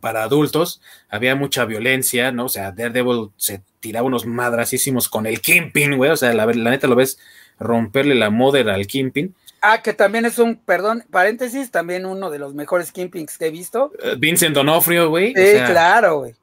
[0.00, 2.46] para adultos, había mucha violencia, ¿no?
[2.46, 6.10] O sea, Daredevil se tiraba unos madrasísimos con el Kingpin, güey.
[6.10, 7.18] O sea, la, la neta lo ves
[7.58, 9.34] romperle la mother al Kingpin.
[9.60, 13.50] Ah, que también es un, perdón, paréntesis, también uno de los mejores Kingpins que he
[13.50, 13.92] visto.
[14.02, 15.34] Eh, Vincent Donofrio, güey.
[15.34, 16.34] Sí, o sea, claro, güey.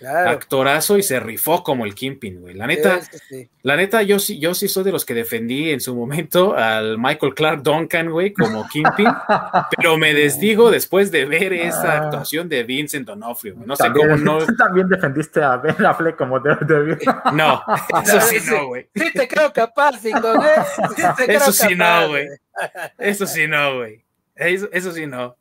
[0.00, 0.30] Claro.
[0.30, 2.54] actorazo y se rifó como el Kingpin, güey.
[2.54, 3.50] La neta, Sí, sí, sí.
[3.62, 6.96] la neta, yo sí, yo sí soy de los que defendí en su momento al
[6.98, 9.06] Michael Clark Duncan, güey, como Kingpin,
[9.76, 12.04] pero me desdigo después de ver esa Ah.
[12.04, 13.56] actuación de Vincent Donofrio.
[13.56, 13.66] güey.
[13.66, 14.38] No sé cómo no.
[14.38, 16.96] tú también defendiste a Ben Affleck como Daredevil.
[17.34, 17.62] No,
[18.02, 18.88] eso sí no, güey.
[18.94, 19.98] Sí, te creo capaz, ¿eh?
[20.00, 20.12] Sí
[21.16, 22.26] te creo Eso sí no, güey.
[22.98, 24.02] Eso sí no, güey.
[24.34, 25.36] Eso, eso sí no.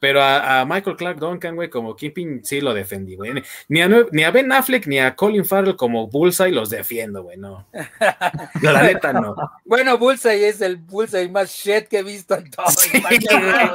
[0.00, 3.34] Pero a, a Michael Clark Duncan, güey, como Kingpin, sí lo defendí, güey.
[3.68, 7.36] Ni a, ni a Ben Affleck ni a Colin Farrell como Bullseye los defiendo, güey,
[7.36, 7.68] no.
[8.62, 9.36] La neta, no.
[9.66, 12.70] Bueno, Bullseye es el Bullseye más shit que he visto en todo.
[12.70, 13.70] Sí, Imagínate,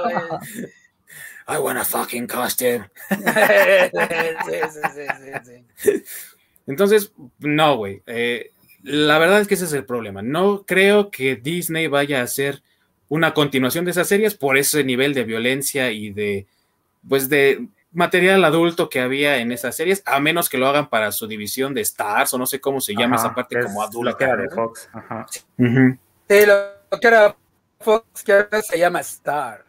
[1.48, 2.90] I want a fucking costume.
[3.10, 4.10] güey.
[4.46, 6.04] Sí, sí, sí, sí, sí.
[6.66, 8.02] Entonces, no, güey.
[8.08, 8.52] Eh,
[8.82, 10.24] la verdad es que ese es el problema.
[10.24, 12.64] No creo que Disney vaya a hacer
[13.10, 16.48] una continuación de esas series por ese nivel de violencia y de,
[17.08, 21.12] pues, de material adulto que había en esas series, a menos que lo hagan para
[21.12, 23.82] su división de Stars o no sé cómo se llama Ajá, esa parte es como
[23.82, 24.18] lo adulta.
[24.18, 24.50] que era de.
[24.50, 24.90] Fox.
[24.92, 25.26] Ajá.
[25.30, 27.36] Sí, lo que era
[27.80, 29.64] Fox, que ahora se llama Star.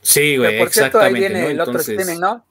[0.00, 1.28] Sí, güey, por cierto, ahí exactamente.
[1.28, 1.48] viene ¿no?
[1.50, 2.44] el otro Entonces, streaming, ¿no?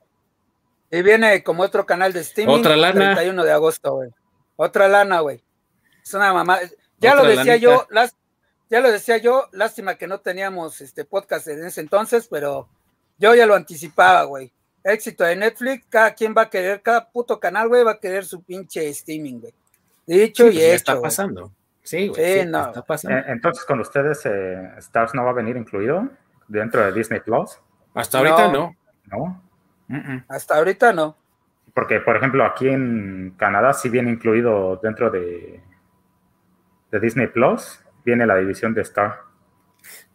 [0.92, 2.54] Y viene como otro canal de streaming.
[2.54, 3.14] Otra lana.
[3.16, 4.12] 31 de agosto, güey.
[4.56, 5.42] Otra lana, güey.
[6.04, 6.60] Es una mamá.
[7.00, 7.58] Ya Otra lo decía lanita.
[7.58, 8.16] yo, las,
[8.70, 12.68] ya lo decía yo, lástima que no teníamos este podcast en ese entonces, pero
[13.18, 14.52] yo ya lo anticipaba, güey.
[14.84, 18.26] Éxito de Netflix, cada quien va a querer, cada puto canal, güey, va a querer
[18.26, 19.54] su pinche streaming, güey.
[20.06, 20.76] Dicho sí, y pues, hecho.
[20.76, 21.04] está güey.
[21.04, 21.52] pasando.
[21.82, 22.24] Sí, güey.
[22.24, 22.68] Sí, sí, no.
[22.68, 23.18] Está pasando.
[23.18, 26.08] Eh, Entonces, con ustedes, eh, Stars no va a venir incluido
[26.48, 27.60] dentro de Disney Plus,
[27.94, 28.76] Hasta ahorita no.
[29.08, 29.42] no.
[30.28, 31.18] Hasta ahorita no.
[31.74, 35.62] Porque, por ejemplo, aquí en Canadá sí viene incluido dentro de,
[36.92, 39.20] de Disney Plus, viene la división de Star.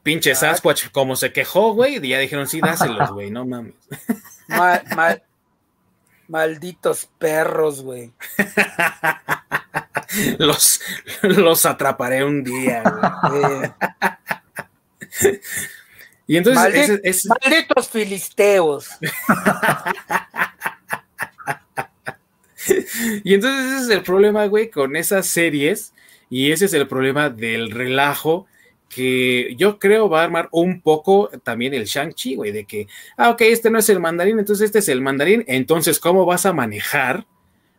[0.02, 0.36] Pinche Ah.
[0.36, 3.74] Sasquatch, como se quejó, güey, y ya dijeron, sí, dáselos, güey, no mames.
[4.48, 5.22] Mal- mal-
[6.28, 8.12] malditos perros, güey.
[10.38, 10.80] los,
[11.22, 12.82] los atraparé un día,
[13.28, 13.72] güey.
[16.26, 18.88] Y entonces, ese- Malditos filisteos.
[23.24, 25.92] y entonces ese es el problema, güey, con esas series,
[26.30, 28.46] y ese es el problema del relajo
[28.88, 33.30] que yo creo va a armar un poco también el Shang-Chi, güey, de que, ah,
[33.30, 36.52] ok, este no es el mandarín, entonces este es el mandarín, entonces, ¿cómo vas a
[36.52, 37.26] manejar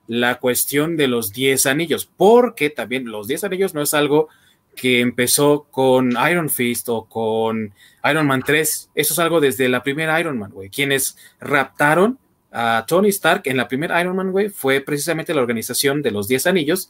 [0.07, 2.09] la cuestión de los 10 anillos?
[2.15, 4.29] Porque también los 10 anillos no es algo
[4.73, 7.73] que empezó con Iron Fist o con
[8.09, 12.19] Iron Man 3, eso es algo desde la primera Iron Man, güey, quienes raptaron
[12.53, 16.29] a Tony Stark en la primera Iron Man, güey, fue precisamente la organización de los
[16.29, 16.89] Diez Anillos,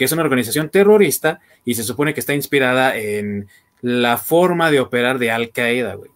[0.00, 3.48] que es una organización terrorista y se supone que está inspirada en
[3.82, 6.10] la forma de operar de Al Qaeda, güey.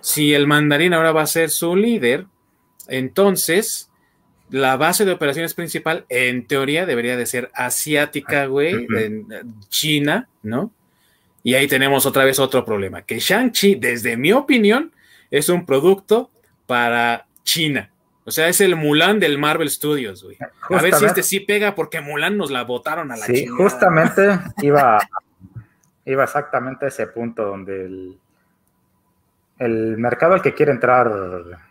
[0.00, 2.26] Si el mandarín ahora va a ser su líder,
[2.86, 3.90] entonces
[4.50, 9.26] la base de operaciones principal, en teoría, debería de ser asiática, güey, en
[9.68, 10.70] China, ¿no?
[11.42, 14.92] Y ahí tenemos otra vez otro problema, que Shang-Chi, desde mi opinión,
[15.32, 16.30] es un producto
[16.68, 17.90] para China.
[18.26, 20.38] O sea, es el Mulan del Marvel Studios, güey.
[20.70, 24.38] A ver si este sí pega porque Mulan nos la botaron a la Sí, justamente
[24.62, 24.98] iba,
[26.06, 28.18] iba exactamente a ese punto donde el,
[29.58, 31.12] el mercado al que quiere entrar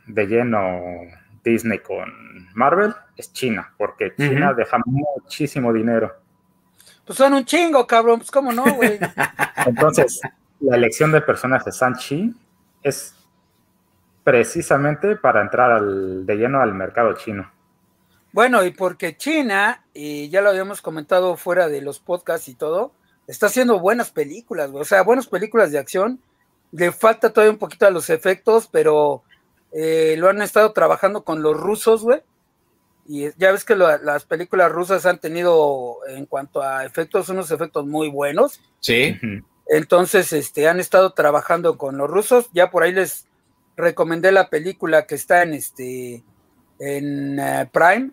[0.05, 0.79] de lleno
[1.43, 2.11] Disney con
[2.53, 6.15] Marvel es China, porque China deja muchísimo dinero.
[7.05, 8.97] Pues son un chingo, cabrón, pues cómo no, güey.
[9.65, 10.21] Entonces,
[10.59, 12.33] la elección de personas de Sanchi
[12.81, 13.15] es
[14.23, 17.51] precisamente para entrar de lleno al mercado chino.
[18.31, 22.93] Bueno, y porque China, y ya lo habíamos comentado fuera de los podcasts y todo,
[23.27, 24.71] está haciendo buenas películas.
[24.73, 26.19] O sea, buenas películas de acción.
[26.71, 29.23] Le falta todavía un poquito a los efectos, pero
[29.71, 32.21] eh, lo han estado trabajando con los rusos, güey.
[33.05, 37.85] Y ya ves que las películas rusas han tenido, en cuanto a efectos, unos efectos
[37.85, 38.61] muy buenos.
[38.79, 39.19] Sí.
[39.67, 42.49] Entonces, este, han estado trabajando con los rusos.
[42.53, 43.27] Ya por ahí les
[43.75, 46.23] recomendé la película que está en este
[46.79, 48.11] en eh, Prime,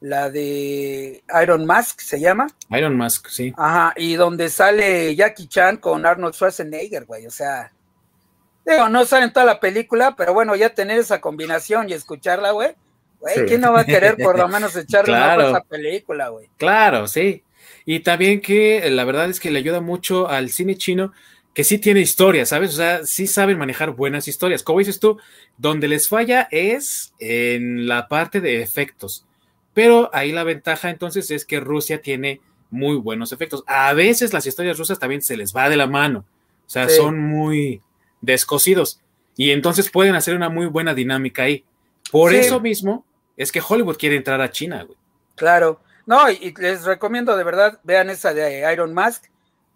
[0.00, 2.46] la de Iron Mask se llama.
[2.70, 3.52] Iron Mask, sí.
[3.56, 7.72] Ajá, y donde sale Jackie Chan con Arnold Schwarzenegger, güey, o sea,
[8.64, 12.52] digo, no sale en toda la película, pero bueno, ya tener esa combinación y escucharla,
[12.52, 12.74] güey,
[13.20, 15.42] güey, ¿quién no va a querer por lo menos echarle claro.
[15.42, 16.48] a esa película, güey?
[16.56, 17.42] Claro, sí.
[17.84, 21.12] Y también que la verdad es que le ayuda mucho al cine chino
[21.56, 22.74] que sí tiene historia, ¿sabes?
[22.74, 24.62] O sea, sí saben manejar buenas historias.
[24.62, 25.18] Como dices tú,
[25.56, 29.24] donde les falla es en la parte de efectos.
[29.72, 33.64] Pero ahí la ventaja entonces es que Rusia tiene muy buenos efectos.
[33.66, 36.26] A veces las historias rusas también se les va de la mano.
[36.66, 37.80] O sea, son muy
[38.20, 39.00] descosidos.
[39.34, 41.64] Y entonces pueden hacer una muy buena dinámica ahí.
[42.12, 44.98] Por eso mismo es que Hollywood quiere entrar a China, güey.
[45.36, 45.80] Claro.
[46.04, 49.24] No, y les recomiendo de verdad, vean esa de Iron Mask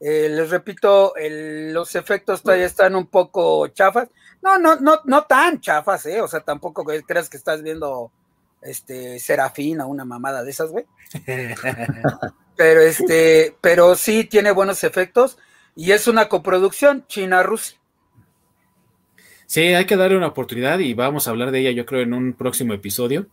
[0.00, 4.08] eh, les repito, los efectos todavía están un poco chafas.
[4.42, 6.22] No, no, no, no tan chafas, ¿eh?
[6.22, 8.10] O sea, tampoco creas que estás viendo
[8.62, 10.86] este Serafín o una mamada de esas, güey.
[12.56, 15.38] pero este, pero sí tiene buenos efectos
[15.76, 17.78] y es una coproducción China-Rusia.
[19.46, 22.14] Sí, hay que darle una oportunidad y vamos a hablar de ella, yo creo, en
[22.14, 23.26] un próximo episodio.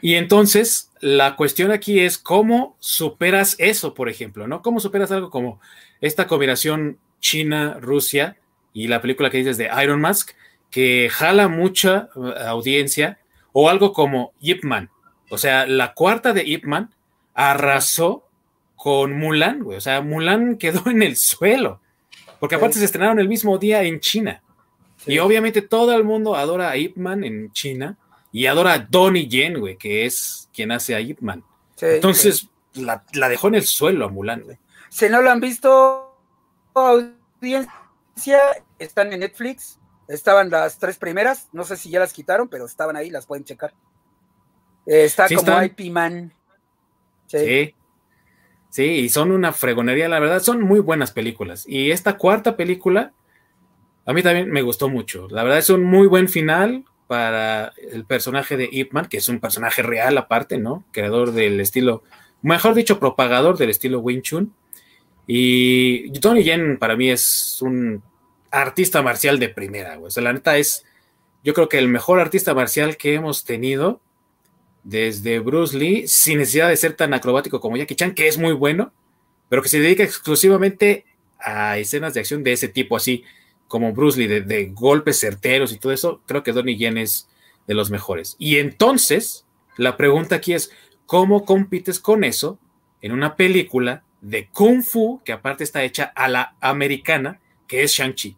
[0.00, 4.62] Y entonces, la cuestión aquí es cómo superas eso, por ejemplo, ¿no?
[4.62, 5.60] ¿Cómo superas algo como
[6.00, 8.36] esta combinación China-Rusia
[8.72, 10.32] y la película que dices de Iron Mask,
[10.70, 13.18] que jala mucha uh, audiencia,
[13.52, 14.90] o algo como Ip Man?
[15.30, 16.94] O sea, la cuarta de Ip Man
[17.34, 18.28] arrasó
[18.76, 19.78] con Mulan, güey.
[19.78, 21.80] O sea, Mulan quedó en el suelo,
[22.38, 24.42] porque aparte se estrenaron el mismo día en China.
[25.06, 27.96] Y obviamente todo el mundo adora a Ip Man en China
[28.36, 31.42] y adora a Donnie Yen, güey, que es quien hace a Ip Man.
[31.80, 34.58] Entonces, La, dejó en el suelo a Mulan, güey.
[34.90, 36.14] Si no lo han visto,
[36.74, 38.42] audiencia,
[38.78, 39.78] están en Netflix.
[40.06, 43.44] Estaban las tres primeras, no sé si ya las quitaron, pero estaban ahí, las pueden
[43.44, 43.72] checar.
[44.84, 46.30] está como IP Man.
[47.28, 47.74] Sí.
[48.68, 48.84] sí.
[48.84, 51.64] y son una fregonería, la verdad, son muy buenas películas.
[51.66, 53.14] Y esta cuarta película,
[54.04, 55.26] a mí también me gustó mucho.
[55.30, 59.28] La verdad es un muy buen final, para el personaje de Ip Man, que es
[59.28, 60.84] un personaje real aparte, ¿no?
[60.92, 62.02] Creador del estilo,
[62.42, 64.54] mejor dicho, propagador del estilo Wing Chun.
[65.26, 68.02] Y Tony Yen para mí es un
[68.50, 70.08] artista marcial de primera, güey.
[70.08, 70.84] O sea, la neta es,
[71.42, 74.00] yo creo que el mejor artista marcial que hemos tenido
[74.84, 78.52] desde Bruce Lee, sin necesidad de ser tan acrobático como Jackie Chan, que es muy
[78.52, 78.92] bueno,
[79.48, 81.04] pero que se dedica exclusivamente
[81.40, 83.24] a escenas de acción de ese tipo, así
[83.68, 87.28] como Bruce Lee, de, golpes certeros y todo eso, creo que Donnie Yen es
[87.66, 88.36] de los mejores.
[88.38, 89.44] Y entonces,
[89.76, 90.70] la pregunta aquí es,
[91.06, 92.58] ¿cómo compites con eso
[93.00, 97.92] en una película de Kung Fu, que aparte está hecha a la americana, que es
[97.92, 98.36] Shang-Chi?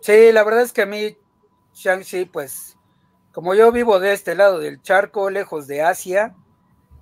[0.00, 1.16] Sí, la verdad es que a mí,
[1.74, 2.76] Shang-Chi, pues,
[3.32, 6.34] como yo vivo de este lado del charco, lejos de Asia,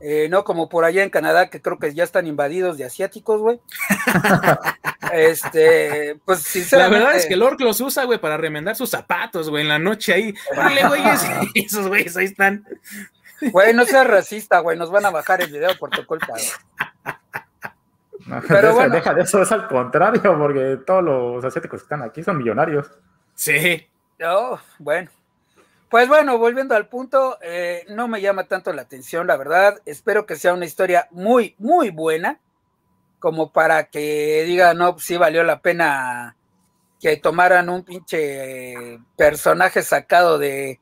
[0.01, 3.41] eh, no como por allá en Canadá, que creo que ya están invadidos de asiáticos,
[3.41, 3.61] güey.
[5.13, 6.99] este, pues sinceramente.
[6.99, 9.69] La verdad es que el Orc los usa, güey, para remendar sus zapatos, güey, en
[9.69, 10.35] la noche ahí.
[10.57, 11.03] Vale, güey,
[11.55, 12.67] esos güeyes ahí están.
[13.43, 16.45] Güey, no seas racista, güey, nos van a bajar el video por tu culpa, güey.
[18.47, 18.95] Pero deja, bueno.
[18.95, 22.91] deja de eso, es al contrario, porque todos los asiáticos que están aquí son millonarios.
[23.35, 23.87] Sí.
[24.25, 25.11] Oh, bueno.
[25.91, 29.83] Pues bueno, volviendo al punto, eh, no me llama tanto la atención, la verdad.
[29.85, 32.39] Espero que sea una historia muy, muy buena,
[33.19, 36.37] como para que diga, no, sí valió la pena
[37.01, 40.79] que tomaran un pinche personaje sacado de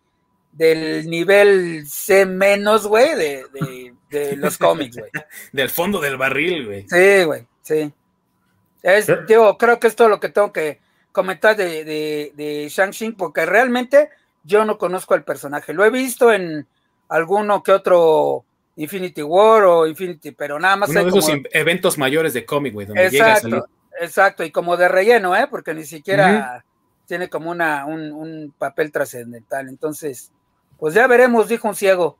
[0.52, 5.10] del nivel C menos, güey, de, de, los cómics, güey.
[5.52, 6.86] del fondo del barril, güey.
[6.88, 7.94] Sí, güey, sí.
[8.82, 10.80] Es, digo, creo que es todo lo que tengo que
[11.12, 14.10] comentar de, de, de Shang-Chi, porque realmente
[14.44, 15.72] yo no conozco al personaje.
[15.72, 16.66] Lo he visto en
[17.08, 18.44] alguno que otro
[18.76, 20.90] Infinity War o Infinity, pero nada más.
[20.90, 23.62] Uno de esos eventos mayores de cómic, güey, donde exacto, llega a salir.
[24.00, 25.48] Exacto, y como de relleno, ¿eh?
[25.50, 26.64] Porque ni siquiera
[27.06, 29.68] tiene como una, un, papel trascendental.
[29.68, 30.30] Entonces,
[30.78, 32.18] pues ya veremos, dijo un ciego.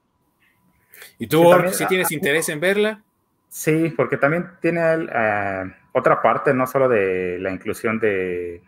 [1.19, 3.03] ¿Y tú, si tienes interés en verla?
[3.49, 8.63] Sí, porque también tiene eh, otra parte, no solo de la inclusión de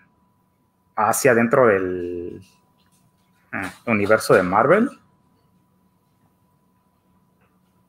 [0.95, 2.60] Asia dentro del Ah,
[3.87, 4.91] universo de Marvel.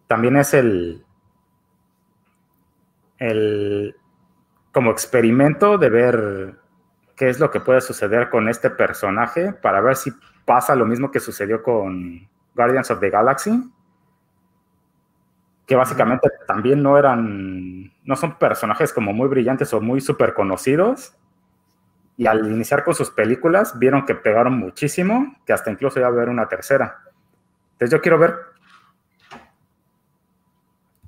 [0.07, 1.05] También es el,
[3.17, 3.95] el
[4.71, 6.55] como experimento de ver
[7.15, 10.11] qué es lo que puede suceder con este personaje para ver si
[10.45, 13.71] pasa lo mismo que sucedió con Guardians of the Galaxy,
[15.65, 21.15] que básicamente también no eran, no son personajes como muy brillantes o muy súper conocidos,
[22.21, 26.11] y al iniciar con sus películas vieron que pegaron muchísimo, que hasta incluso iba a
[26.11, 26.99] haber una tercera.
[27.71, 28.37] Entonces yo quiero ver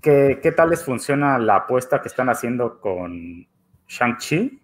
[0.02, 3.46] qué, qué tal les funciona la apuesta que están haciendo con
[3.88, 4.60] Shang-Chi.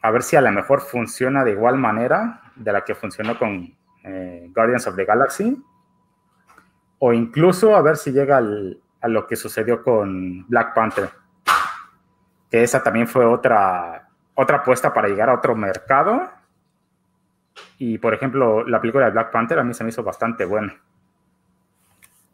[0.00, 3.76] A ver si a lo mejor funciona de igual manera de la que funcionó con
[4.04, 5.60] eh, Guardians of the Galaxy.
[7.00, 11.10] O incluso a ver si llega a lo que sucedió con Black Panther.
[12.48, 14.07] Que esa también fue otra
[14.40, 16.30] otra apuesta para llegar a otro mercado.
[17.76, 20.80] Y por ejemplo, la película de Black Panther a mí se me hizo bastante buena.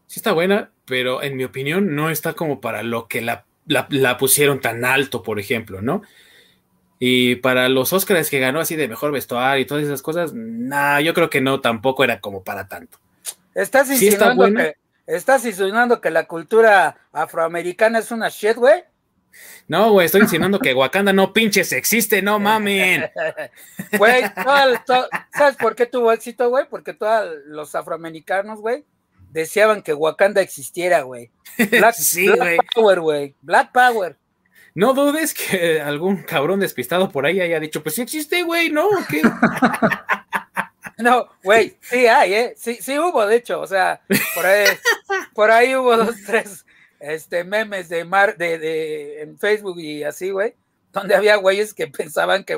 [0.07, 3.47] Sí está buena, pero en mi opinión no está como para lo que la,
[4.19, 6.03] pusieron tan alto, por ejemplo, ¿no?
[6.99, 11.01] Y para los Oscars que ganó así de mejor vestuario y todas esas cosas, nah,
[11.01, 12.99] yo creo que no, tampoco era como para tanto.
[13.55, 14.77] ¿Estás insinuando, que,
[15.07, 18.85] ¿estás insinuando que la cultura afroamericana es una shit, güey?
[19.67, 23.11] No, güey, estoy insinuando que Wakanda no pinches existe, no mamen.
[23.99, 24.25] Güey,
[25.33, 26.67] ¿sabes por qué tuvo éxito, güey?
[26.69, 28.85] Porque todos los afroamericanos, güey,
[29.31, 31.31] deseaban que Wakanda existiera, güey.
[31.71, 32.29] Black, sí,
[32.75, 33.35] Power, güey.
[33.41, 34.17] Black Power.
[34.75, 38.89] No dudes que algún cabrón despistado por ahí haya dicho, pues sí existe, güey, ¿no?
[39.09, 39.23] ¿Qué?
[40.97, 42.55] No, güey, sí hay, ¿eh?
[42.57, 44.01] Sí, sí hubo, de hecho, o sea,
[44.35, 44.67] por ahí,
[45.35, 46.64] por ahí hubo dos, tres
[47.13, 50.55] este, memes de, mar, de, de en Facebook y así, güey,
[50.93, 52.57] donde había güeyes que pensaban que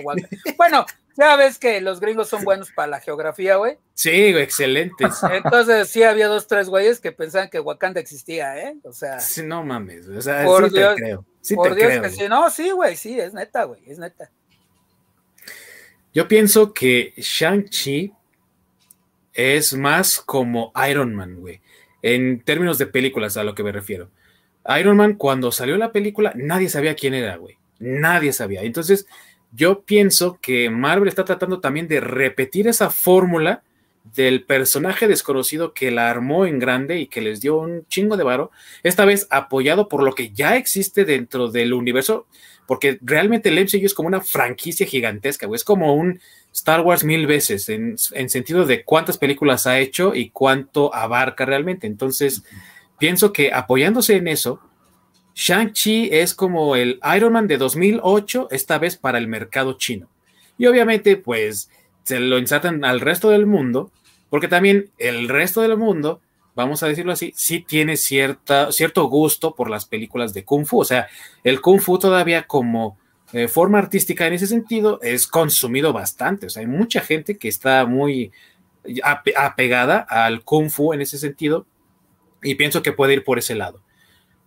[0.56, 0.86] Bueno,
[1.16, 3.78] ya ves que los gringos son buenos para la geografía, güey.
[3.94, 5.20] Sí, excelentes.
[5.32, 8.76] Entonces sí había dos, tres güeyes que pensaban que Wakanda existía, ¿eh?
[8.82, 9.18] O sea.
[9.20, 11.24] Sí, no mames, o sea, por sí Dios, te creo.
[11.40, 12.28] Sí por Dios que sí.
[12.28, 14.30] No, sí, güey, sí, es neta, güey, es neta.
[16.12, 18.12] Yo pienso que Shang-Chi
[19.32, 21.60] es más como Iron Man, güey.
[22.02, 24.10] En términos de películas, a lo que me refiero.
[24.78, 27.56] Iron Man, cuando salió la película, nadie sabía quién era, güey.
[27.78, 28.62] Nadie sabía.
[28.62, 29.06] Entonces,
[29.52, 33.62] yo pienso que Marvel está tratando también de repetir esa fórmula
[34.14, 38.24] del personaje desconocido que la armó en grande y que les dio un chingo de
[38.24, 38.50] varo,
[38.82, 42.26] esta vez apoyado por lo que ya existe dentro del universo,
[42.66, 45.56] porque realmente el MCU es como una franquicia gigantesca, güey.
[45.56, 46.20] Es como un
[46.52, 51.44] Star Wars mil veces, en, en sentido de cuántas películas ha hecho y cuánto abarca
[51.44, 51.86] realmente.
[51.86, 52.42] Entonces,
[52.98, 54.60] pienso que apoyándose en eso,
[55.34, 60.08] Shang-Chi es como el Iron Man de 2008, esta vez para el mercado chino.
[60.56, 61.70] Y obviamente, pues,
[62.04, 63.92] se lo insertan al resto del mundo,
[64.30, 66.20] porque también el resto del mundo,
[66.54, 70.80] vamos a decirlo así, sí tiene cierta, cierto gusto por las películas de Kung Fu.
[70.80, 71.06] O sea,
[71.44, 72.98] el Kung Fu todavía como
[73.32, 76.46] eh, forma artística en ese sentido es consumido bastante.
[76.46, 78.32] O sea, hay mucha gente que está muy
[79.34, 81.66] apegada al Kung Fu en ese sentido
[82.46, 83.80] y pienso que puede ir por ese lado.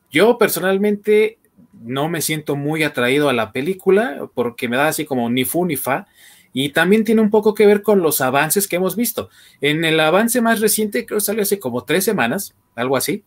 [0.10, 1.38] Yo personalmente
[1.82, 5.66] no me siento muy atraído a la película porque me da así como ni fu
[5.66, 6.08] ni fa.
[6.52, 9.30] Y también tiene un poco que ver con los avances que hemos visto.
[9.62, 13.24] En el avance más reciente, creo que salió hace como tres semanas, algo así.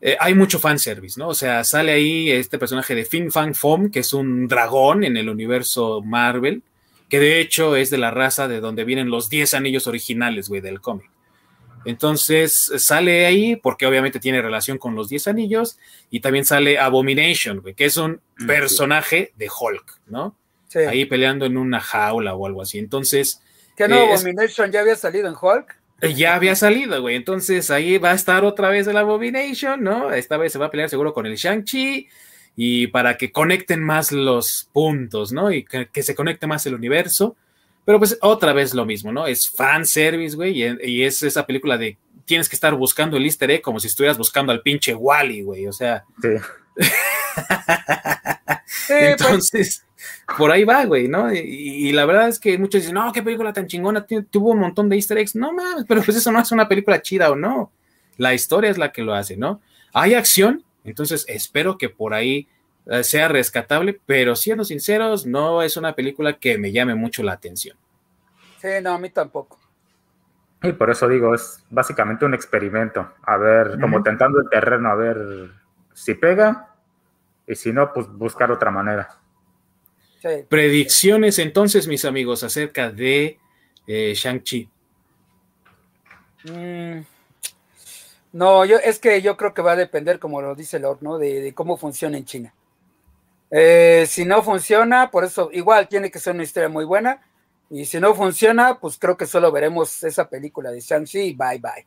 [0.00, 1.28] Eh, hay mucho fanservice, ¿no?
[1.28, 5.16] O sea, sale ahí este personaje de Fin Fang Fom, que es un dragón en
[5.16, 6.62] el universo Marvel,
[7.10, 10.62] que de hecho es de la raza de donde vienen los 10 anillos originales, güey,
[10.62, 11.10] del cómic.
[11.88, 15.78] Entonces sale ahí porque obviamente tiene relación con los 10 anillos
[16.10, 20.36] y también sale Abomination, que es un mm, personaje de Hulk, ¿no?
[20.86, 22.78] Ahí peleando en una jaula o algo así.
[22.78, 23.40] Entonces...
[23.74, 23.96] ¿Qué no?
[23.96, 25.78] Eh, Abomination ya había salido en Hulk?
[26.14, 27.16] Ya había salido, güey.
[27.16, 30.12] Entonces ahí va a estar otra vez el Abomination, ¿no?
[30.12, 32.06] Esta vez se va a pelear seguro con el Shang-Chi
[32.54, 35.50] y para que conecten más los puntos, ¿no?
[35.50, 37.34] Y que, se conecte más el universo.
[37.88, 39.26] Pero pues otra vez lo mismo, ¿no?
[39.26, 43.50] Es fan service, güey, y, es esa película de tienes que estar buscando el easter
[43.50, 45.66] egg como si estuvieras buscando al pinche Wally, güey.
[45.66, 46.04] O sea.
[46.20, 46.28] Sí.
[48.86, 49.20] Pues.
[49.20, 49.84] Entonces,
[50.36, 51.32] por ahí va, güey, ¿no?
[51.32, 54.88] Y, la verdad es que muchos dicen, no, qué película tan chingona, tuvo un montón
[54.88, 55.34] de easter eggs.
[55.34, 57.72] No mames, pero pues eso no es una película chida o no.
[58.16, 59.60] La historia es la que lo hace, ¿no?
[59.92, 62.46] Hay acción, entonces espero que por ahí eh,
[63.02, 67.76] sea rescatable, pero siendo sinceros, no es una película que me llame mucho la atención.
[68.60, 69.58] Sí, no, a mí tampoco.
[70.62, 73.14] Y por eso digo, es básicamente un experimento.
[73.22, 75.50] A ver, como tentando el terreno, a ver
[75.94, 76.74] si pega
[77.46, 79.08] y si no, pues buscar otra manera.
[80.48, 83.38] Predicciones entonces, mis amigos, acerca de
[83.86, 84.68] eh, Shang-Chi.
[86.44, 87.00] Mm,
[88.32, 91.18] no, yo es que yo creo que va a depender, como lo dice Lord, ¿no?
[91.18, 92.54] De, cómo funciona en China.
[93.50, 97.22] Eh, si no funciona, por eso igual tiene que ser una historia muy buena.
[97.70, 101.86] Y si no funciona, pues creo que solo veremos esa película de Shang-Chi bye bye.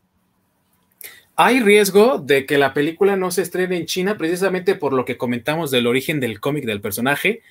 [1.36, 5.18] Hay riesgo de que la película no se estrene en China precisamente por lo que
[5.18, 7.42] comentamos del origen del cómic del personaje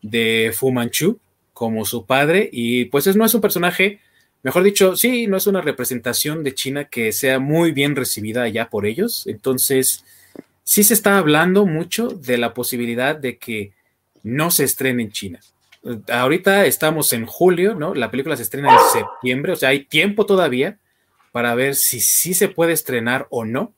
[0.00, 1.18] de Fu Manchu
[1.52, 4.00] como su padre y pues es, no es un personaje,
[4.42, 8.70] mejor dicho, sí, no es una representación de China que sea muy bien recibida allá
[8.70, 9.26] por ellos.
[9.26, 10.04] Entonces,
[10.64, 13.72] sí se está hablando mucho de la posibilidad de que
[14.22, 15.40] no se estrene en China.
[16.10, 17.94] Ahorita estamos en julio, ¿no?
[17.94, 20.78] La película se estrena en septiembre, o sea, hay tiempo todavía
[21.30, 23.74] para ver si sí se puede estrenar o no,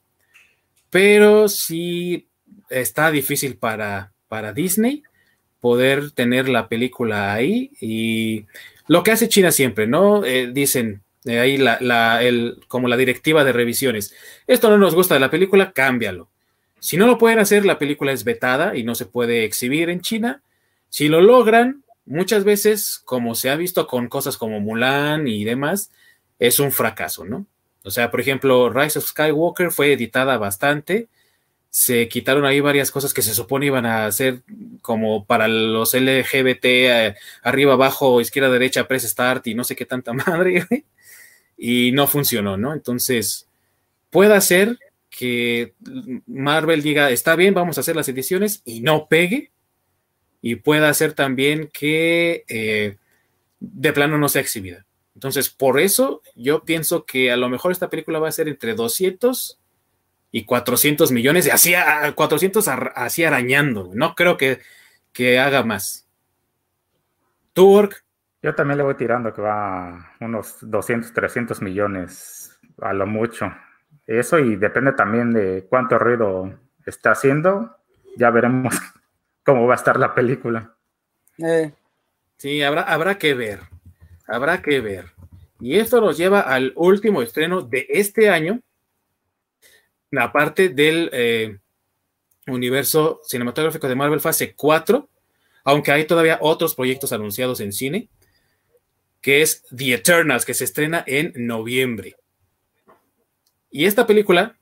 [0.91, 2.29] pero sí
[2.71, 5.03] está difícil para, para Disney
[5.61, 8.47] poder tener la película ahí y
[8.87, 10.25] lo que hace China siempre, ¿no?
[10.25, 11.59] Eh, dicen eh, ahí
[12.69, 14.15] como la directiva de revisiones,
[14.47, 16.29] esto no nos gusta de la película, cámbialo.
[16.79, 20.01] Si no lo pueden hacer, la película es vetada y no se puede exhibir en
[20.01, 20.43] China.
[20.89, 25.91] Si lo logran, muchas veces, como se ha visto con cosas como Mulan y demás,
[26.39, 27.47] es un fracaso, ¿no?
[27.85, 31.09] O sea, por ejemplo, Rise of Skywalker fue editada bastante
[31.77, 34.41] se quitaron ahí varias cosas que se supone iban a hacer
[34.81, 39.85] como para los LGBT, eh, arriba, abajo, izquierda, derecha, press start y no sé qué
[39.85, 40.67] tanta madre,
[41.59, 42.73] y no funcionó, ¿no?
[42.73, 43.47] Entonces,
[44.09, 44.79] puede ser
[45.17, 45.75] que
[46.27, 49.51] Marvel diga, está bien, vamos a hacer las ediciones y no pegue,
[50.43, 52.99] y pueda ser también que eh,
[53.59, 54.85] de plano no sea exhibida.
[55.15, 58.75] Entonces, por eso yo pienso que a lo mejor esta película va a ser entre
[58.75, 59.59] 200
[60.33, 61.73] y 400 millones, y así,
[62.15, 63.91] 400 así arañando.
[63.95, 64.61] No creo que,
[65.15, 66.07] que haga más.
[67.55, 68.05] ¿Tú, Work?
[68.43, 73.51] Yo también le voy tirando que va unos 200, 300 millones a lo mucho.
[74.07, 77.77] Eso y depende también de cuánto ruido está haciendo.
[78.17, 78.75] Ya veremos
[79.45, 80.75] cómo va a estar la película.
[81.39, 81.73] Eh.
[82.37, 83.61] Sí, habrá, habrá que ver.
[84.27, 85.07] Habrá que ver.
[85.61, 88.61] Y esto nos lleva al último estreno de este año,
[90.11, 91.59] la parte del eh,
[92.47, 95.09] universo cinematográfico de Marvel fase 4,
[95.65, 98.09] aunque hay todavía otros proyectos anunciados en cine,
[99.21, 102.17] que es The Eternals, que se estrena en noviembre.
[103.77, 104.57] Y esta película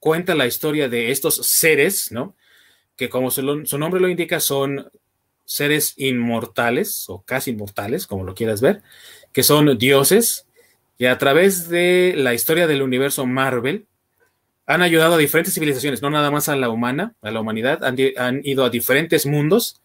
[0.00, 2.34] cuenta la historia de estos seres, ¿no?
[2.96, 3.40] Que como su,
[3.78, 4.90] nombre lo indica, son
[5.44, 8.82] seres inmortales o casi inmortales, como lo quieras ver,
[9.32, 10.48] que son dioses,
[10.98, 13.86] y a través de la historia del universo Marvel,
[14.66, 18.40] han ayudado a diferentes civilizaciones, no nada más a la humana, a la humanidad, han,
[18.42, 19.80] ido a diferentes mundos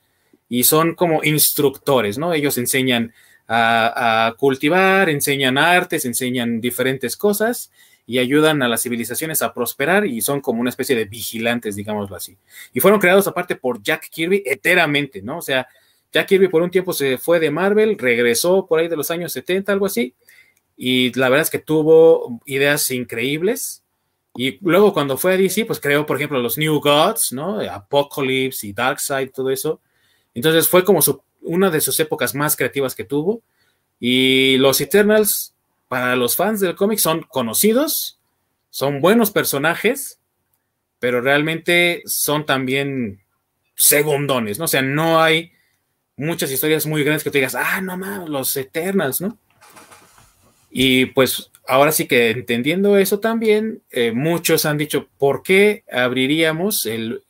[0.50, 2.34] y son como instructores, ¿no?
[2.34, 3.14] Ellos enseñan
[3.48, 7.70] a, cultivar, enseñan artes, enseñan diferentes cosas
[8.06, 12.16] y ayudan a las civilizaciones a prosperar y son como una especie de vigilantes, digámoslo
[12.16, 12.38] así.
[12.74, 15.38] Y fueron creados aparte por Jack Kirby enteramente, ¿no?
[15.38, 15.68] O sea,
[16.12, 19.32] Jack Kirby por un tiempo se fue de Marvel, regresó por ahí de los años
[19.32, 20.14] 70, algo así,
[20.76, 23.84] y la verdad es que tuvo ideas increíbles
[24.36, 27.60] y luego cuando fue a DC, pues creó, por ejemplo, los New Gods, ¿no?
[27.60, 29.80] Apocalypse y Darkseid, todo eso.
[30.34, 31.02] Entonces fue como
[31.42, 33.44] una de sus épocas más creativas que tuvo.
[34.00, 35.53] Y los Eternals,
[35.94, 38.20] para los fans del cómic, son conocidos,
[38.72, 40.20] son buenos personajes,
[40.98, 43.22] pero realmente son también
[43.76, 44.66] segundones, ¿no?
[44.66, 45.52] O sea, no hay
[46.18, 49.38] muchas historias muy grandes que te digas, ah, no mames, los Eternals, ¿no?
[50.72, 56.88] Y pues ahora sí que entendiendo eso también, eh, muchos han dicho, ¿por qué abriríamos
[56.88, 57.22] el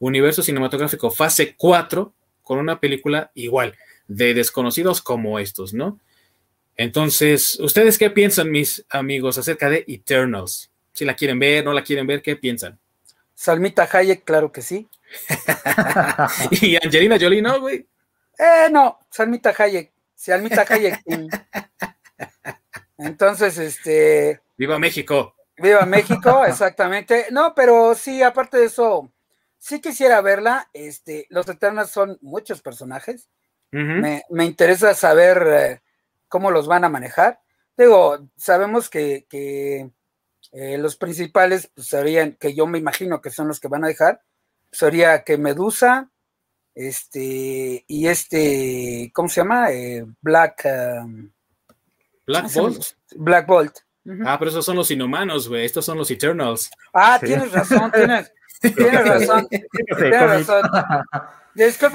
[0.00, 3.74] universo cinematográfico fase 4 con una película igual,
[4.06, 5.98] de desconocidos como estos, ¿no?
[6.76, 10.70] Entonces, ¿ustedes qué piensan, mis amigos, acerca de Eternals?
[10.92, 12.78] Si la quieren ver, no la quieren ver, ¿qué piensan?
[13.34, 14.88] Salmita Hayek, claro que sí.
[16.50, 17.86] y Angelina Jolie, ¿no, güey?
[18.38, 19.92] Eh, no, Salmita Hayek.
[20.14, 21.02] Salmita Hayek.
[22.98, 24.40] Entonces, este.
[24.56, 25.34] Viva México.
[25.58, 27.26] Viva México, exactamente.
[27.30, 29.10] No, pero sí, aparte de eso,
[29.58, 30.68] sí quisiera verla.
[30.72, 33.28] Este, los Eternals son muchos personajes.
[33.70, 35.80] me, interesa saber eh,
[36.28, 37.40] cómo los van a manejar.
[37.76, 39.26] Digo, sabemos que,
[40.52, 43.88] eh, los principales pues, serían, que yo me imagino que son los que van a
[43.88, 44.22] dejar,
[44.70, 46.10] sería que Medusa,
[46.74, 49.72] este, y este, ¿cómo se llama?
[49.72, 50.66] Eh, Black.
[51.02, 51.30] Um,
[52.26, 52.84] Black Bolt.
[53.16, 53.78] Black Bolt.
[54.24, 55.64] Ah, pero esos son los inhumanos, güey.
[55.64, 56.70] Estos son los Eternals.
[56.92, 59.48] Ah, tienes razón, tienes, tienes razón.
[59.48, 60.70] tienes razón.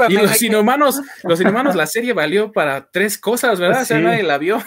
[0.10, 3.84] y los inhumanos, los inhumanos, la serie valió para tres cosas, ¿verdad?
[3.84, 4.62] O sea, nadie la vio.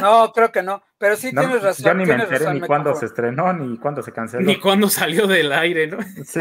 [0.00, 1.84] No, creo que no, pero sí tienes razón.
[1.84, 4.42] Yo ni me enteré ni cuándo se estrenó, ni cuándo se canceló.
[4.42, 5.98] Ni cuándo salió del aire, ¿no?
[6.24, 6.40] Sí,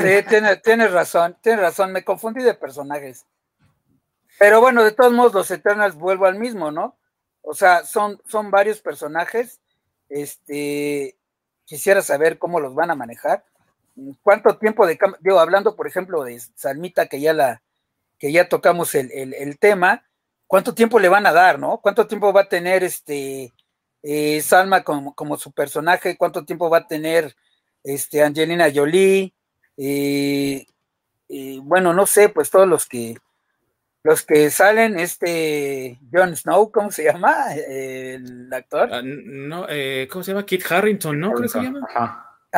[0.64, 3.26] tienes, razón, tienes razón, me confundí de personajes.
[4.40, 6.98] Pero bueno, de todos modos, los Eternals vuelvo al mismo, ¿no?
[7.42, 9.62] O sea, son, son varios personajes.
[10.10, 11.18] Este,
[11.66, 13.46] quisiera saber cómo los van a manejar.
[14.22, 17.62] ¿Cuánto tiempo de digo, hablando, por ejemplo, de Salmita, que ya la,
[18.18, 20.04] que ya tocamos el, el tema,
[20.54, 21.80] cuánto tiempo le van a dar, ¿no?
[21.80, 23.52] ¿Cuánto tiempo va a tener este
[24.04, 26.16] eh, Salma como, su personaje?
[26.16, 27.36] ¿Cuánto tiempo va a tener
[27.84, 29.34] este Angelina Jolie?
[29.78, 30.68] Eh,
[31.64, 33.18] bueno, no sé, pues todos los que
[34.04, 37.54] los que salen, este Jon Snow, ¿cómo se llama?
[37.56, 38.90] el actor.
[38.94, 40.46] Ah, no, eh, ¿cómo se llama?
[40.46, 41.32] Kit Harrington, ¿no?
[41.32, 41.80] ¿Cómo se llama?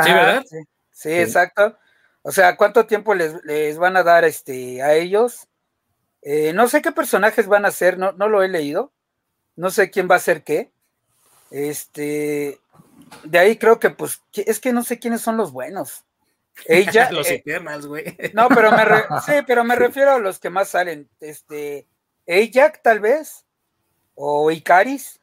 [0.04, 0.44] sí, ¿verdad?
[0.46, 0.58] Sí,
[1.04, 1.78] exacto.
[2.22, 5.48] O sea, ¿cuánto tiempo les, les, van a dar este a ellos?
[6.22, 8.92] Eh, no sé qué personajes van a ser, no, no lo he leído.
[9.56, 10.72] No sé quién va a ser qué.
[11.52, 12.60] Este,
[13.24, 16.04] de ahí creo que, pues, es que no sé quiénes son los buenos.
[16.66, 17.44] Ella, los eh,
[17.86, 18.18] güey.
[18.34, 18.84] No, pero me,
[19.26, 21.10] sí, pero me refiero a los que más salen.
[21.20, 21.86] Este,
[22.28, 23.46] Ajax, tal vez,
[24.16, 25.20] o Icaris.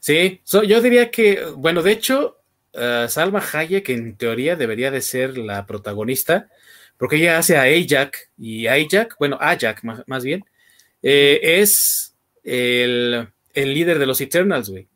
[0.00, 2.35] Sí, yo diría que, bueno, de hecho,
[2.76, 6.48] uh, Salma Hayek en teoría debería de ser la protagonista,
[6.96, 10.44] porque ella hace a Ajax y Ajax, bueno, Ajax más, bien,
[11.02, 14.88] eh, es el, líder de los Eternals, güey.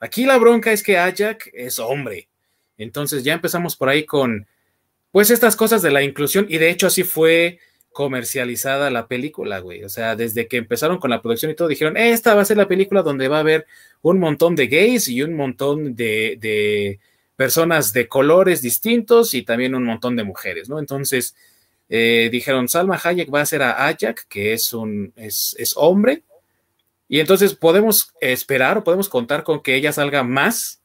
[0.00, 2.28] Aquí la bronca es que Ajax es hombre.
[2.76, 4.46] Entonces ya empezamos por ahí con,
[5.10, 7.58] pues, estas cosas de la inclusión y de hecho así fue
[7.90, 9.82] comercializada la película, güey.
[9.82, 12.56] O sea, desde que empezaron con la producción y todo, dijeron, esta va a ser
[12.56, 13.66] la película donde va a haber
[14.02, 17.00] un montón de gays y un montón de
[17.38, 20.80] personas de colores distintos y también un montón de mujeres, ¿no?
[20.80, 21.36] Entonces,
[21.88, 26.24] eh, dijeron, Salma Hayek va a ser a Ajax, que es un es, hombre,
[27.06, 30.82] y entonces podemos esperar o podemos contar con que ella salga más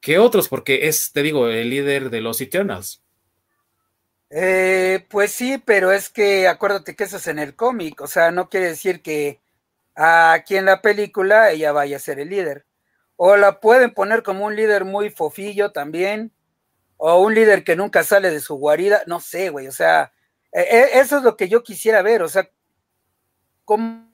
[0.00, 3.00] que otros, porque es, te digo, el líder de los Eternals.
[4.30, 8.32] Eh, pues sí, pero es que acuérdate que eso es en el cómic, o sea,
[8.32, 9.38] no quiere decir que
[9.94, 12.66] aquí en la película ella vaya a ser el líder.
[13.16, 16.32] O la pueden poner como un líder muy fofillo también,
[16.96, 20.12] o un líder que nunca sale de su guarida, no sé, güey, o sea,
[20.52, 22.48] e, e, eso es lo que yo quisiera ver, o sea,
[23.64, 24.10] cómo,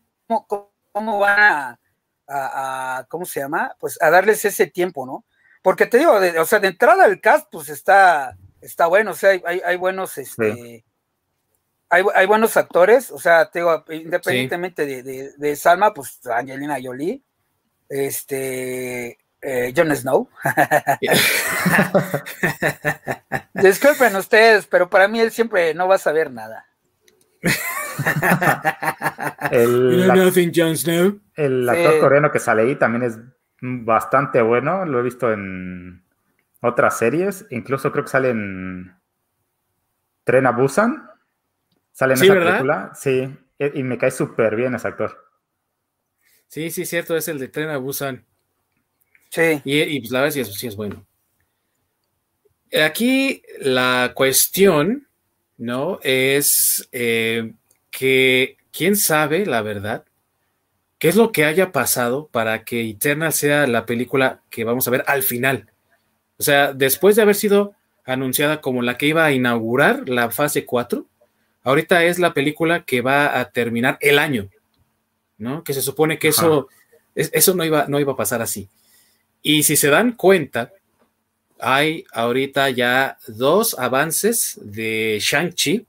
[0.93, 1.78] cómo van
[2.27, 3.77] a, ¿cómo se llama?
[3.78, 5.24] Pues a darles ese tiempo, ¿no?
[5.62, 9.39] Porque te digo, o sea, de entrada el cast, pues está, está bueno, o sea,
[9.44, 10.85] hay, buenos, este,
[11.90, 17.22] hay, buenos actores, o sea, te digo, independientemente de, de, Salma, pues Angelina Jolie,
[17.91, 20.31] este, eh, Jon Snow.
[23.55, 26.67] Disculpen ustedes, pero para mí él siempre no va a saber nada.
[29.51, 30.11] el,
[31.35, 33.19] el actor coreano que sale ahí también es
[33.61, 34.87] bastante bueno.
[34.87, 36.05] Lo he visto en
[36.61, 37.47] otras series.
[37.51, 38.95] Incluso creo que sale en
[40.25, 41.09] Tren a Busan.
[41.93, 42.93] Sale en esa película.
[42.95, 45.30] Sí, y me cae súper bien ese actor.
[46.51, 48.24] Sí, sí, cierto, es el de Tren a Busan.
[49.28, 49.62] Sí.
[49.64, 51.06] Y, pues la verdad sí es, bueno.
[52.85, 55.06] Aquí la cuestión,
[55.59, 56.01] ¿no?
[56.02, 57.52] Es eh,
[57.93, 60.05] que quién sabe, la verdad,
[60.98, 64.90] qué es lo que haya pasado para que Eternal sea la película que vamos a
[64.90, 65.70] ver al final.
[66.36, 70.66] O sea, después de haber sido anunciada como la que iba a inaugurar la fase
[70.66, 71.06] 4,
[71.62, 74.51] ahorita es la película que va a terminar el año,
[75.41, 75.65] ¿no?
[75.65, 76.69] Que se supone que eso,
[77.15, 78.69] eso no, iba, no iba a pasar así.
[79.43, 80.73] Y si se dan cuenta,
[81.59, 85.87] hay ahorita ya dos avances de Shang-Chi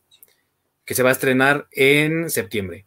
[0.86, 2.86] que se va a estrenar en septiembre.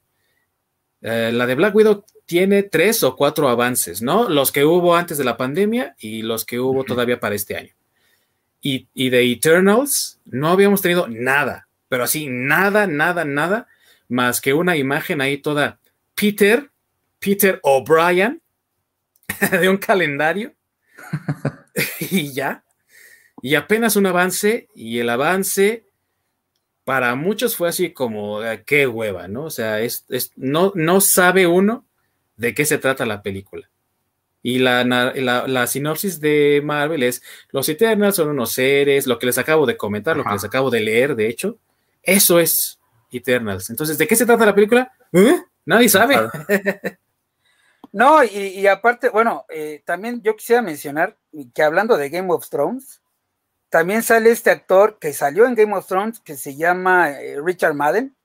[1.03, 4.29] Eh, la de Black Widow tiene tres o cuatro avances, ¿no?
[4.29, 7.75] Los que hubo antes de la pandemia y los que hubo todavía para este año.
[8.63, 13.69] Y, y de Eternals no habíamos tenido nada, pero así, nada, nada, nada,
[14.09, 15.79] más que una imagen ahí toda
[16.15, 16.71] Peter,
[17.19, 18.43] Peter O'Brien,
[19.51, 20.55] de un calendario,
[22.01, 22.65] y ya.
[23.43, 25.85] Y apenas un avance, y el avance
[26.85, 29.45] para muchos fue así como, ah, qué hueva, ¿no?
[29.45, 30.05] O sea, es,
[30.37, 31.87] no, no sabe uno
[32.37, 33.69] de qué se trata la película.
[34.43, 39.39] Y la, la, sinopsis de Marvel es, los Eternals son unos seres, lo que les
[39.39, 41.59] acabo de comentar, lo que les acabo de leer, de hecho,
[42.03, 42.79] eso es
[43.11, 43.71] Eternals.
[43.71, 44.93] Entonces, ¿de qué se trata la película?
[45.13, 45.41] ¿Eh?
[45.67, 46.17] Nadie sabe.
[47.93, 51.17] No, y, aparte, bueno, eh, también yo quisiera mencionar
[51.55, 53.01] que hablando de Game of Thrones,
[53.69, 57.75] también sale este actor que salió en Game of Thrones que se llama eh, Richard
[57.75, 58.17] Madden.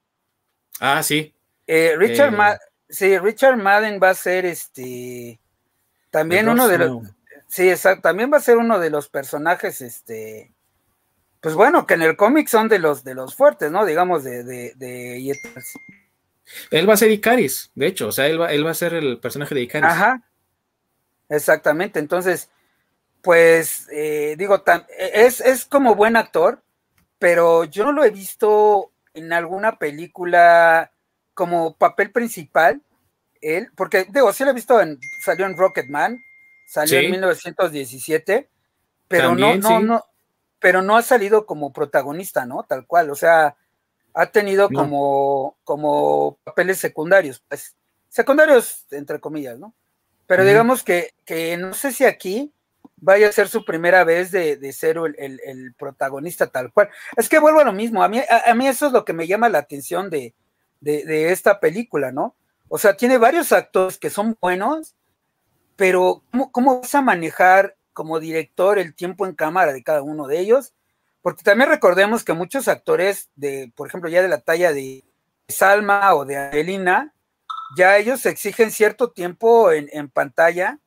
[0.79, 1.35] Ah, sí.
[1.67, 2.33] Richard,
[2.89, 5.39] sí, Richard Madden va a ser este
[6.09, 7.03] también uno de los
[7.47, 10.51] sí, exacto, también va a ser uno de los personajes este
[11.41, 13.85] pues bueno, que en el cómic son de los de los fuertes, ¿no?
[13.85, 15.35] Digamos de de, de
[16.71, 18.93] Él va a ser Icaris, de hecho, o sea, él va, él va a ser
[18.93, 19.89] el personaje de Icaris.
[19.89, 20.23] Ajá.
[21.29, 22.49] Exactamente, entonces
[23.21, 24.63] pues eh, digo,
[24.97, 26.63] es, es como buen actor,
[27.17, 30.91] pero yo no lo he visto en alguna película
[31.33, 32.81] como papel principal
[33.41, 36.19] él, porque digo, sí lo he visto en, salió en Rocketman,
[36.67, 38.49] salió en 1917,
[39.07, 40.05] pero no, no, no,
[40.59, 42.63] pero no ha salido como protagonista, ¿no?
[42.63, 43.55] Tal cual, o sea,
[44.19, 47.75] ha tenido como, como papeles secundarios, pues,
[48.09, 49.73] secundarios entre comillas, ¿no?
[50.27, 52.53] Pero digamos que, que no sé si aquí
[52.97, 56.89] vaya a ser su primera vez de, ser el, protagonista tal cual.
[57.15, 59.25] Es que vuelvo a lo mismo, a mí, a, mí eso es lo que me
[59.25, 60.35] llama la atención de,
[60.81, 62.35] de, esta película, ¿no?
[62.67, 64.95] O sea, tiene varios actores que son buenos,
[65.75, 70.39] pero ¿cómo, vas a manejar como director el tiempo en cámara de cada uno de
[70.39, 70.73] ellos?
[71.21, 75.03] Porque también recordemos que muchos actores de, por ejemplo, ya de la talla de
[75.47, 77.13] Salma o de Angelina,
[77.75, 80.79] ya ellos exigen cierto tiempo en, pantalla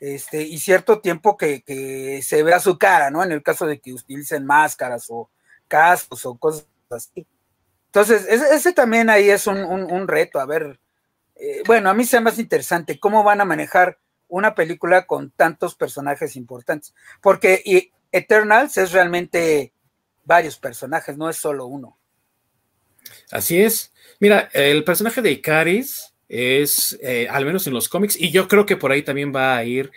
[0.00, 3.22] este, y cierto tiempo que, se vea su cara, ¿no?
[3.22, 5.30] En el caso de que utilicen máscaras o
[5.68, 7.26] cascos o cosas así.
[7.86, 10.80] Entonces, ese, también ahí es un, reto, a ver,
[11.36, 13.98] eh, bueno, a mí se más interesante cómo van a manejar
[14.28, 19.72] una película con tantos personajes importantes, porque Eternals es realmente
[20.24, 21.98] varios personajes, no es solo uno.
[23.30, 23.92] Así es.
[24.20, 28.66] Mira, el personaje de Icaris es, eh, al menos en los cómics, y yo creo
[28.66, 29.90] que por ahí también va a ir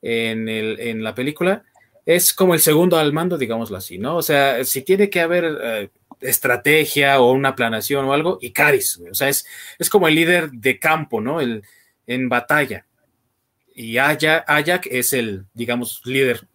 [0.00, 1.64] en, el, en la película,
[2.06, 4.16] es como el segundo al mando, digámoslo así, ¿no?
[4.16, 5.90] O sea, si tiene que haber eh,
[6.20, 9.46] estrategia o una planación o algo, Icaris, o sea, es,
[9.78, 11.40] es como el líder de campo, ¿no?
[11.40, 11.64] El,
[12.06, 12.86] en batalla.
[13.74, 16.46] Y Ayak, es el, digamos, líder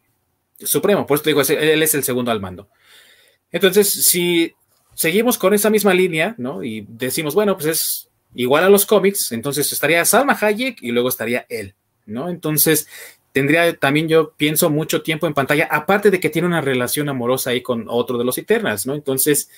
[0.60, 2.70] supremo, por eso te digo, él es el segundo al mando.
[3.52, 4.54] Entonces, si
[4.94, 6.64] seguimos con esa misma línea, ¿no?
[6.64, 11.10] Y decimos, bueno, pues es igual a los cómics, entonces estaría Salma Hayek y luego
[11.10, 11.74] estaría él,
[12.06, 12.30] ¿no?
[12.30, 12.88] Entonces,
[13.32, 17.52] tendría también yo pienso mucho tiempo en pantalla, aparte de que tiene una relación amorosa
[17.52, 18.94] ahí con otro de los Eternals, ¿no?
[18.94, 19.50] Entonces,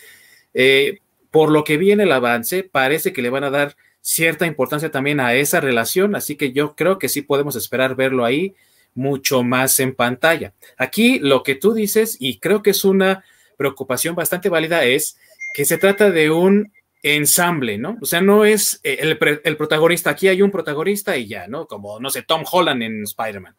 [0.53, 0.99] eh,
[1.32, 5.19] por lo que viene el avance, parece que le van a dar cierta importancia también
[5.19, 8.56] a esa relación, así que yo creo que sí podemos esperar verlo ahí
[8.94, 10.54] mucho más en pantalla.
[10.78, 13.24] Aquí lo que tú dices, y creo que es una
[13.58, 15.18] preocupación bastante válida, es
[15.54, 16.72] que se trata de un
[17.04, 17.98] ensamble, ¿no?
[18.02, 21.68] O sea, no es eh, el, protagonista, aquí hay un protagonista y ya, ¿no?
[21.68, 23.56] Como, no sé, Tom Holland en Spider-Man.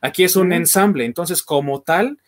[0.00, 2.18] Aquí es un ensamble, entonces como tal,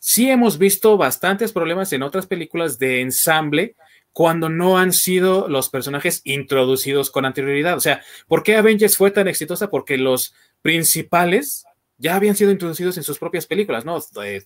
[0.00, 3.74] sí hemos visto bastantes problemas en otras películas de ensamble
[4.12, 7.76] cuando no han sido los personajes introducidos con anterioridad.
[7.76, 9.70] O sea, ¿por qué Avengers fue tan exitosa?
[9.70, 11.64] Porque los principales
[12.02, 13.96] ya habían sido introducidos en sus propias películas, ¿no?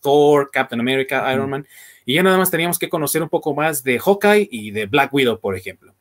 [0.03, 1.67] Thor, Captain America, Iron Man,
[2.05, 5.13] y ya nada más teníamos que conocer un poco más de Hawkeye y de Black
[5.15, 5.95] Widow, por ejemplo.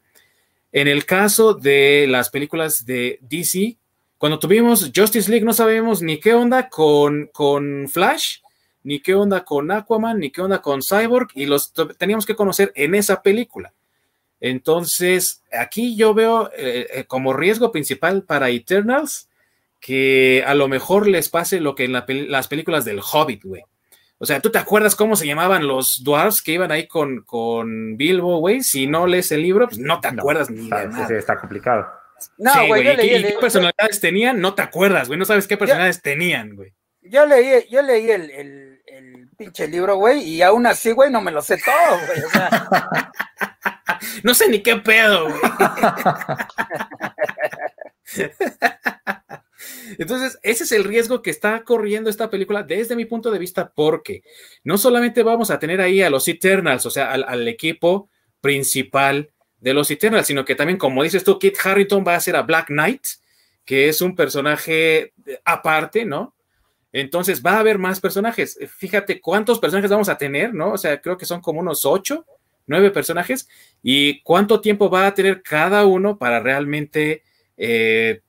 [0.74, 3.78] En el caso de las películas de DC,
[4.18, 8.40] cuando tuvimos Justice League no sabemos ni qué onda con, con Flash,
[8.84, 12.74] ni qué onda con Aquaman, ni qué onda con Cyborg, y los teníamos que conocer
[12.76, 13.74] en esa película.
[14.42, 19.30] Entonces, aquí yo veo eh, eh, como riesgo principal para Eternals
[19.86, 21.94] que a lo mejor les pase lo que en
[22.32, 23.62] las películas del Hobbit, güey.
[24.18, 27.96] O sea, ¿tú te acuerdas cómo se llamaban los dwarfs que iban ahí con, con
[27.96, 28.64] Bilbo, güey?
[28.64, 31.08] Si no lees el libro, pues no te acuerdas ni de nada.
[31.08, 31.86] Sí, está complicado.
[32.40, 34.42] No, güey, ¿Y, qué, personalidades tenían?
[34.42, 35.20] No te acuerdas, güey.
[35.20, 36.74] No sabes qué personalidades tenían, güey.
[37.04, 41.22] Yo leí, yo leí el, el, el, pinche libro, güey, y aún así, güey, no
[41.22, 42.24] me lo sé todo, güey.
[42.24, 43.12] O sea...
[44.24, 45.42] no sé ni qué pedo, güey.
[49.98, 53.72] Entonces, ese es el riesgo que está corriendo esta película desde mi punto de vista,
[53.74, 54.24] porque
[54.64, 58.10] no solamente vamos a tener ahí a los Eternals, o sea, al, equipo
[58.42, 62.36] principal de los Eternals, sino que también, como dices tú, Kit Harrington va a ser
[62.36, 63.04] a Black Knight,
[63.64, 65.14] que es un personaje
[65.44, 66.36] aparte, ¿no?
[66.92, 68.58] Entonces va a haber más personajes.
[68.78, 70.72] Fíjate cuántos personajes vamos a tener, ¿no?
[70.72, 72.26] O sea, creo que son como unos ocho,
[72.68, 73.50] nueve personajes.
[73.84, 77.24] ¿Y cuánto tiempo va a tener cada uno para realmente
[77.58, 78.22] eh,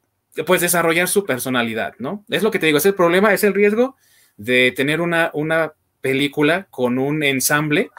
[0.44, 2.24] pues desarrollar su personalidad, ¿no?
[2.28, 3.96] Es lo que te digo, es el problema, es el riesgo
[4.36, 7.90] de tener una, una película con un ensamble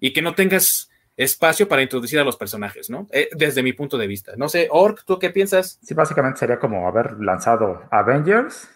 [0.00, 3.06] y que no tengas espacio para introducir a los personajes, ¿no?
[3.10, 4.32] Eh, desde mi punto de vista.
[4.36, 5.78] No sé, Ork, ¿tú qué piensas?
[5.82, 8.68] Sí, básicamente sería como haber lanzado Avengers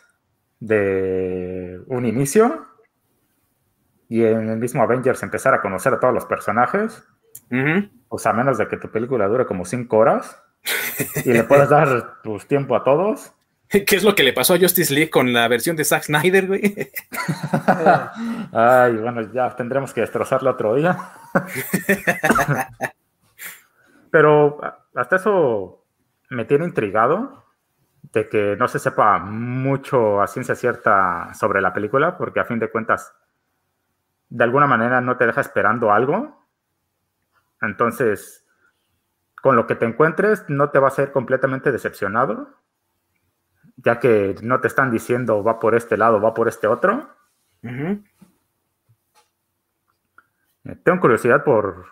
[0.59, 2.67] de un inicio
[4.09, 7.03] y en el mismo Avengers empezar a conocer a todos los personajes.
[8.09, 10.43] O sea, a menos de que tu película dure como cinco horas
[11.25, 13.33] y le puedes dar pues, tiempo a todos.
[13.69, 16.47] ¿Qué es lo que le pasó a Justice League con la versión de Zack Snyder,
[16.49, 16.63] güey?
[18.53, 20.99] Ay, bueno, ya tendremos que destrozarlo otro día.
[24.11, 24.61] Pero
[24.95, 25.85] hasta eso
[26.31, 27.45] me tiene intrigado
[28.13, 32.59] de que no se sepa mucho a ciencia cierta sobre la película, porque a fin
[32.59, 33.13] de cuentas,
[34.29, 36.45] de alguna manera no te deja esperando algo.
[37.63, 38.45] Entonces,
[39.41, 42.49] con lo que te encuentres no te va a ser completamente decepcionado,
[43.77, 47.09] ya que no te están diciendo va por este lado, va por este otro.
[50.65, 51.87] Eh, tengo curiosidad por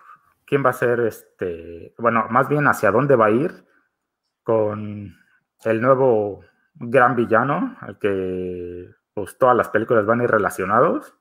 [0.45, 3.65] quién va a ser este, bueno, más bien hacia dónde va a ir
[4.43, 5.15] con
[5.63, 6.41] el nuevo
[6.75, 11.15] gran villano al que pues todas las películas van a ir relacionados.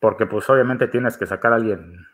[0.00, 2.04] Porque pues obviamente tienes que sacar a alguien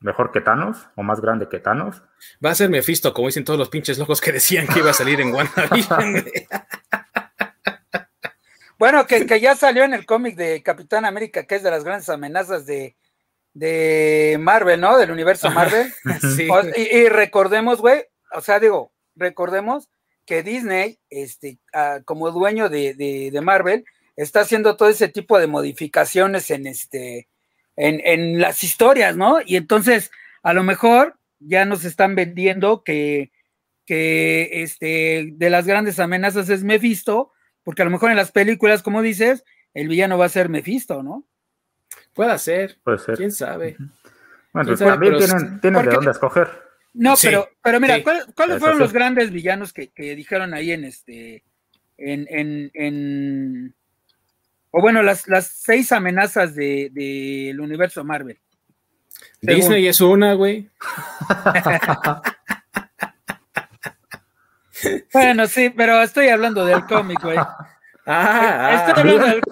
[0.00, 2.02] mejor que Thanos o más grande que Thanos.
[2.44, 4.94] Va a ser Mephisto, como dicen todos los pinches locos que decían que iba a
[4.94, 6.24] salir en WandaVision.
[8.78, 11.84] bueno, que, que, ya salió en el cómic de Capitán América, que es de las
[11.84, 12.96] grandes amenazas de,
[13.54, 14.98] de Marvel, ¿no?
[14.98, 15.92] Del universo Marvel.
[16.36, 16.48] sí.
[16.76, 19.88] y, recordemos, güey, o sea, digo, recordemos
[20.26, 23.84] que Disney, este, ah, como dueño de, de, de Marvel,
[24.16, 27.28] está haciendo todo ese tipo de modificaciones en este
[27.76, 29.38] en, las historias, ¿no?
[29.44, 30.10] Y entonces,
[30.42, 33.32] a lo mejor ya nos están vendiendo que,
[33.84, 37.32] que este, de las grandes amenazas es Mephisto,
[37.62, 39.44] porque a lo mejor en las películas, como dices,
[39.74, 41.26] el villano va a ser Mephisto, ¿no?
[42.14, 42.78] Puede ser.
[42.82, 43.16] Puede ser.
[43.16, 43.76] ¿Quién sabe?
[44.52, 46.48] Bueno, pues también tienen, tienen de dónde escoger.
[46.94, 51.44] No, pero, pero mira, ¿cuáles fueron los grandes villanos que, que, dijeron ahí en este,
[51.98, 53.74] en, en, en,
[54.70, 58.38] o bueno, las, las seis amenazas del de, universo Marvel.
[59.40, 60.68] Disney es una, güey.
[65.12, 67.38] bueno, sí, pero estoy hablando del cómic, güey.
[68.08, 69.00] Ah, estoy, ah.
[69.00, 69.42] hablando del,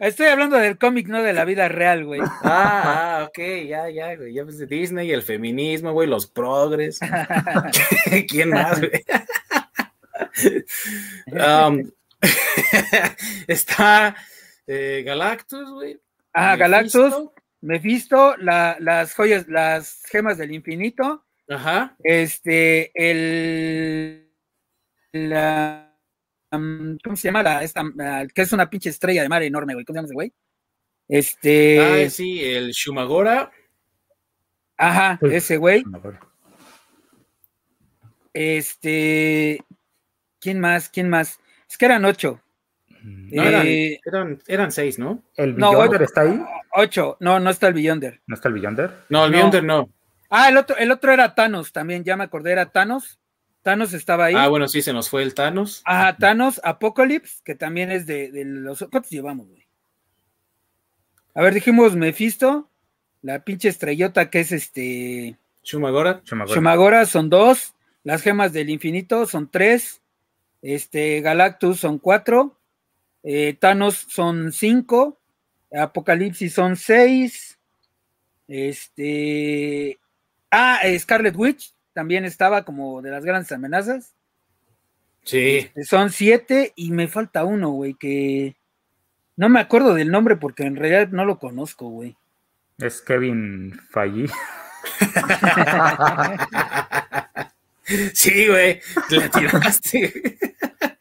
[0.00, 2.20] estoy hablando del cómic, no de la vida real, güey.
[2.20, 4.34] Ah, ah, ok, ya, ya, güey.
[4.34, 6.98] Ya ves de Disney, el feminismo, güey, los progres.
[8.28, 9.04] ¿Quién más, güey?
[11.28, 11.92] Um,
[13.46, 14.16] está
[14.66, 16.00] eh, Galactus, güey.
[16.32, 17.14] Ah, Galactus,
[17.60, 21.24] Mephisto, la, las joyas, las gemas del infinito.
[21.48, 21.96] Ajá.
[22.02, 24.28] Este, el.
[25.12, 25.94] La,
[26.50, 27.42] ¿Cómo se llama?
[27.42, 27.82] La, esta,
[28.34, 29.84] que es una pinche estrella de mar enorme, güey.
[29.84, 30.32] ¿Cómo se llama ese güey?
[31.08, 32.04] Este.
[32.06, 33.50] Ah, sí, el Shumagora.
[34.76, 35.84] Ajá, ese güey.
[38.32, 39.64] Este.
[40.40, 40.88] ¿Quién más?
[40.88, 41.38] ¿Quién más?
[41.68, 42.41] Es que eran ocho.
[43.02, 44.00] No, eh,
[44.46, 45.22] eran, seis, ¿no?
[45.36, 46.40] ¿El Beyonder está ahí?
[46.74, 48.20] Ocho, no, no está el Beyonder.
[48.26, 48.90] ¿No está el Beyonder?
[49.08, 49.88] No, el Beyonder no.
[50.30, 53.18] Ah, el otro, el otro era Thanos también, ya me acordé, era Thanos.
[53.62, 54.34] Thanos estaba ahí.
[54.36, 55.82] Ah, bueno, sí, se nos fue el Thanos.
[55.84, 58.80] Ajá, Thanos, Apocalypse, que también es de, los.
[58.90, 59.66] ¿Cuántos llevamos, güey?
[61.34, 62.68] A ver, dijimos Mephisto,
[63.22, 65.38] la pinche estrellota que es este.
[65.62, 66.22] Shumagora.
[66.24, 67.74] Shumagora son dos.
[68.02, 70.00] Las gemas del infinito son tres.
[70.60, 72.58] Este, Galactus son cuatro.
[73.22, 75.18] Eh, Thanos son cinco,
[75.72, 77.58] Apocalipsis son seis,
[78.48, 79.98] este,
[80.50, 84.14] ah, Scarlet Witch también estaba como de las grandes amenazas.
[85.24, 85.58] Sí.
[85.58, 88.56] Este, son siete y me falta uno, güey, que
[89.36, 92.16] no me acuerdo del nombre porque en realidad no lo conozco, güey.
[92.78, 94.26] Es Kevin Fallí.
[98.12, 98.80] sí, güey,
[99.10, 100.38] le tiraste.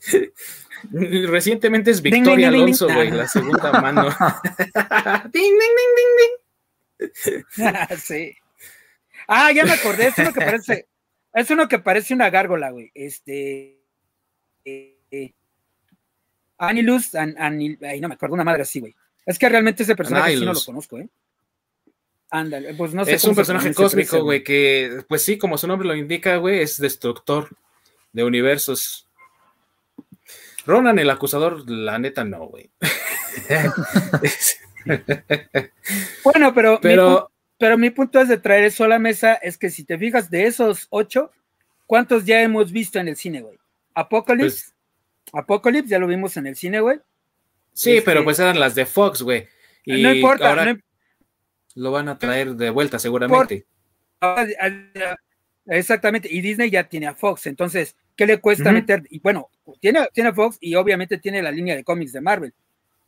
[0.92, 4.04] Recientemente es Victoria Alonso, güey, la segunda mano.
[5.32, 7.98] ding, ding, ding, ding, ding.
[7.98, 8.36] sí.
[9.26, 10.88] Ah, ya me acordé, es uno que parece,
[11.34, 12.90] es uno que parece una gárgola, güey.
[12.94, 13.78] Este.
[14.64, 15.32] Eh, eh,
[16.58, 18.94] Anilus, ay, no me acuerdo, una madre así, güey.
[19.24, 21.08] Es que realmente ese personaje sí no lo conozco, ¿eh?
[22.30, 23.14] Ándale, pues no sé.
[23.14, 26.78] Es un personaje cósmico, güey, que, pues sí, como su nombre lo indica, güey, es
[26.78, 27.48] destructor
[28.12, 29.09] de universos.
[30.70, 32.70] Ronan, el acusador, la neta, no, güey.
[36.24, 37.16] bueno, pero, pero, mi,
[37.58, 40.30] pero mi punto es de traer eso a la mesa, es que si te fijas
[40.30, 41.30] de esos ocho,
[41.86, 43.58] ¿cuántos ya hemos visto en el cine, güey?
[43.94, 44.72] Apocalypse,
[45.30, 46.98] pues Apocalypse, ya lo vimos en el cine, güey.
[47.72, 49.48] Sí, este pero pues eran las de Fox, güey.
[49.86, 50.76] no importa,
[51.74, 53.66] lo van a traer de vuelta seguramente.
[55.66, 59.02] Exactamente, y Disney ya tiene a Fox, entonces, ¿qué le cuesta meter?
[59.08, 59.48] Y bueno,
[59.80, 62.52] tiene, tiene a Fox y obviamente tiene la línea de cómics de Marvel.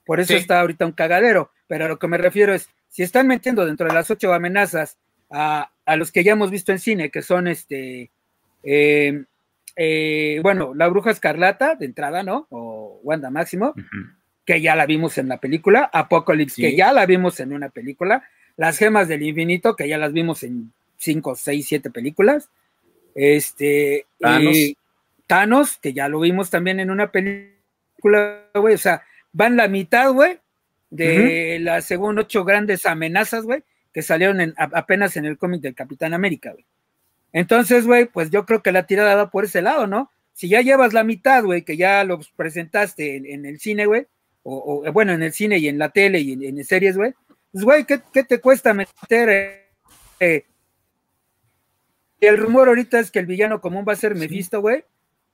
[0.06, 1.50] Por eso está ahorita un cagadero.
[1.66, 4.96] Pero a lo que me refiero es, si están metiendo dentro de las ocho amenazas
[5.30, 8.10] a, los que ya hemos visto en cine, que son este,
[8.62, 9.26] em,
[9.76, 12.46] eh, bueno, la bruja escarlata de entrada, ¿no?
[12.48, 13.74] O Wanda Máximo,
[14.46, 18.26] que ya la vimos en la película, Apocalypse, que ya la vimos en una película,
[18.56, 22.48] las gemas del infinito, que ya las vimos en cinco, seis, siete películas,
[23.14, 24.56] este, Thanos,
[25.26, 30.12] Thanos que ya lo vimos también en una película, güey, o sea, van la mitad,
[30.12, 30.38] güey,
[30.90, 33.62] de las según ocho grandes amenazas, güey,
[33.92, 36.66] que salieron apenas en el cómic del Capitán América, güey.
[37.32, 40.10] Entonces, güey, pues yo creo que la tirada va por ese lado, ¿no?
[40.34, 44.06] Si ya llevas la mitad, güey, que ya lo presentaste en, el cine, güey,
[44.42, 47.14] o, bueno, en el cine y en la tele y en, series, güey,
[47.52, 49.28] pues, güey, ¿qué, te cuesta meter?
[49.28, 49.66] Eh,
[50.20, 50.46] eh?
[52.20, 54.84] el rumor ahorita es que el villano común va a ser Mephisto, güey.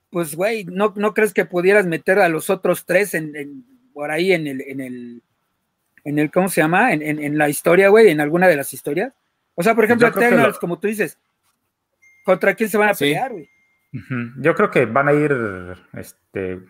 [0.09, 3.33] Pues, güey, ¿no, ¿no crees que pudieras meter a los otros tres en
[3.99, 5.23] por ahí en el, en el,
[6.05, 6.93] en el, ¿cómo se llama?
[6.93, 9.13] En, en, la historia, güey, en alguna de las historias.
[9.55, 11.19] O sea, por ejemplo, Eternals, como tú dices,
[12.23, 13.49] ¿contra quién se van a pelear, güey?
[14.37, 15.35] Yo creo que van a ir
[15.97, 16.61] este,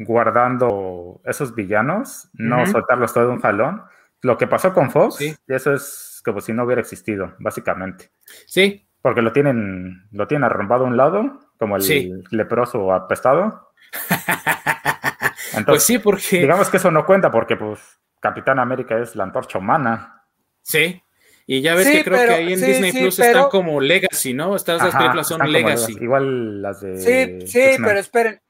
[0.00, 3.82] guardando esos villanos, no soltarlos todo de un jalón.
[4.22, 8.10] Lo que pasó con Fox, eso es como si no hubiera existido, básicamente.
[8.46, 8.84] Sí.
[9.04, 13.68] Porque lo tienen, lo tienen arrombado a un lado, como el leproso apestado.
[15.66, 16.38] pues sí, porque.
[16.38, 17.80] Digamos que eso no cuenta porque, pues,
[18.18, 20.24] Capitán América es la antorcha humana.
[20.62, 21.02] Sí.
[21.46, 24.56] Y ya ves que creo que ahí en Disney Plus están como Legacy, ¿no?
[24.56, 25.98] Estas dos películas son Legacy.
[26.00, 26.96] Igual las de.
[26.96, 28.40] Sí, sí, pero esperen.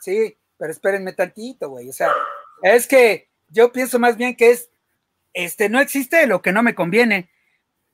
[0.00, 0.36] sí.
[0.58, 1.88] pero espérenme tantito, güey.
[1.88, 2.08] O sea,
[2.60, 4.68] es que yo pienso más bien que es.
[5.32, 7.30] Este, no existe lo que no me conviene.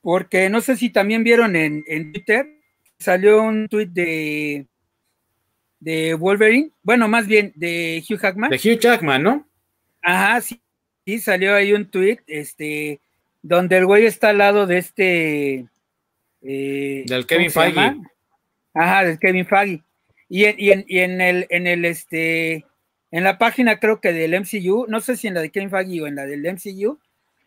[0.03, 2.47] Porque no sé si también vieron en, en Twitter,
[2.99, 4.67] salió un tweet de
[5.81, 8.51] de Wolverine, bueno, más bien de Hugh Jackman.
[8.51, 9.49] De Hugh Jackman, ¿no?
[10.03, 10.61] Ajá, sí,
[11.07, 13.01] sí, salió ahí un tweet, este,
[13.43, 15.67] donde el güey está al lado de este...
[16.43, 17.97] Eh, del Kevin Feige.
[18.75, 19.83] Ajá, del Kevin Feige.
[20.29, 22.65] Y en, y en, y en el, en el, este,
[23.11, 26.03] en la página creo que del MCU, no sé si en la de Kevin Feige
[26.03, 27.01] o en la del MCU,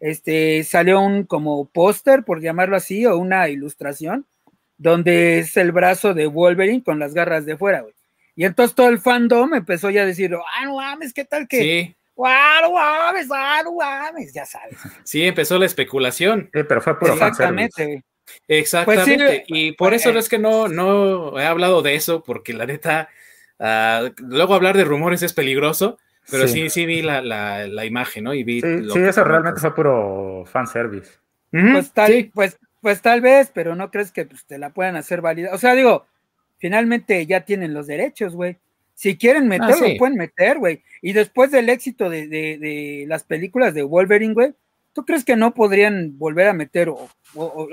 [0.03, 4.25] este, salió un como póster, por llamarlo así, o una ilustración,
[4.77, 7.93] donde es el brazo de Wolverine con las garras de fuera, güey.
[8.35, 11.61] Y entonces todo el fandom empezó ya a decir, ah, no mames, ¿qué tal que?
[11.61, 11.95] Sí.
[12.21, 14.77] Ah, no mames, ah, no mames, ya sabes.
[15.05, 16.49] Sí, empezó la especulación.
[16.53, 18.03] Sí, pero fue puro Exactamente.
[18.49, 19.45] Exactamente.
[19.47, 22.51] Pues y por pues, eso no es que no, no he hablado de eso, porque
[22.51, 23.07] la neta,
[23.57, 25.97] uh, luego hablar de rumores es peligroso,
[26.29, 28.33] pero sí, sí, vi la, la, la, imagen, ¿no?
[28.33, 31.11] Y vi sí, sí eso realmente fue puro fanservice.
[31.51, 35.21] pues, tal, pues, pues tal vez, pero no crees que pues, te la puedan hacer
[35.21, 35.49] válida.
[35.53, 36.05] O sea, digo,
[36.57, 38.57] finalmente ya tienen los derechos, güey.
[38.93, 40.83] Si quieren ah, meterlo, pueden meter, güey.
[41.01, 44.53] Y después del éxito de, las películas de Wolverine, güey,
[44.93, 47.09] ¿tú crees que no podrían volver a meter o,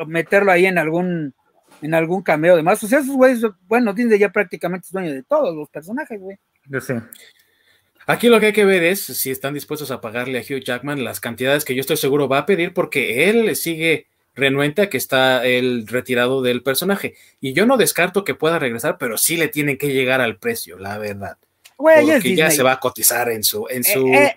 [0.07, 1.35] meterlo ahí en algún
[1.83, 2.83] en algún cameo de más?
[2.83, 6.39] O sea, esos güeyes, bueno, Disney ya prácticamente es dueño de todos los personajes, güey.
[6.67, 7.01] Yo sé.
[8.07, 11.05] Aquí lo que hay que ver es si están dispuestos a pagarle a Hugh Jackman
[11.05, 14.97] las cantidades que yo estoy seguro va a pedir porque él sigue renuente a que
[14.97, 17.15] está el retirado del personaje.
[17.41, 20.79] Y yo no descarto que pueda regresar, pero sí le tienen que llegar al precio,
[20.79, 21.39] la verdad.
[21.77, 23.67] porque ya se va a cotizar en su...
[23.69, 24.07] En eh, su...
[24.09, 24.37] Eh,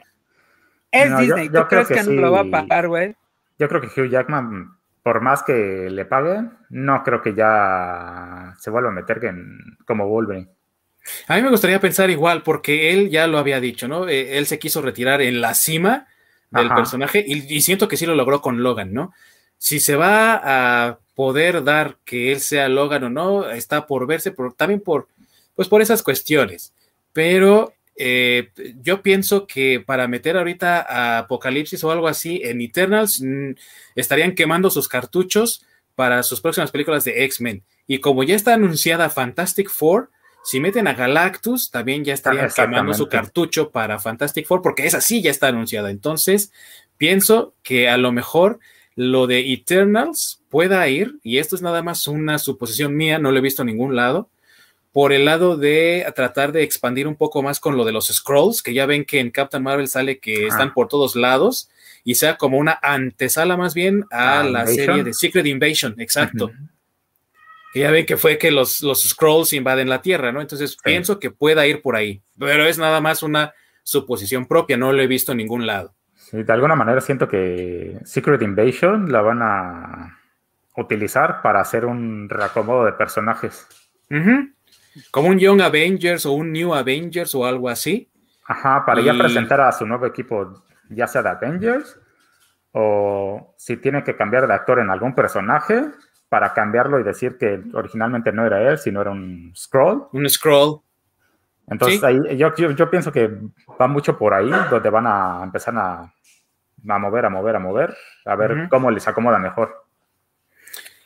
[0.92, 3.16] es Disney, yo, creo que, no lo va a pagar, güey?
[3.58, 8.70] Yo creo que Hugh Jackman, por más que le pague, no creo que ya se
[8.70, 9.20] vuelva a meter
[9.88, 10.50] como Wolverine.
[11.28, 14.08] A mí me gustaría pensar igual, porque él ya lo había dicho, ¿no?
[14.08, 16.08] Eh, él se quiso retirar en la cima
[16.52, 19.12] del personaje y, siento que sí lo logró con Logan, ¿no?
[19.58, 24.36] Si se va a poder dar que él sea Logan o no, está por verse,
[24.56, 25.08] también por,
[25.56, 26.74] pues por esas cuestiones.
[27.12, 28.52] Pero eh,
[28.82, 33.24] yo pienso que para meter ahorita a Apocalipsis o algo así en Eternals,
[33.96, 35.66] estarían quemando sus cartuchos
[35.96, 37.64] para sus próximas películas de X-Men.
[37.88, 40.10] Y como ya está anunciada Fantastic Four,
[40.44, 45.00] si meten a Galactus, también ya estarían quemando su cartucho para Fantastic Four, porque esa
[45.00, 45.90] sí ya está anunciada.
[45.90, 46.52] Entonces,
[46.98, 48.60] pienso que a lo mejor
[48.96, 53.38] lo de Eternals pueda ir, y esto es nada más una suposición mía, no lo
[53.38, 54.30] he visto en ningún lado,
[54.92, 58.62] por el lado de tratar de expandir un poco más con lo de los scrolls,
[58.62, 61.70] que ya ven que en Captain Marvel sale que están por todos lados,
[62.04, 66.52] y sea como una antesala más bien a la serie de Secret Invasion, exacto
[67.82, 70.42] ya ven que fue que los, los scrolls invaden la Tierra, ¿no?
[70.42, 74.94] Entonces pienso que pueda ir por ahí, pero es nada más una suposición propia, no
[74.94, 75.94] lo he visto en ningún lado.
[76.16, 80.20] Sí, de alguna manera siento que Secret Invasion la van a
[80.78, 83.68] utilizar para hacer un reacomodo de personajes.
[85.12, 88.10] Como un Young Avengers o un New Avengers o algo así.
[88.46, 92.00] Ajá, para ya presentar a su nuevo equipo, ya sea de Avengers
[92.74, 95.86] o si tiene que cambiar de actor en algún personaje,
[96.34, 100.08] para cambiarlo y decir que originalmente no era él, sino era un scroll.
[100.14, 100.80] Un scroll.
[101.68, 103.30] Entonces, ahí, yo, yo, pienso que
[103.80, 106.12] va mucho por ahí, donde van a empezar a,
[106.90, 107.96] a mover, a mover, a mover,
[108.26, 109.86] a ver cómo les acomoda mejor.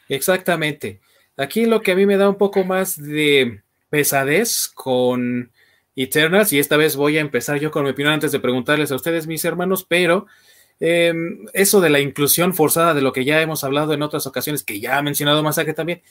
[0.07, 1.01] Exactamente.
[1.35, 5.51] Aquí lo que a mí me da un poco más de pesadez con
[5.97, 8.95] Eternals, y esta vez voy a empezar yo con mi opinión antes de preguntarles a
[8.95, 10.25] ustedes, mis hermanos, pero
[10.79, 14.63] Em, eso de la inclusión forzada de lo que ya hemos hablado en otras ocasiones,
[14.63, 16.01] que ya ha mencionado Masacre también,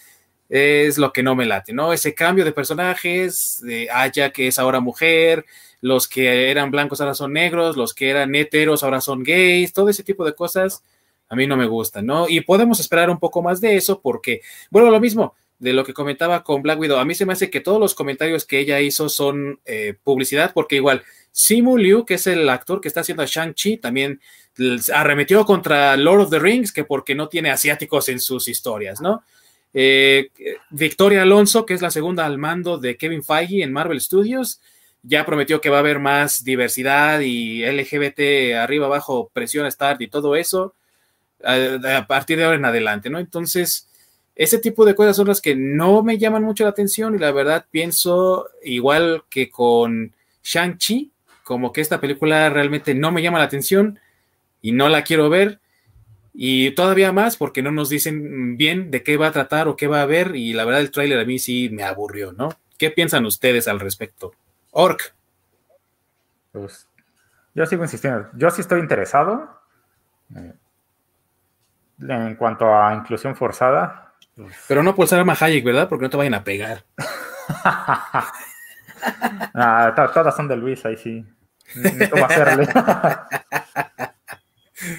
[0.48, 1.93] es lo que no me late, ¿no?
[1.93, 5.44] Ese cambio de personajes, de Aya que es ahora mujer,
[5.80, 9.88] los que eran blancos ahora son negros, los que eran heteros ahora son gays, todo
[9.88, 10.82] ese tipo de cosas
[11.28, 12.28] a mí no me gustan, ¿no?
[12.28, 15.94] Y podemos esperar un poco más de eso porque, bueno, lo mismo de lo que
[15.94, 18.80] comentaba con Black Widow, a mí se me hace que todos los comentarios que ella
[18.80, 21.02] hizo son eh, publicidad porque igual
[21.32, 24.20] Simu Liu, que es el actor que está haciendo a Shang-Chi, también
[24.93, 29.23] arremetió contra Lord of the Rings, que porque no tiene asiáticos en sus historias, ¿no?
[29.74, 30.31] Eh,
[30.70, 34.61] Victoria Alonso, que es la segunda al mando de Kevin Feige en Marvel Studios,
[35.03, 40.09] ya prometió que va a haber más diversidad y LGBT arriba, abajo, presión, start y
[40.09, 40.74] todo eso
[41.45, 43.19] a, partir de ahora en adelante, ¿no?
[43.19, 43.89] Entonces,
[44.35, 47.33] ese tipo de cosas son las que no me llaman mucho la atención y la
[47.33, 51.11] verdad pienso igual que con Shang-Chi,
[51.45, 53.99] como que esta película realmente no me llama la atención
[54.66, 55.60] y no la quiero ver.
[56.34, 59.86] Y todavía más porque no nos dicen bien de qué va a tratar o qué
[59.86, 60.34] va a ver.
[60.34, 62.48] Y la verdad, el tráiler a mí sí me aburrió, ¿no?
[62.76, 64.32] ¿Qué piensan ustedes al respecto?
[64.72, 65.14] Orc.
[66.51, 66.88] Pues
[67.55, 68.28] yo sigo insistiendo.
[68.34, 69.48] Yo sí estoy interesado.
[70.34, 70.52] Eh,
[72.01, 74.14] en cuanto a inclusión forzada.
[74.34, 75.88] Pues Pero no por ser a Hayek, ¿verdad?
[75.88, 76.82] Porque no te vayan a pegar.
[79.55, 81.24] ah, todas son de Luis, ahí sí.
[82.10, 82.66] ¿Cómo hacerle?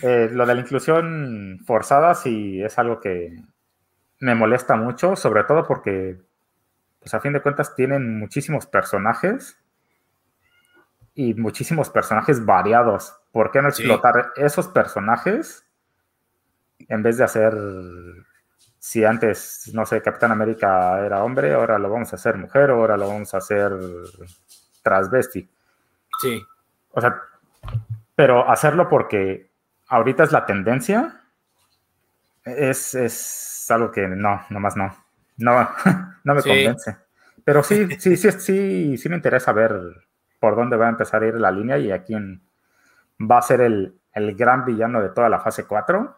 [0.02, 3.36] Eh, lo de la inclusión forzada sí es algo que
[4.20, 6.20] me molesta mucho, sobre todo porque,
[7.00, 9.60] pues a fin de cuentas, tienen muchísimos personajes
[11.14, 13.16] y muchísimos personajes variados.
[13.32, 15.66] ¿Por qué no explotar esos personajes
[16.88, 17.54] en vez de hacer,
[18.80, 22.98] si antes, no sé, Capitán América era hombre, ahora lo vamos a hacer mujer, ahora
[22.98, 23.72] lo vamos a hacer
[24.84, 25.50] transvesti?
[26.22, 26.42] Sí.
[26.92, 27.22] O sea,
[28.16, 29.52] pero hacerlo porque
[29.88, 31.22] ahorita es la tendencia,
[32.46, 34.96] es, algo que no, nomás no.
[35.38, 35.70] No,
[36.24, 36.98] no me convence.
[37.44, 39.80] Pero sí, sí, sí, sí, sí me interesa ver
[40.40, 42.42] por dónde va a empezar a ir la línea y a quién
[43.20, 46.18] va a ser el, gran villano de toda la fase 4.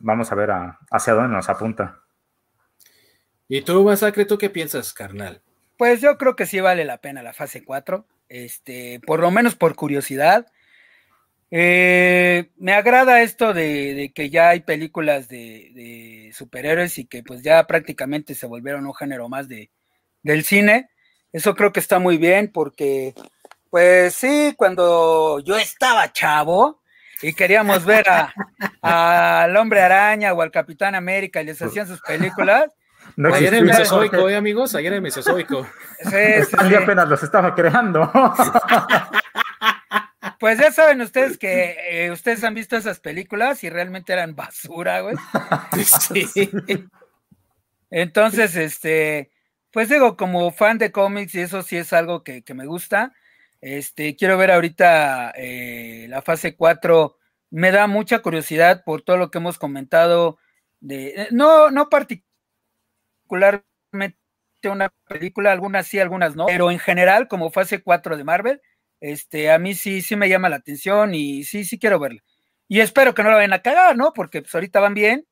[0.00, 0.50] Vamos a ver
[0.90, 2.00] hacia dónde nos apunta.
[3.48, 5.42] ¿Y tú, Masacre, tú qué piensas, carnal?
[5.76, 8.06] Pues yo creo que sí vale la pena la fase 4.
[8.28, 10.46] Este, por lo menos por curiosidad.
[11.50, 17.66] Eh, me agrada esto de, que ya hay películas de, superhéroes y que pues ya
[17.66, 19.70] prácticamente se volvieron un género más de,
[20.22, 20.90] del cine.
[21.32, 23.14] Eso creo que está muy bien porque,
[23.70, 26.82] pues sí, cuando yo estaba chavo
[27.22, 28.06] y queríamos ver
[28.82, 32.66] al hombre araña o al Capitán América y les hacían sus películas.
[33.14, 34.74] No ayer el Mesozoico, ¿eh, amigos?
[34.74, 35.64] Ayer el Mesozoico.
[36.00, 38.10] Sí, sí, apenas los estaba creando.
[40.38, 45.00] Pues ya saben ustedes que eh, ustedes han visto esas películas y realmente eran basura,
[45.00, 45.16] güey.
[45.84, 46.50] Sí.
[47.90, 49.30] Entonces, este,
[49.70, 53.14] pues digo, como fan de cómics y eso sí es algo que, me gusta.
[53.60, 57.16] Este, quiero ver ahorita eh, la fase 4.
[57.50, 60.38] Me da mucha curiosidad por todo lo que hemos comentado
[60.80, 63.64] de, eh, no, no particularmente
[64.64, 68.60] una película, algunas sí, algunas no, pero en general, como fase 4 de Marvel,
[69.00, 72.22] este, a mí sí, sí me llama la atención y sí, sí quiero verla.
[72.68, 74.12] Y espero que no la vayan a cagar, ¿no?
[74.12, 75.26] Porque pues ahorita van bien.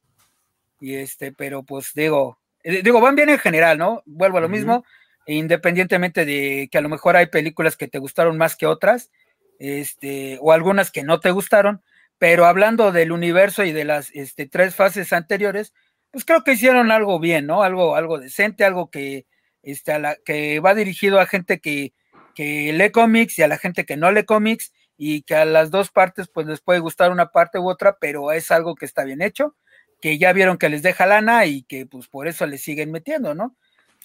[0.81, 4.03] Y este, pero pues digo, eh, digo, van bien en general, ¿no?
[4.07, 4.85] Vuelvo a lo mismo,
[5.27, 9.11] independientemente de que a lo mejor hay películas que te gustaron más que otras,
[9.59, 11.82] este, o algunas que no te gustaron,
[12.19, 15.73] pero hablando del universo y de las este, tres fases anteriores,
[16.11, 17.62] pues creo que hicieron algo bien, ¿no?
[17.62, 19.27] Algo, algo decente, algo que,
[19.62, 21.93] este, a la, que va dirigido a gente que,
[22.35, 25.70] que lee cómics y a la gente que no lee cómics y que a las
[25.70, 29.05] dos partes pues les puede gustar una parte u otra, pero es algo que está
[29.05, 29.56] bien hecho,
[30.01, 33.35] que ya vieron que les deja lana y que pues por eso le siguen metiendo,
[33.35, 33.56] ¿no?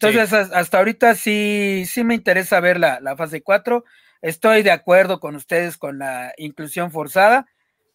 [0.01, 3.83] Entonces hasta ahorita sí, sí me interesa ver la, la fase 4,
[4.21, 7.47] estoy de acuerdo con ustedes con la inclusión forzada,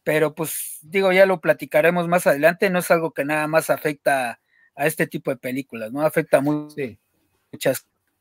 [0.03, 4.41] pero pues digo, ya lo platicaremos más adelante, no es algo que nada más afecta
[4.77, 6.03] a este tipo de películas, ¿no?
[6.03, 6.99] Afecta muchas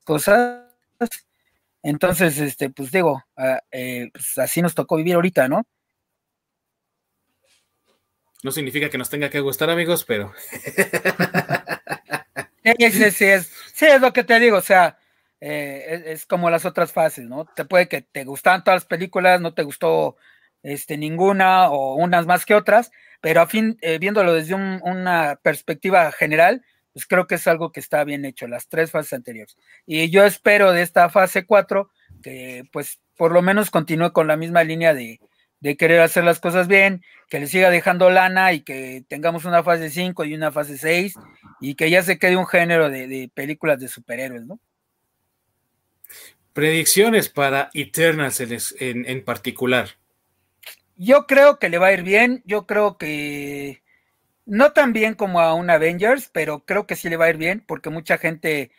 [0.04, 0.64] cosas.
[1.84, 5.68] Entonces, este, pues digo, ah, eh, pues así nos tocó vivir ahorita, ¿no?
[8.42, 10.34] No significa que nos tenga que gustar, amigos, pero.
[12.64, 14.98] sí, sí, sí, es, sí, es lo que te digo, o sea,
[15.42, 17.46] eh, es, como las otras fases, ¿no?
[17.46, 20.16] Te puede que te gustan todas las películas, no te gustó
[20.62, 26.12] este, ninguna o unas más que otras, pero a fin, eh, viéndolo desde una perspectiva
[26.14, 26.64] general,
[26.94, 29.58] pues creo que es algo que está bien hecho, las tres fases anteriores.
[29.86, 31.90] Y yo espero de esta fase 4
[32.22, 35.20] que pues por lo menos continúe con la misma línea de,
[35.78, 39.90] querer hacer las cosas bien, que le siga dejando lana y que tengamos una fase
[39.90, 41.16] 5 y una fase 6
[41.62, 44.60] y que ya se quede un género de, películas de superhéroes, ¿no?
[46.54, 48.40] Predicciones para Eternals
[48.80, 49.90] en, en particular.
[50.96, 53.83] Yo creo que le va a ir bien, yo creo que
[54.46, 57.38] no tan bien como a un Avengers, pero creo que sí le va a ir
[57.38, 58.72] bien porque mucha gente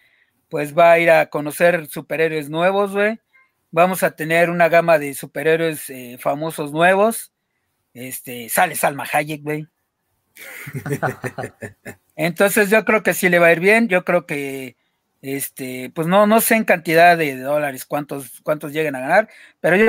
[0.49, 3.21] pues va a ir a conocer superhéroes nuevos, güey.
[3.71, 7.33] Vamos a tener una gama de superhéroes eh, famosos nuevos.
[7.93, 9.67] Este, sale Salma Hayek, güey.
[12.17, 13.89] Entonces yo creo que sí le va a ir bien.
[13.89, 14.77] Yo creo que,
[15.23, 19.29] este, pues no, no sé en cantidad de dólares cuántos, cuántos lleguen a ganar,
[19.61, 19.87] pero yo,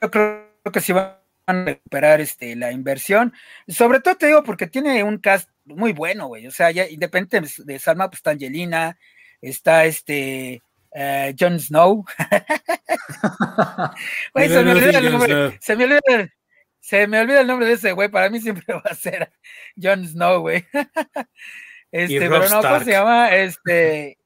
[0.00, 1.15] yo creo que sí va
[1.46, 3.32] a recuperar este, la inversión.
[3.68, 6.46] Sobre todo te digo porque tiene un cast muy bueno, güey.
[6.46, 8.98] O sea, ya independiente de Salma, pues está Angelina,
[9.40, 12.04] está este uh, Jon Snow.
[14.34, 15.58] Güey, se me olvida el nombre.
[15.60, 16.32] Se me olvida el,
[16.80, 18.08] se me olvida el nombre de ese güey.
[18.08, 19.32] Para mí siempre va a ser
[19.80, 20.64] Jon Snow, güey.
[21.92, 23.34] este, pero no, ¿cómo se llama?
[23.34, 24.18] Este,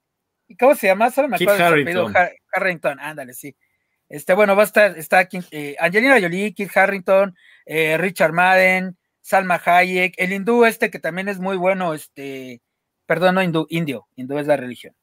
[0.58, 1.10] ¿cómo se llama?
[1.10, 2.14] Solo me acuerdo Harrington.
[2.52, 3.54] Harrington, ándale, sí.
[4.10, 8.98] Este, bueno, va a estar, está aquí eh, Angelina Jolie, Kit Harrington, eh, Richard Madden,
[9.20, 12.60] Salma Hayek, el hindú este que también es muy bueno, este,
[13.06, 14.96] perdón, no hindú, indio, hindú es la religión.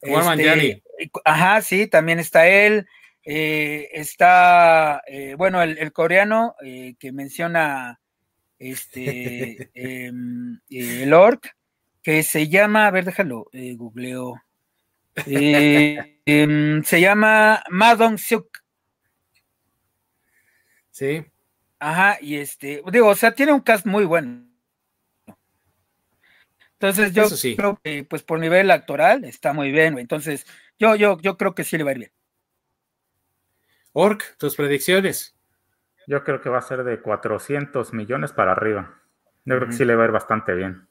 [0.00, 0.82] Este,
[1.26, 2.86] ajá, sí, también está él.
[3.26, 5.02] Eh, está,
[5.36, 6.54] bueno, el, coreano
[6.98, 8.00] que menciona
[8.58, 11.54] este em, el orc,
[12.02, 14.40] que se llama, a ver, déjalo, googleo.
[16.30, 18.58] Eh, em, se llama Madong Suk.
[20.90, 21.24] Sí.
[21.78, 24.46] Ajá, y este, digo, o sea, tiene un cast muy bueno.
[26.72, 30.46] Entonces yo creo que pues por nivel actoral está muy bien, Entonces,
[30.78, 32.12] yo, yo, yo creo que sí le va a ir bien.
[33.92, 35.36] Orc, tus predicciones.
[36.06, 39.02] Yo creo que va a ser de 400 millones para arriba.
[39.44, 40.88] Yo creo que sí le va a ir bastante bien.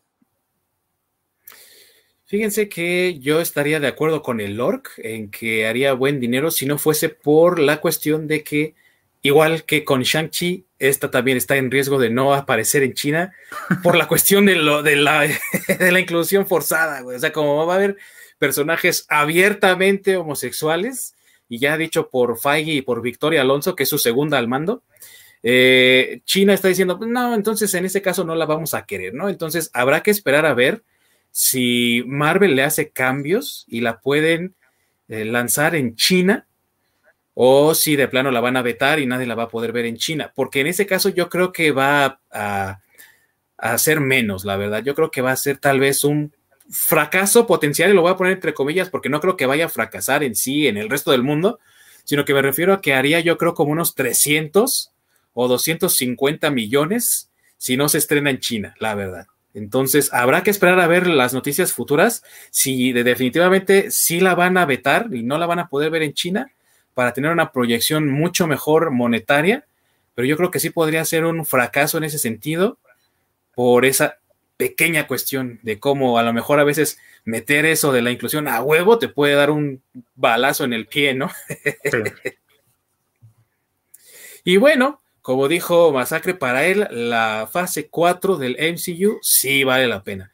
[2.30, 6.68] Fíjense que yo estaría de acuerdo con el Lork en que haría buen dinero si
[6.68, 8.76] no fuese por la cuestión de que,
[9.24, 13.34] igual que con Shang-Chi, esta también está en riesgo de no aparecer en China
[13.82, 15.22] por la cuestión de, lo, de, la,
[15.80, 17.98] de la inclusión forzada, O sea, como va a haber
[18.38, 21.16] personajes abiertamente homosexuales,
[21.48, 24.84] y ya dicho por Feige y por Victoria Alonso, que es su segunda al mando,
[25.42, 29.30] eh, China está diciendo, no, entonces en ese caso no la vamos a querer, ¿no?
[29.30, 30.84] Entonces habrá que esperar a ver
[31.32, 34.56] si Marvel le hace cambios y la pueden
[35.08, 36.48] eh, lanzar en China
[37.34, 39.86] o si de plano la van a vetar y nadie la va a poder ver
[39.86, 42.80] en China, porque en ese caso yo creo que va a,
[43.58, 44.84] a ser menos, la verdad.
[44.84, 46.34] Yo creo que va a ser tal vez un
[46.70, 49.70] fracaso potencial, y lo voy a poner entre comillas, porque no creo que vaya a
[49.70, 51.60] fracasar en sí en el resto del mundo,
[52.04, 54.92] sino que me refiero a que haría yo creo como unos 300
[55.34, 59.28] o 250 millones si no se estrena en China, la verdad.
[59.60, 64.66] Entonces, habrá que esperar a ver las noticias futuras, si definitivamente sí la van a
[64.66, 66.52] vetar y no la van a poder ver en China
[66.94, 69.66] para tener una proyección mucho mejor monetaria,
[70.16, 72.78] pero yo creo que sí podría ser un fracaso en ese sentido
[73.54, 74.20] por esa
[74.56, 78.62] pequeña cuestión de cómo a lo mejor a veces meter eso de la inclusión a
[78.62, 79.82] huevo te puede dar un
[80.16, 81.30] balazo en el pie, ¿no?
[84.46, 90.04] y bueno, como dijo Masacre, para él la fase 4 del MCU sí vale la
[90.04, 90.32] pena.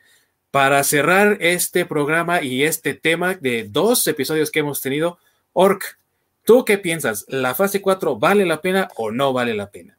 [0.51, 5.17] para cerrar este programa y este tema de dos episodios que hemos tenido,
[5.51, 5.99] Orc,
[6.45, 7.25] ¿tú qué piensas?
[7.27, 9.97] ¿La fase 4 vale la pena o no vale la pena?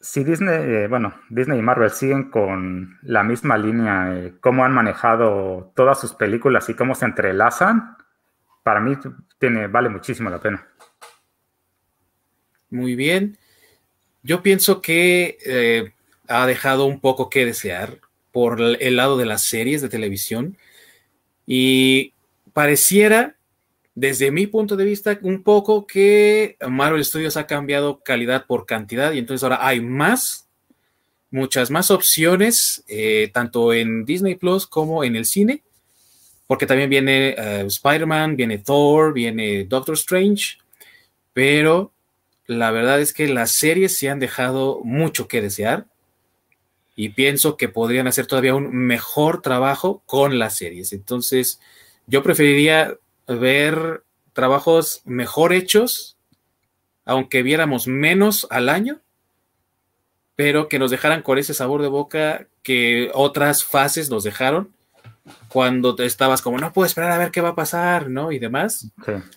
[0.00, 4.72] Si Disney, eh, bueno, Disney y Marvel siguen con la misma línea, eh, cómo han
[4.72, 7.94] manejado todas sus películas y cómo se entrelazan,
[8.62, 8.96] para mí
[9.38, 10.66] tiene, vale muchísimo la pena.
[12.70, 13.38] Muy bien.
[14.22, 15.92] Yo pienso que eh,
[16.26, 17.98] ha dejado un poco que desear
[18.32, 20.56] por el lado de las series de televisión
[21.46, 22.12] y
[22.52, 23.36] pareciera,
[23.94, 29.12] desde mi punto de vista, un poco que Marvel Studios ha cambiado calidad por cantidad
[29.12, 30.46] y entonces ahora hay más,
[31.30, 35.62] muchas más opciones, eh, tanto en Disney Plus como en el cine,
[36.46, 40.58] porque también viene eh, Spider-Man, viene Thor, viene Doctor Strange,
[41.32, 41.92] pero
[42.48, 45.86] la verdad es que las series se han dejado mucho que desear
[46.96, 50.94] y pienso que podrían hacer todavía un mejor trabajo con las series.
[50.94, 51.60] Entonces,
[52.06, 52.96] yo preferiría
[53.26, 54.02] ver
[54.32, 56.16] trabajos mejor hechos,
[57.04, 59.02] aunque viéramos menos al año,
[60.34, 64.72] pero que nos dejaran con ese sabor de boca que otras fases nos dejaron
[65.48, 68.32] cuando te estabas como, no puedo esperar a ver qué va a pasar, ¿no?
[68.32, 68.90] Y demás.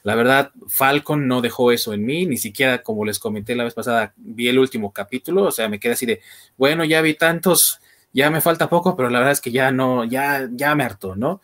[0.03, 3.73] La verdad, Falcon no dejó eso en mí, ni siquiera, como les comenté la vez
[3.73, 6.21] pasada, vi el último capítulo, o sea, me quedé así de,
[6.57, 7.79] bueno, ya vi tantos,
[8.13, 11.15] ya me falta poco, pero la verdad es que ya no, ya, ya me harto,
[11.15, 11.41] ¿no?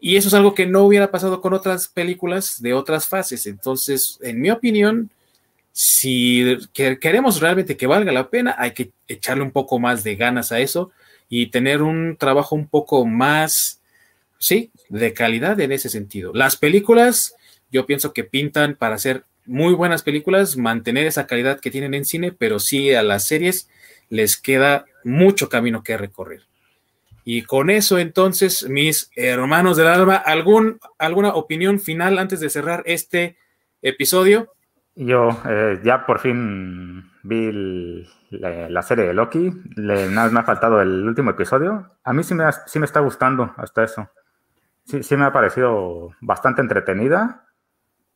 [0.00, 3.46] Y eso es algo que no hubiera pasado con otras películas de otras fases.
[3.46, 5.10] Entonces, en mi opinión,
[5.70, 10.50] si queremos realmente que valga la pena, hay que echarle un poco más de ganas
[10.50, 10.90] a eso
[11.28, 13.80] y tener un trabajo un poco más,
[14.38, 16.32] sí, de calidad en ese sentido.
[16.34, 17.34] Las películas,
[17.70, 22.04] yo pienso que pintan para hacer muy buenas películas, mantener esa calidad que tienen en
[22.04, 23.68] cine, pero sí a las series
[24.08, 26.42] les queda mucho camino que recorrer.
[27.24, 32.82] Y con eso entonces, mis hermanos del alma, ¿algún, ¿alguna opinión final antes de cerrar
[32.86, 33.36] este
[33.80, 34.52] episodio?
[34.94, 40.80] Yo eh, ya por fin vi la, serie de Loki, le, nada me ha faltado
[40.82, 41.96] el último episodio.
[42.04, 44.10] A mí sí me, sí me está gustando hasta eso.
[44.84, 47.46] Sí, sí me ha parecido bastante entretenida,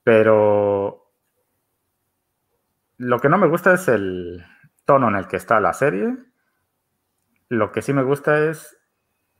[0.02, 1.12] pero
[2.98, 4.44] lo que no me gusta es el
[4.84, 6.16] tono en el que está la serie.
[7.48, 8.76] Lo que sí me gusta es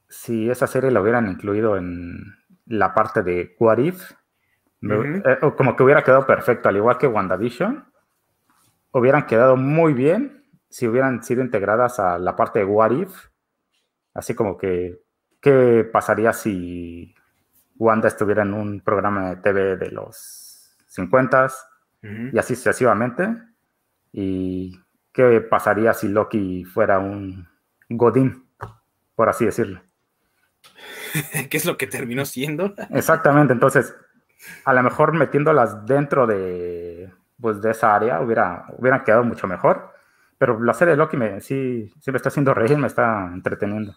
[0.09, 2.37] si esa serie la hubieran incluido en
[2.67, 4.13] la parte de What If
[4.91, 7.85] eh, como que hubiera quedado perfecto, al igual que WandaVision.
[8.93, 13.29] Hubieran quedado muy bien si hubieran sido integradas a la parte de What If.
[14.15, 14.99] Así como que,
[15.41, 17.15] ¿qué pasaría si
[17.77, 21.49] Wanda estuviera en un programa de TV de los 50
[22.33, 23.29] y así sucesivamente?
[24.13, 24.81] ¿Y
[25.13, 27.47] qué pasaría si Loki fuera un
[27.89, 28.47] Godín,
[29.15, 29.83] por así decirlo?
[31.51, 32.75] ¿Qué es lo que terminó siendo?
[32.91, 33.95] Exactamente, entonces
[34.65, 37.11] a lo mejor metiéndolas dentro de,
[37.41, 39.93] pues, de esa área hubiera, hubieran quedado mucho mejor.
[40.39, 43.97] Pero la serie de Loki me, sí, sí me está haciendo reír, me está entreteniendo.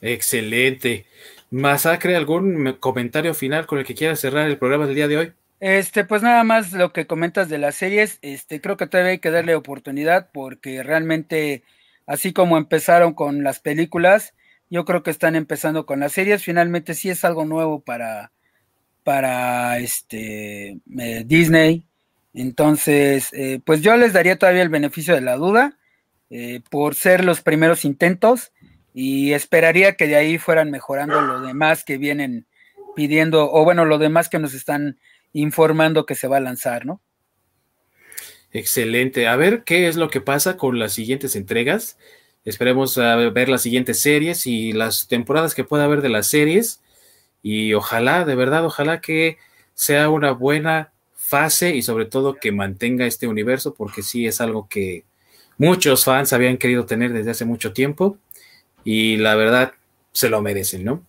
[0.00, 1.06] Excelente.
[1.50, 5.32] Masacre, ¿algún comentario final con el que quieras cerrar el programa del día de hoy?
[5.60, 9.18] Este, pues nada más lo que comentas de las series, este, creo que todavía hay
[9.18, 11.62] que darle oportunidad porque realmente,
[12.06, 14.34] así como empezaron con las películas,
[14.68, 16.42] yo creo que están empezando con las series.
[16.42, 18.32] Finalmente sí es algo nuevo para,
[19.04, 21.84] para este eh, Disney.
[22.32, 25.78] Entonces, eh, pues yo les daría todavía el beneficio de la duda
[26.30, 28.52] eh, por ser los primeros intentos
[28.92, 32.46] y esperaría que de ahí fueran mejorando lo demás que vienen
[32.96, 34.98] pidiendo, o bueno, lo demás que nos están
[35.32, 37.00] informando que se va a lanzar, ¿no?
[38.52, 39.26] Excelente.
[39.26, 41.98] A ver qué es lo que pasa con las siguientes entregas.
[42.44, 46.80] Esperemos ver las siguientes series y las temporadas que pueda haber de las series
[47.44, 49.36] y ojalá, de verdad, ojalá que
[49.74, 54.66] sea una buena fase y sobre todo que mantenga este universo, porque sí es algo
[54.66, 55.04] que
[55.58, 58.16] muchos fans habían querido tener desde hace mucho tiempo
[58.82, 59.74] y la verdad
[60.12, 61.04] se lo merecen, ¿no?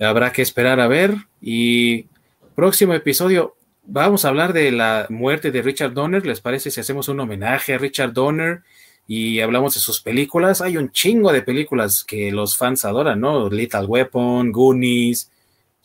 [0.00, 2.06] Habrá que esperar a ver y
[2.56, 7.08] próximo episodio vamos a hablar de la muerte de Richard Donner, ¿les parece si hacemos
[7.08, 8.62] un homenaje a Richard Donner?
[9.10, 10.60] y hablamos de sus películas.
[10.60, 13.48] Hay un chingo de películas que los fans adoran, ¿no?
[13.48, 15.30] Lethal Weapon, Goonies,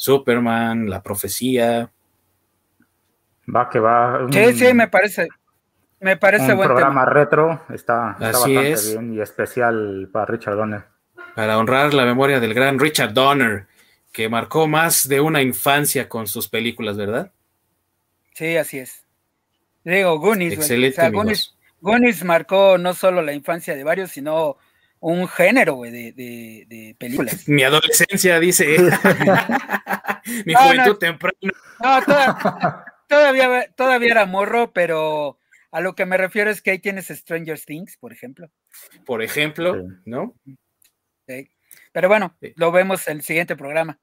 [0.04, 1.90] Superman, La Profecía.
[3.56, 4.28] Va que va.
[4.30, 5.30] sí, sí, me parece.
[6.02, 10.84] Me parece un programa retro está, bastante bien y especial para Richard Donner.
[11.38, 13.68] Para honrar la memoria del gran Richard Donner,
[14.12, 17.32] que marcó más de una infancia con sus películas, ¿verdad?
[18.34, 19.06] Sí, así es.
[19.86, 20.56] Digo, Goonies.
[20.56, 21.12] Excelente.
[21.80, 24.58] Goonies, marcó no solo la infancia de varios, sino
[25.12, 27.48] un género de, de, películas.
[27.48, 28.78] Mi adolescencia, dice.
[30.46, 31.36] Mi juventud temprana.
[31.82, 32.02] No,
[33.10, 35.38] todavía, todavía era morro, pero
[35.72, 38.50] a lo que me refiero es que ahí tienes Stranger Things, por ejemplo.
[39.06, 39.76] Por ejemplo,
[40.06, 40.36] ¿no?
[41.28, 41.50] Sí.
[41.92, 44.00] Pero bueno, lo vemos en el siguiente programa.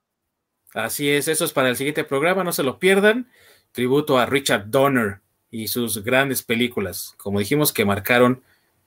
[0.75, 3.31] Así es, eso es para el siguiente programa, no se lo pierdan.
[3.73, 5.21] Tributo a Richard Donner
[5.51, 8.43] y sus grandes películas, como dijimos, que marcaron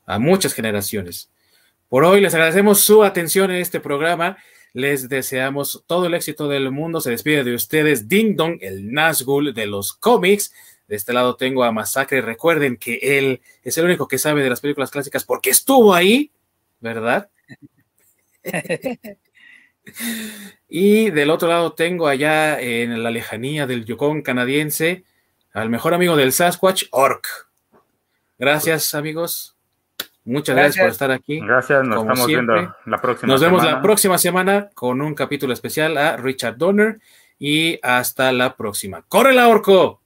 [0.05, 1.32] a muchas generaciones.
[1.93, 4.39] Por hoy les agradecemos su atención en este programa.
[4.73, 6.99] Les deseamos todo el éxito del mundo.
[6.99, 10.51] Se despide de ustedes Ding Dong, el Nazgul de los cómics.
[10.87, 12.21] De este lado tengo a Masacre.
[12.21, 16.31] Recuerden que él es el único que sabe de las películas clásicas porque estuvo ahí,
[16.79, 17.29] ¿verdad?
[20.67, 25.03] y del otro lado tengo allá en la lejanía del Yukon canadiense
[25.51, 27.27] al mejor amigo del Sasquatch, Orc.
[28.39, 29.52] Gracias, amigos.
[30.25, 31.39] Muchas gracias, por estar aquí.
[31.39, 32.53] Gracias, nos estamos viendo
[32.85, 36.99] la próxima Nos vemos la próxima semana con un capítulo especial a Richard Donner
[37.37, 39.03] y hasta la próxima.
[39.07, 40.02] ¡Corre la Orco!